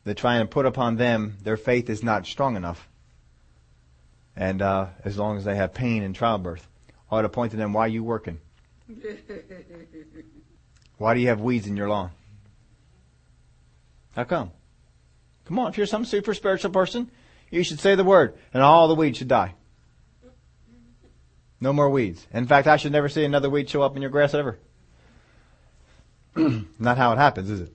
that 0.04 0.16
try 0.16 0.36
and 0.36 0.50
put 0.50 0.66
upon 0.66 0.96
them 0.96 1.38
their 1.42 1.56
faith 1.56 1.88
is 1.88 2.02
not 2.02 2.26
strong 2.26 2.56
enough, 2.56 2.88
and 4.38 4.62
uh, 4.62 4.86
as 5.04 5.18
long 5.18 5.36
as 5.36 5.44
they 5.44 5.56
have 5.56 5.74
pain 5.74 6.04
in 6.04 6.14
childbirth, 6.14 6.66
I 7.10 7.16
ought 7.16 7.22
to 7.22 7.28
point 7.28 7.50
to 7.50 7.56
them, 7.56 7.72
why 7.72 7.82
are 7.82 7.88
you 7.88 8.04
working? 8.04 8.38
why 10.96 11.14
do 11.14 11.20
you 11.20 11.26
have 11.26 11.40
weeds 11.40 11.66
in 11.66 11.76
your 11.76 11.88
lawn? 11.88 12.12
How 14.14 14.22
come? 14.22 14.52
Come 15.44 15.58
on, 15.58 15.70
if 15.70 15.76
you're 15.76 15.86
some 15.86 16.04
super 16.04 16.34
spiritual 16.34 16.70
person, 16.70 17.10
you 17.50 17.64
should 17.64 17.80
say 17.80 17.96
the 17.96 18.04
word, 18.04 18.38
and 18.54 18.62
all 18.62 18.86
the 18.86 18.94
weeds 18.94 19.18
should 19.18 19.26
die. 19.26 19.54
No 21.60 21.72
more 21.72 21.90
weeds. 21.90 22.24
In 22.32 22.46
fact, 22.46 22.68
I 22.68 22.76
should 22.76 22.92
never 22.92 23.08
see 23.08 23.24
another 23.24 23.50
weed 23.50 23.68
show 23.68 23.82
up 23.82 23.96
in 23.96 24.02
your 24.02 24.10
grass 24.12 24.34
ever. 24.34 24.56
Not 26.78 26.96
how 26.96 27.12
it 27.12 27.18
happens, 27.18 27.50
is 27.50 27.62
it? 27.62 27.72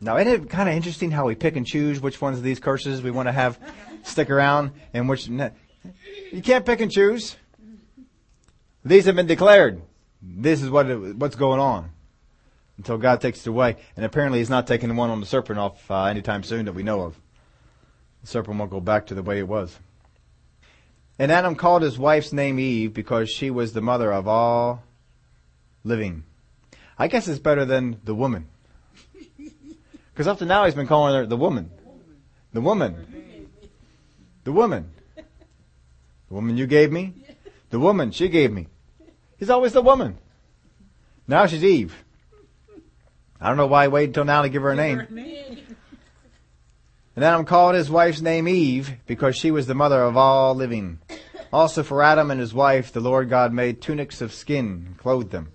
Now, 0.00 0.16
isn't 0.16 0.32
it 0.32 0.48
kind 0.48 0.66
of 0.66 0.74
interesting 0.74 1.10
how 1.10 1.26
we 1.26 1.34
pick 1.34 1.56
and 1.56 1.66
choose 1.66 2.00
which 2.00 2.22
ones 2.22 2.38
of 2.38 2.44
these 2.44 2.58
curses 2.58 3.02
we 3.02 3.10
want 3.10 3.28
to 3.28 3.32
have 3.32 3.58
stick 4.02 4.30
around 4.30 4.72
and 4.92 5.08
which 5.08 5.28
you 5.28 6.42
can't 6.42 6.66
pick 6.66 6.80
and 6.80 6.90
choose. 6.90 7.36
These 8.84 9.06
have 9.06 9.16
been 9.16 9.26
declared. 9.26 9.82
This 10.22 10.62
is 10.62 10.70
what 10.70 10.90
it, 10.90 11.16
what's 11.16 11.36
going 11.36 11.60
on 11.60 11.90
until 12.76 12.98
God 12.98 13.20
takes 13.20 13.40
it 13.40 13.50
away. 13.50 13.76
And 13.96 14.04
apparently, 14.04 14.38
He's 14.38 14.50
not 14.50 14.66
taking 14.66 14.88
the 14.88 14.94
one 14.94 15.10
on 15.10 15.20
the 15.20 15.26
serpent 15.26 15.58
off 15.58 15.90
uh, 15.90 16.04
anytime 16.04 16.42
soon 16.42 16.64
that 16.66 16.72
we 16.72 16.82
know 16.82 17.02
of. 17.02 17.16
The 18.22 18.26
serpent 18.26 18.58
won't 18.58 18.70
go 18.70 18.80
back 18.80 19.06
to 19.06 19.14
the 19.14 19.22
way 19.22 19.38
it 19.38 19.48
was. 19.48 19.78
And 21.18 21.30
Adam 21.30 21.54
called 21.54 21.82
his 21.82 21.98
wife's 21.98 22.32
name 22.32 22.58
Eve 22.58 22.94
because 22.94 23.30
she 23.30 23.50
was 23.50 23.74
the 23.74 23.82
mother 23.82 24.10
of 24.10 24.26
all 24.26 24.82
living. 25.84 26.24
I 26.98 27.08
guess 27.08 27.28
it's 27.28 27.38
better 27.38 27.66
than 27.66 28.00
the 28.04 28.14
woman. 28.14 28.48
Because 30.12 30.26
up 30.26 30.38
to 30.38 30.46
now 30.46 30.64
he's 30.64 30.74
been 30.74 30.86
calling 30.86 31.14
her 31.14 31.26
the 31.26 31.36
woman. 31.36 31.70
The 32.52 32.60
woman. 32.62 33.06
The 34.50 34.56
woman. 34.56 34.90
The 35.14 36.34
woman 36.34 36.56
you 36.56 36.66
gave 36.66 36.90
me. 36.90 37.14
The 37.70 37.78
woman 37.78 38.10
she 38.10 38.28
gave 38.28 38.50
me. 38.50 38.66
He's 39.38 39.48
always 39.48 39.72
the 39.72 39.80
woman. 39.80 40.18
Now 41.28 41.46
she's 41.46 41.62
Eve. 41.62 41.94
I 43.40 43.46
don't 43.46 43.56
know 43.56 43.68
why 43.68 43.84
he 43.84 43.88
waited 43.88 44.08
until 44.08 44.24
now 44.24 44.42
to 44.42 44.48
give 44.48 44.62
her 44.62 44.72
a 44.72 44.74
name. 44.74 44.98
And 47.14 47.24
Adam 47.24 47.44
called 47.44 47.76
his 47.76 47.88
wife's 47.88 48.20
name 48.20 48.48
Eve 48.48 48.96
because 49.06 49.36
she 49.36 49.52
was 49.52 49.68
the 49.68 49.74
mother 49.76 50.02
of 50.02 50.16
all 50.16 50.56
living. 50.56 50.98
Also 51.52 51.84
for 51.84 52.02
Adam 52.02 52.32
and 52.32 52.40
his 52.40 52.52
wife, 52.52 52.90
the 52.90 52.98
Lord 52.98 53.30
God 53.30 53.52
made 53.52 53.80
tunics 53.80 54.20
of 54.20 54.34
skin 54.34 54.84
and 54.84 54.98
clothed 54.98 55.30
them. 55.30 55.52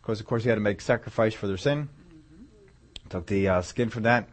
Because 0.00 0.20
of 0.20 0.26
course 0.26 0.44
he 0.44 0.50
had 0.50 0.54
to 0.54 0.60
make 0.60 0.80
sacrifice 0.80 1.34
for 1.34 1.48
their 1.48 1.56
sin. 1.56 1.88
Took 3.08 3.26
the 3.26 3.48
uh, 3.48 3.62
skin 3.62 3.90
from 3.90 4.04
that, 4.04 4.28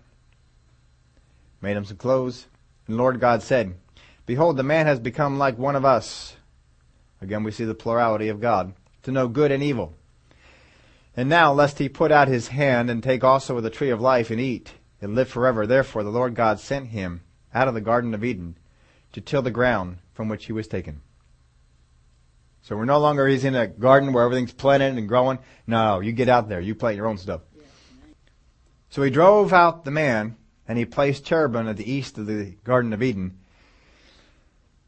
made 1.63 1.75
him 1.75 1.85
some 1.85 1.97
clothes. 1.97 2.45
And 2.89 2.97
the 2.97 3.03
Lord 3.03 3.19
God 3.19 3.43
said, 3.43 3.75
Behold, 4.25 4.57
the 4.57 4.63
man 4.63 4.87
has 4.87 4.99
become 4.99 5.37
like 5.37 5.59
one 5.59 5.75
of 5.75 5.85
us. 5.85 6.35
Again, 7.21 7.43
we 7.43 7.51
see 7.51 7.63
the 7.63 7.75
plurality 7.75 8.29
of 8.29 8.41
God, 8.41 8.73
to 9.03 9.11
know 9.11 9.27
good 9.27 9.51
and 9.51 9.61
evil. 9.61 9.93
And 11.15 11.29
now, 11.29 11.53
lest 11.53 11.77
he 11.77 11.87
put 11.87 12.11
out 12.11 12.27
his 12.27 12.47
hand 12.47 12.89
and 12.89 13.03
take 13.03 13.23
also 13.23 13.55
of 13.57 13.61
the 13.61 13.69
tree 13.69 13.91
of 13.91 14.01
life 14.01 14.31
and 14.31 14.41
eat 14.41 14.73
and 14.99 15.13
live 15.13 15.29
forever, 15.29 15.67
therefore 15.67 16.03
the 16.03 16.09
Lord 16.09 16.33
God 16.33 16.59
sent 16.59 16.87
him 16.87 17.21
out 17.53 17.67
of 17.67 17.75
the 17.75 17.81
Garden 17.81 18.15
of 18.15 18.23
Eden 18.23 18.57
to 19.13 19.21
till 19.21 19.43
the 19.43 19.51
ground 19.51 19.99
from 20.15 20.27
which 20.27 20.45
he 20.45 20.51
was 20.51 20.67
taken. 20.67 21.01
So 22.63 22.75
we're 22.75 22.85
no 22.85 22.99
longer 22.99 23.27
he's 23.27 23.45
in 23.45 23.53
a 23.53 23.67
garden 23.67 24.13
where 24.13 24.23
everything's 24.23 24.51
planted 24.51 24.97
and 24.97 25.07
growing. 25.07 25.37
No, 25.67 25.99
you 25.99 26.11
get 26.11 26.27
out 26.27 26.49
there, 26.49 26.59
you 26.59 26.73
plant 26.73 26.95
your 26.95 27.05
own 27.05 27.19
stuff. 27.19 27.41
So 28.89 29.03
he 29.03 29.11
drove 29.11 29.53
out 29.53 29.85
the 29.85 29.91
man, 29.91 30.37
and 30.69 30.77
he 30.77 30.85
placed 30.85 31.25
cherubim 31.25 31.67
at 31.67 31.77
the 31.77 31.91
east 31.91 32.19
of 32.19 32.27
the 32.27 32.53
Garden 32.63 32.93
of 32.93 33.01
Eden, 33.01 33.39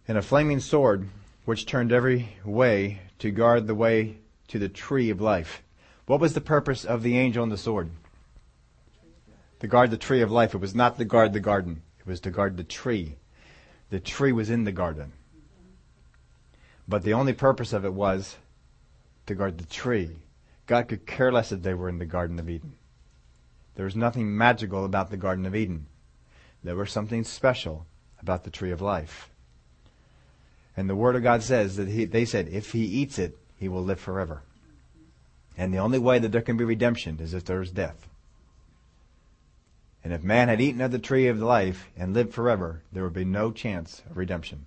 and 0.08 0.16
a 0.16 0.22
flaming 0.22 0.60
sword 0.60 1.10
which 1.44 1.66
turned 1.66 1.92
every 1.92 2.38
way 2.46 3.02
to 3.18 3.32
guard 3.32 3.66
the 3.66 3.74
way 3.74 4.18
to 4.48 4.60
the 4.60 4.70
tree 4.70 5.10
of 5.10 5.20
life. 5.20 5.64
What 6.06 6.20
was 6.20 6.34
the 6.34 6.42
purpose 6.42 6.86
of 6.86 7.02
the 7.02 7.18
angel 7.18 7.42
and 7.42 7.52
the 7.52 7.58
sword? 7.58 7.90
To 9.62 9.68
guard 9.68 9.90
the 9.90 9.98
tree 9.98 10.22
of 10.22 10.32
life. 10.32 10.54
It 10.54 10.62
was 10.62 10.76
not 10.76 11.00
to 11.00 11.06
guard 11.06 11.34
the 11.34 11.40
garden. 11.40 11.82
It 12.00 12.06
was 12.06 12.20
to 12.22 12.32
guard 12.32 12.58
the 12.58 12.64
tree. 12.64 13.16
The 13.90 14.00
tree 14.00 14.32
was 14.32 14.52
in 14.52 14.66
the 14.66 14.72
garden. 14.72 15.14
But 16.88 17.02
the 17.02 17.14
only 17.14 17.34
purpose 17.34 17.74
of 17.74 17.86
it 17.86 17.94
was 17.94 18.38
to 19.26 19.34
guard 19.34 19.58
the 19.58 19.66
tree. 19.66 20.18
God 20.68 20.88
could 20.88 21.08
care 21.08 21.32
less 21.32 21.52
if 21.52 21.64
they 21.64 21.74
were 21.74 21.90
in 21.90 21.98
the 21.98 22.06
Garden 22.06 22.38
of 22.38 22.50
Eden. 22.50 22.74
There 23.76 23.86
was 23.86 23.96
nothing 23.96 24.36
magical 24.38 24.86
about 24.86 25.10
the 25.10 25.18
Garden 25.18 25.46
of 25.46 25.56
Eden. 25.56 25.88
There 26.64 26.76
was 26.76 26.92
something 26.92 27.24
special 27.24 27.86
about 28.22 28.44
the 28.44 28.52
tree 28.52 28.72
of 28.72 28.82
life. 28.82 29.30
And 30.78 30.90
the 30.90 30.96
Word 30.96 31.16
of 31.16 31.24
God 31.24 31.44
says 31.44 31.76
that 31.78 31.88
he, 31.88 32.06
they 32.06 32.26
said, 32.26 32.48
if 32.50 32.72
he 32.72 32.86
eats 32.86 33.18
it, 33.18 33.38
he 33.58 33.68
will 33.68 33.84
live 33.84 34.00
forever. 34.00 34.44
And 35.58 35.74
the 35.74 35.80
only 35.80 36.00
way 36.00 36.20
that 36.20 36.32
there 36.32 36.42
can 36.42 36.58
be 36.58 36.64
redemption 36.64 37.20
is 37.20 37.34
if 37.34 37.46
there 37.46 37.62
is 37.62 37.72
death. 37.72 38.08
And 40.04 40.14
if 40.14 40.24
man 40.24 40.48
had 40.48 40.62
eaten 40.62 40.82
of 40.82 40.92
the 40.92 41.00
tree 41.00 41.28
of 41.28 41.40
life 41.40 41.90
and 41.96 42.14
lived 42.14 42.34
forever, 42.34 42.82
there 42.92 43.04
would 43.04 43.14
be 43.14 43.26
no 43.26 43.52
chance 43.52 44.02
of 44.10 44.18
redemption. 44.18 44.66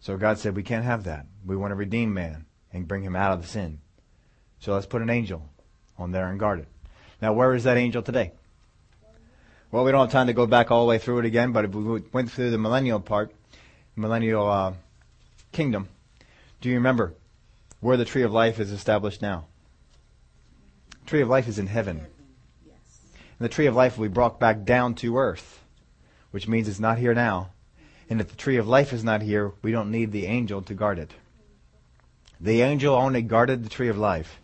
So 0.00 0.16
God 0.16 0.38
said, 0.38 0.56
we 0.56 0.62
can't 0.62 0.84
have 0.84 1.04
that. 1.04 1.26
We 1.44 1.56
want 1.56 1.72
to 1.72 1.76
redeem 1.76 2.12
man 2.12 2.46
and 2.72 2.88
bring 2.88 3.02
him 3.02 3.16
out 3.16 3.32
of 3.32 3.42
the 3.42 3.48
sin. 3.48 3.80
So 4.58 4.72
let's 4.72 4.86
put 4.86 5.02
an 5.02 5.10
angel 5.10 5.48
on 5.98 6.12
there 6.12 6.28
and 6.28 6.40
guard 6.40 6.60
it. 6.60 6.68
Now, 7.20 7.32
where 7.32 7.54
is 7.54 7.64
that 7.64 7.76
angel 7.76 8.02
today? 8.02 8.32
Well, 9.70 9.84
we 9.84 9.90
don't 9.90 10.02
have 10.02 10.12
time 10.12 10.26
to 10.26 10.32
go 10.32 10.46
back 10.46 10.70
all 10.70 10.84
the 10.84 10.88
way 10.88 10.98
through 10.98 11.20
it 11.20 11.24
again, 11.24 11.52
but 11.52 11.64
if 11.64 11.74
we 11.74 12.02
went 12.12 12.30
through 12.30 12.50
the 12.50 12.58
millennial 12.58 13.00
part, 13.00 13.32
millennial 13.96 14.48
uh, 14.48 14.74
kingdom, 15.52 15.88
do 16.60 16.68
you 16.68 16.76
remember 16.76 17.14
where 17.80 17.96
the 17.96 18.04
tree 18.04 18.22
of 18.22 18.32
life 18.32 18.60
is 18.60 18.70
established 18.70 19.22
now? 19.22 19.46
The 21.04 21.10
tree 21.10 21.22
of 21.22 21.28
life 21.28 21.48
is 21.48 21.58
in 21.58 21.66
heaven. 21.66 21.98
And 21.98 23.44
the 23.44 23.48
tree 23.48 23.66
of 23.66 23.74
life 23.74 23.98
will 23.98 24.08
be 24.08 24.14
brought 24.14 24.38
back 24.38 24.64
down 24.64 24.94
to 24.96 25.18
earth, 25.18 25.60
which 26.30 26.48
means 26.48 26.68
it's 26.68 26.80
not 26.80 26.98
here 26.98 27.14
now. 27.14 27.50
And 28.08 28.20
if 28.20 28.28
the 28.28 28.36
tree 28.36 28.56
of 28.56 28.68
life 28.68 28.92
is 28.92 29.02
not 29.02 29.22
here, 29.22 29.52
we 29.62 29.72
don't 29.72 29.90
need 29.90 30.12
the 30.12 30.26
angel 30.26 30.62
to 30.62 30.74
guard 30.74 30.98
it. 30.98 31.10
The 32.40 32.62
angel 32.62 32.94
only 32.94 33.22
guarded 33.22 33.64
the 33.64 33.70
tree 33.70 33.88
of 33.88 33.98
life 33.98 34.38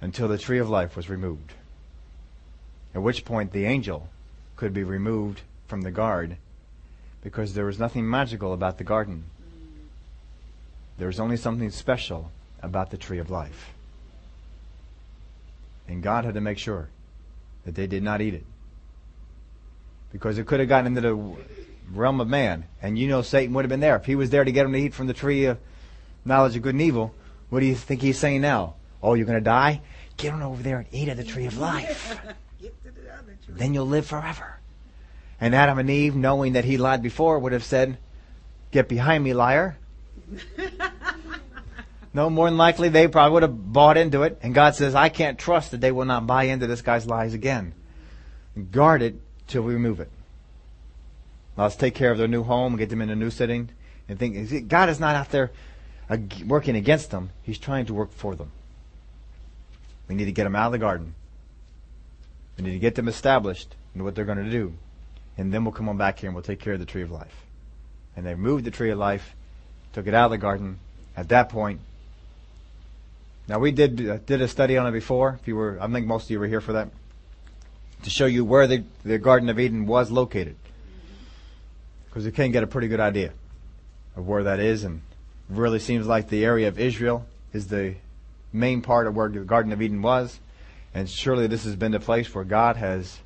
until 0.00 0.28
the 0.28 0.38
tree 0.38 0.58
of 0.58 0.68
life 0.68 0.96
was 0.96 1.08
removed. 1.08 1.52
At 2.94 3.02
which 3.02 3.24
point 3.24 3.52
the 3.52 3.64
angel 3.64 4.08
could 4.56 4.72
be 4.72 4.82
removed 4.82 5.42
from 5.66 5.82
the 5.82 5.90
guard 5.90 6.36
because 7.22 7.54
there 7.54 7.64
was 7.64 7.78
nothing 7.78 8.08
magical 8.08 8.52
about 8.52 8.78
the 8.78 8.84
garden. 8.84 9.24
There 10.98 11.06
was 11.06 11.20
only 11.20 11.36
something 11.36 11.70
special 11.70 12.30
about 12.62 12.90
the 12.90 12.96
tree 12.96 13.18
of 13.18 13.30
life. 13.30 13.72
And 15.86 16.02
God 16.02 16.24
had 16.24 16.34
to 16.34 16.40
make 16.40 16.58
sure 16.58 16.88
that 17.64 17.74
they 17.74 17.86
did 17.86 18.02
not 18.02 18.20
eat 18.20 18.34
it. 18.34 18.44
Because 20.12 20.38
it 20.38 20.46
could 20.46 20.60
have 20.60 20.68
gotten 20.68 20.96
into 20.96 21.00
the 21.00 21.36
realm 21.92 22.20
of 22.20 22.28
man. 22.28 22.64
And 22.82 22.98
you 22.98 23.08
know 23.08 23.22
Satan 23.22 23.54
would 23.54 23.64
have 23.64 23.70
been 23.70 23.80
there. 23.80 23.96
If 23.96 24.06
he 24.06 24.14
was 24.14 24.30
there 24.30 24.44
to 24.44 24.52
get 24.52 24.64
them 24.64 24.72
to 24.72 24.78
eat 24.78 24.94
from 24.94 25.06
the 25.06 25.14
tree 25.14 25.44
of 25.44 25.58
knowledge 26.24 26.56
of 26.56 26.62
good 26.62 26.74
and 26.74 26.82
evil, 26.82 27.14
what 27.50 27.60
do 27.60 27.66
you 27.66 27.74
think 27.74 28.02
he's 28.02 28.18
saying 28.18 28.40
now? 28.40 28.74
Oh, 29.02 29.14
you're 29.14 29.26
going 29.26 29.38
to 29.38 29.44
die? 29.44 29.80
Get 30.16 30.32
on 30.32 30.42
over 30.42 30.62
there 30.62 30.78
and 30.78 30.86
eat 30.92 31.08
of 31.08 31.16
the 31.16 31.24
tree 31.24 31.46
of 31.46 31.58
life. 31.58 32.18
then 33.48 33.74
you'll 33.74 33.86
live 33.86 34.06
forever. 34.06 34.58
And 35.40 35.54
Adam 35.54 35.78
and 35.78 35.88
Eve, 35.88 36.16
knowing 36.16 36.54
that 36.54 36.64
he 36.64 36.76
lied 36.76 37.02
before, 37.02 37.38
would 37.38 37.52
have 37.52 37.64
said, 37.64 37.98
Get 38.70 38.88
behind 38.88 39.24
me, 39.24 39.32
liar. 39.32 39.78
no, 42.12 42.28
more 42.28 42.48
than 42.48 42.58
likely 42.58 42.88
they 42.88 43.08
probably 43.08 43.32
would 43.34 43.42
have 43.44 43.72
bought 43.72 43.96
into 43.96 44.22
it. 44.22 44.38
And 44.42 44.54
God 44.54 44.74
says, 44.74 44.94
I 44.94 45.08
can't 45.08 45.38
trust 45.38 45.70
that 45.70 45.80
they 45.80 45.92
will 45.92 46.04
not 46.04 46.26
buy 46.26 46.44
into 46.44 46.66
this 46.66 46.82
guy's 46.82 47.06
lies 47.06 47.34
again. 47.34 47.72
Guard 48.70 49.02
it 49.02 49.14
till 49.46 49.62
we 49.62 49.72
remove 49.72 50.00
it. 50.00 50.10
Let's 51.56 51.76
take 51.76 51.94
care 51.94 52.12
of 52.12 52.18
their 52.18 52.28
new 52.28 52.42
home, 52.42 52.76
get 52.76 52.90
them 52.90 53.00
in 53.00 53.10
a 53.10 53.16
new 53.16 53.30
setting, 53.30 53.70
and 54.08 54.18
think 54.18 54.68
God 54.68 54.88
is 54.88 55.00
not 55.00 55.16
out 55.16 55.30
there 55.30 55.50
working 56.46 56.76
against 56.76 57.10
them. 57.10 57.30
He's 57.42 57.58
trying 57.58 57.86
to 57.86 57.94
work 57.94 58.12
for 58.12 58.34
them. 58.34 58.52
We 60.08 60.14
need 60.14 60.24
to 60.24 60.32
get 60.32 60.44
them 60.44 60.56
out 60.56 60.66
of 60.66 60.72
the 60.72 60.78
garden. 60.78 61.14
We 62.56 62.64
need 62.64 62.72
to 62.72 62.78
get 62.78 62.94
them 62.94 63.08
established 63.08 63.74
in 63.94 64.02
what 64.04 64.14
they're 64.14 64.24
going 64.24 64.44
to 64.44 64.50
do. 64.50 64.74
And 65.36 65.52
then 65.52 65.64
we'll 65.64 65.72
come 65.72 65.88
on 65.88 65.96
back 65.96 66.18
here 66.18 66.28
and 66.28 66.34
we'll 66.34 66.42
take 66.42 66.60
care 66.60 66.72
of 66.72 66.80
the 66.80 66.86
tree 66.86 67.02
of 67.02 67.10
life. 67.10 67.44
And 68.16 68.26
they 68.26 68.34
moved 68.34 68.64
the 68.64 68.70
tree 68.70 68.90
of 68.90 68.98
life, 68.98 69.34
took 69.92 70.06
it 70.06 70.14
out 70.14 70.26
of 70.26 70.30
the 70.32 70.38
garden. 70.38 70.78
At 71.16 71.28
that 71.28 71.50
point, 71.50 71.80
now 73.46 73.58
we 73.58 73.70
did 73.70 74.08
uh, 74.08 74.18
did 74.26 74.40
a 74.42 74.48
study 74.48 74.76
on 74.76 74.86
it 74.86 74.92
before. 74.92 75.38
If 75.40 75.48
you 75.48 75.56
were, 75.56 75.78
I 75.80 75.86
think 75.88 76.06
most 76.06 76.24
of 76.24 76.30
you 76.30 76.38
were 76.38 76.46
here 76.46 76.60
for 76.60 76.74
that, 76.74 76.88
to 78.02 78.10
show 78.10 78.26
you 78.26 78.44
where 78.44 78.66
the, 78.66 78.84
the 79.04 79.18
Garden 79.18 79.48
of 79.48 79.58
Eden 79.58 79.86
was 79.86 80.10
located, 80.10 80.56
because 82.06 82.26
you 82.26 82.32
can 82.32 82.52
get 82.52 82.62
a 82.62 82.66
pretty 82.66 82.88
good 82.88 83.00
idea 83.00 83.32
of 84.16 84.28
where 84.28 84.44
that 84.44 84.60
is, 84.60 84.84
and 84.84 85.00
really 85.48 85.78
seems 85.78 86.06
like 86.06 86.28
the 86.28 86.44
area 86.44 86.68
of 86.68 86.78
Israel 86.78 87.26
is 87.52 87.68
the 87.68 87.94
main 88.52 88.82
part 88.82 89.06
of 89.06 89.14
where 89.14 89.28
the 89.28 89.40
Garden 89.40 89.72
of 89.72 89.82
Eden 89.82 90.02
was. 90.02 90.40
And 90.94 91.08
surely 91.08 91.46
this 91.46 91.64
has 91.64 91.76
been 91.76 91.92
the 91.92 92.00
place 92.00 92.34
where 92.34 92.44
God 92.44 92.76
has 92.76 93.18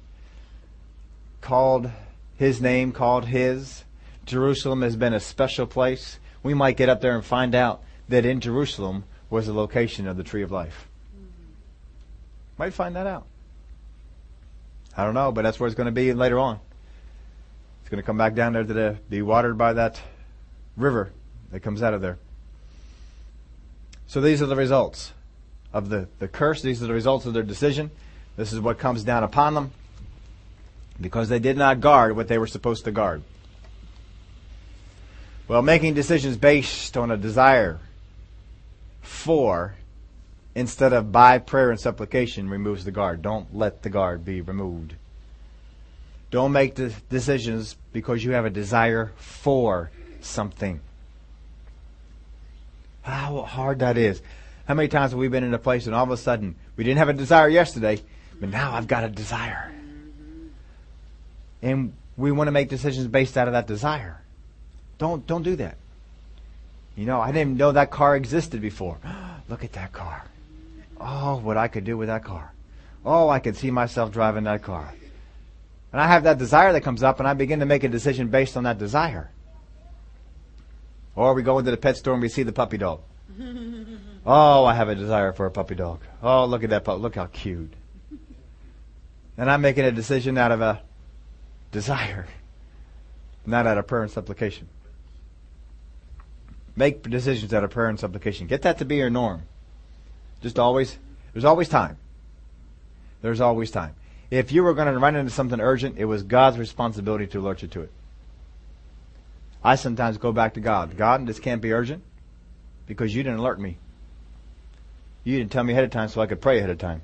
called 1.41 1.91
His 2.37 2.61
name, 2.61 2.93
called 2.93 3.27
His. 3.27 3.85
Jerusalem 4.25 4.83
has 4.83 4.97
been 4.97 5.15
a 5.15 5.21
special 5.21 5.67
place. 5.67 6.19
We 6.43 6.55
might 6.55 6.77
get 6.77 6.89
up 6.89 7.01
there 7.01 7.15
and 7.15 7.25
find 7.25 7.55
out 7.55 7.83
that 8.09 8.25
in 8.25 8.41
Jerusalem 8.41 9.05
was 9.31 9.47
the 9.47 9.53
location 9.53 10.07
of 10.07 10.17
the 10.17 10.25
tree 10.25 10.43
of 10.43 10.51
life. 10.51 10.89
Might 12.59 12.75
find 12.75 12.95
that 12.97 13.07
out. 13.07 13.27
I 14.97 15.05
don't 15.05 15.15
know, 15.15 15.33
but 15.33 15.43
that's 15.43 15.59
where 15.59 15.67
it's 15.67 15.77
going 15.77 15.87
to 15.87 15.93
be 15.93 16.13
later 16.13 16.39
on. 16.39 16.61
It's 17.81 17.89
going 17.89 18.03
to 18.03 18.07
come 18.07 18.19
back 18.19 18.35
down 18.35 18.53
there 18.53 18.65
to 18.65 18.73
the, 18.73 18.99
be 19.09 19.23
watered 19.23 19.57
by 19.57 19.73
that 19.73 20.01
river 20.77 21.13
that 21.51 21.61
comes 21.61 21.83
out 21.83 21.95
of 21.95 22.01
there. 22.01 22.19
So 24.13 24.21
these 24.21 24.43
are 24.43 24.47
the 24.47 24.57
results 24.57 25.15
of 25.73 25.89
the, 25.89 26.07
the 26.19 26.29
curse. 26.29 26.61
These 26.61 26.83
are 26.83 26.87
the 26.87 26.93
results 26.93 27.25
of 27.25 27.33
their 27.33 27.43
decision. 27.43 27.91
This 28.37 28.53
is 28.53 28.61
what 28.61 28.77
comes 28.77 29.05
down 29.05 29.25
upon 29.25 29.55
them 29.55 29.71
because 31.01 31.31
they 31.31 31.39
did 31.39 31.57
not 31.57 31.81
guard 31.81 32.15
what 32.15 32.29
they 32.29 32.37
were 32.37 32.47
supposed 32.47 32.85
to 32.85 32.91
guard. 32.91 33.23
Well, 35.49 35.63
making 35.63 35.95
decisions 35.95 36.37
based 36.37 36.95
on 36.99 37.11
a 37.11 37.17
desire 37.17 37.81
for 39.01 39.77
instead 40.55 40.93
of 40.93 41.11
by 41.11 41.39
prayer 41.39 41.71
and 41.71 41.81
supplication 41.81 42.51
removes 42.51 42.85
the 42.85 42.93
guard. 42.93 43.23
Don't 43.23 43.57
let 43.57 43.83
the 43.83 43.89
guard 43.89 44.27
be 44.27 44.43
removed. 44.43 44.95
Don't 46.31 46.53
make 46.53 46.79
decisions 47.09 47.77
because 47.95 48.23
you 48.23 48.33
have 48.33 48.45
a 48.45 48.51
desire 48.51 49.13
for 49.17 49.91
something. 50.21 50.83
How 53.03 53.43
hard 53.43 53.81
that 53.81 53.99
is. 53.99 54.23
How 54.67 54.75
many 54.75 54.89
times 54.89 55.11
have 55.11 55.19
we 55.19 55.29
been 55.29 55.45
in 55.45 55.53
a 55.53 55.59
place 55.59 55.87
and 55.87 55.95
all 55.95 56.05
of 56.05 56.11
a 56.11 56.17
sudden 56.17 56.55
we 56.77 56.85
didn't 56.85 56.99
have 56.99 57.09
a 57.09 57.13
desire 57.13 57.49
yesterday, 57.49 58.01
but 58.41 58.49
now 58.49 58.73
I've 58.73 58.87
got 58.87 59.05
a 59.05 59.09
desire. 59.09 59.73
And 61.61 61.93
we 62.17 62.33
want 62.33 62.49
to 62.49 62.53
make 62.53 62.69
decisions 62.69 63.07
based 63.07 63.37
out 63.37 63.49
of 63.49 63.53
that 63.53 63.67
desire. 63.67 64.21
Don't 64.99 65.27
don't 65.27 65.43
do 65.43 65.57
that. 65.57 65.77
You 66.97 67.07
know, 67.07 67.21
I 67.21 67.33
didn't 67.33 67.57
know 67.57 67.73
that 67.73 67.91
car 67.91 68.17
existed 68.17 68.61
before. 68.61 68.99
Look 69.49 69.65
at 69.65 69.73
that 69.73 69.93
car. 69.93 70.25
Oh, 71.01 71.39
what 71.39 71.57
I 71.57 71.69
could 71.69 71.85
do 71.85 71.97
with 71.97 72.09
that 72.09 72.25
car. 72.25 72.53
Oh, 73.05 73.29
I 73.29 73.41
could 73.41 73.57
see 73.57 73.71
myself 73.71 74.13
driving 74.13 74.45
that 74.45 74.63
car. 74.63 74.95
And 75.93 76.01
I 76.01 76.07
have 76.07 76.23
that 76.25 76.39
desire 76.39 76.73
that 76.73 76.83
comes 76.83 77.03
up 77.03 77.19
and 77.19 77.29
I 77.29 77.35
begin 77.35 77.61
to 77.61 77.67
make 77.67 77.85
a 77.85 77.89
decision 77.89 78.29
based 78.29 78.57
on 78.57 78.65
that 78.65 78.79
desire. 78.79 79.31
Or 81.15 81.35
we 81.35 81.43
go 81.43 81.59
into 81.59 81.71
the 81.71 81.77
pet 81.77 81.97
store 81.97 82.15
and 82.15 82.23
we 82.23 82.29
see 82.29 82.43
the 82.43 82.53
puppy 82.53 82.79
dog. 82.79 83.01
oh, 84.27 84.65
I 84.65 84.75
have 84.75 84.89
a 84.89 84.95
desire 84.95 85.33
for 85.33 85.47
a 85.47 85.51
puppy 85.51 85.75
dog. 85.75 86.01
Oh, 86.23 86.47
look 86.47 86.65
at 86.65 86.71
that 86.71 86.85
pup. 86.85 87.01
Look 87.01 87.17
how 87.17 87.27
cute. 87.27 87.73
And 89.37 89.51
I'm 89.51 89.61
making 89.61 89.85
a 89.85 89.93
decision 89.93 90.39
out 90.39 90.53
of 90.53 90.61
a 90.61 90.83
desire, 91.71 92.27
not 93.47 93.67
out 93.67 93.79
of 93.79 93.87
prayer 93.87 94.03
and 94.03 94.11
supplication. 94.11 94.69
Make 96.77 97.03
decisions 97.03 97.53
out 97.53 97.65
of 97.65 97.71
prayer 97.71 97.89
and 97.89 97.99
supplication. 97.99 98.47
Get 98.47 98.63
that 98.63 98.79
to 98.79 98.85
be 98.85 98.97
your 98.97 99.11
norm. 99.11 99.43
Just 100.41 100.59
always, 100.59 100.99
there's 101.33 101.45
always 101.45 101.69
time. 101.69 101.99
There's 103.21 103.41
always 103.41 103.71
time. 103.71 103.95
If 104.31 104.51
you 104.51 104.63
were 104.63 104.75
going 104.75 104.93
to 104.93 104.99
run 104.99 105.15
into 105.15 105.31
something 105.31 105.61
urgent, 105.61 105.99
it 105.99 106.07
was 106.07 106.23
God's 106.23 106.59
responsibility 106.59 107.27
to 107.29 107.41
alert 107.41 107.63
you 107.63 107.69
to 107.69 107.83
it. 107.83 107.93
I 109.65 109.77
sometimes 109.77 110.19
go 110.19 110.33
back 110.33 110.55
to 110.55 110.61
God. 110.61 110.97
God, 110.97 111.27
this 111.27 111.39
can't 111.39 111.63
be 111.63 111.73
urgent 111.73 112.03
because 112.87 113.15
you 113.15 113.23
didn't 113.23 113.39
alert 113.39 113.61
me. 113.61 113.79
You 115.25 115.39
didn't 115.39 115.53
tell 115.53 115.63
me 115.63 115.73
ahead 115.73 115.85
of 115.85 115.91
time 115.91 116.09
so 116.09 116.21
I 116.21 116.27
could 116.27 116.41
pray 116.41 116.59
ahead 116.59 116.71
of 116.71 116.79
time. 116.79 117.03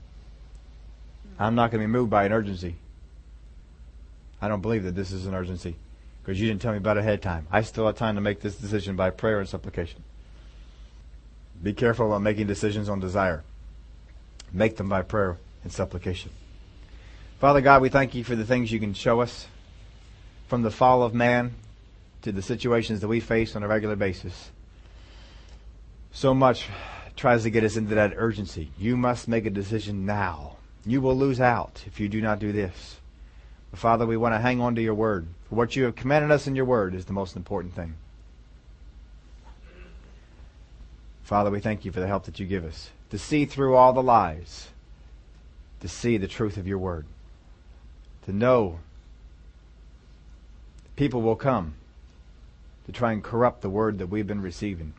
I'm 1.38 1.54
not 1.54 1.70
going 1.70 1.80
to 1.80 1.86
be 1.86 1.92
moved 1.92 2.10
by 2.10 2.24
an 2.24 2.32
urgency. 2.32 2.76
I 4.42 4.48
don't 4.48 4.60
believe 4.60 4.82
that 4.84 4.94
this 4.94 5.12
is 5.12 5.26
an 5.26 5.34
urgency 5.34 5.76
because 6.22 6.40
you 6.40 6.48
didn't 6.48 6.60
tell 6.60 6.72
me 6.72 6.78
about 6.78 6.96
it 6.96 7.00
ahead 7.00 7.14
of 7.14 7.20
time. 7.20 7.46
I 7.50 7.62
still 7.62 7.86
have 7.86 7.96
time 7.96 8.16
to 8.16 8.20
make 8.20 8.40
this 8.40 8.56
decision 8.56 8.96
by 8.96 9.10
prayer 9.10 9.38
and 9.38 9.48
supplication. 9.48 10.02
Be 11.62 11.72
careful 11.72 12.06
about 12.06 12.22
making 12.22 12.48
decisions 12.48 12.88
on 12.88 12.98
desire. 12.98 13.44
Make 14.52 14.76
them 14.76 14.88
by 14.88 15.02
prayer 15.02 15.38
and 15.62 15.72
supplication. 15.72 16.32
Father 17.40 17.60
God, 17.60 17.82
we 17.82 17.88
thank 17.88 18.14
you 18.14 18.24
for 18.24 18.34
the 18.34 18.44
things 18.44 18.72
you 18.72 18.80
can 18.80 18.94
show 18.94 19.20
us 19.20 19.46
from 20.48 20.62
the 20.62 20.70
fall 20.70 21.02
of 21.02 21.14
man 21.14 21.54
to 22.22 22.32
the 22.32 22.42
situations 22.42 23.00
that 23.00 23.08
we 23.08 23.20
face 23.20 23.54
on 23.54 23.62
a 23.62 23.68
regular 23.68 23.96
basis. 23.96 24.50
So 26.10 26.34
much 26.34 26.66
tries 27.16 27.42
to 27.42 27.50
get 27.50 27.64
us 27.64 27.76
into 27.76 27.94
that 27.94 28.14
urgency. 28.16 28.70
You 28.78 28.96
must 28.96 29.28
make 29.28 29.46
a 29.46 29.50
decision 29.50 30.06
now. 30.06 30.56
You 30.86 31.00
will 31.00 31.16
lose 31.16 31.40
out 31.40 31.84
if 31.86 32.00
you 32.00 32.08
do 32.08 32.20
not 32.20 32.38
do 32.38 32.52
this. 32.52 32.98
But 33.70 33.80
Father, 33.80 34.06
we 34.06 34.16
want 34.16 34.34
to 34.34 34.40
hang 34.40 34.60
on 34.60 34.74
to 34.76 34.82
your 34.82 34.94
word. 34.94 35.26
For 35.48 35.56
what 35.56 35.76
you 35.76 35.84
have 35.84 35.96
commanded 35.96 36.30
us 36.30 36.46
in 36.46 36.56
your 36.56 36.64
word 36.64 36.94
is 36.94 37.04
the 37.04 37.12
most 37.12 37.36
important 37.36 37.74
thing. 37.74 37.94
Father, 41.22 41.50
we 41.50 41.60
thank 41.60 41.84
you 41.84 41.92
for 41.92 42.00
the 42.00 42.06
help 42.06 42.24
that 42.24 42.38
you 42.40 42.46
give 42.46 42.64
us 42.64 42.90
to 43.10 43.18
see 43.18 43.44
through 43.44 43.74
all 43.74 43.92
the 43.92 44.02
lies, 44.02 44.68
to 45.80 45.88
see 45.88 46.16
the 46.16 46.28
truth 46.28 46.56
of 46.56 46.66
your 46.66 46.78
word, 46.78 47.06
to 48.24 48.32
know 48.32 48.78
people 50.96 51.22
will 51.22 51.36
come 51.36 51.74
to 52.88 52.92
try 52.92 53.12
and 53.12 53.22
corrupt 53.22 53.60
the 53.60 53.68
word 53.68 53.98
that 53.98 54.06
we've 54.06 54.26
been 54.26 54.40
receiving. 54.40 54.94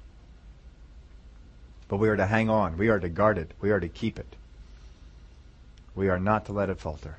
But 1.88 1.98
we 1.98 2.08
are 2.08 2.16
to 2.16 2.28
hang 2.28 2.48
on. 2.48 2.78
We 2.78 2.90
are 2.90 3.00
to 3.00 3.10
guard 3.10 3.40
it. 3.40 3.52
We 3.62 3.72
are 3.72 3.80
to 3.80 3.90
keep 3.90 4.20
it. 4.20 4.36
We 5.96 6.08
are 6.08 6.20
not 6.20 6.46
to 6.46 6.54
let 6.54 6.70
it 6.70 6.80
falter. 6.80 7.18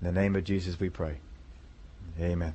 In 0.00 0.06
the 0.06 0.12
name 0.20 0.36
of 0.36 0.44
Jesus 0.44 0.78
we 0.78 0.88
pray. 0.88 1.16
Amen. 2.20 2.54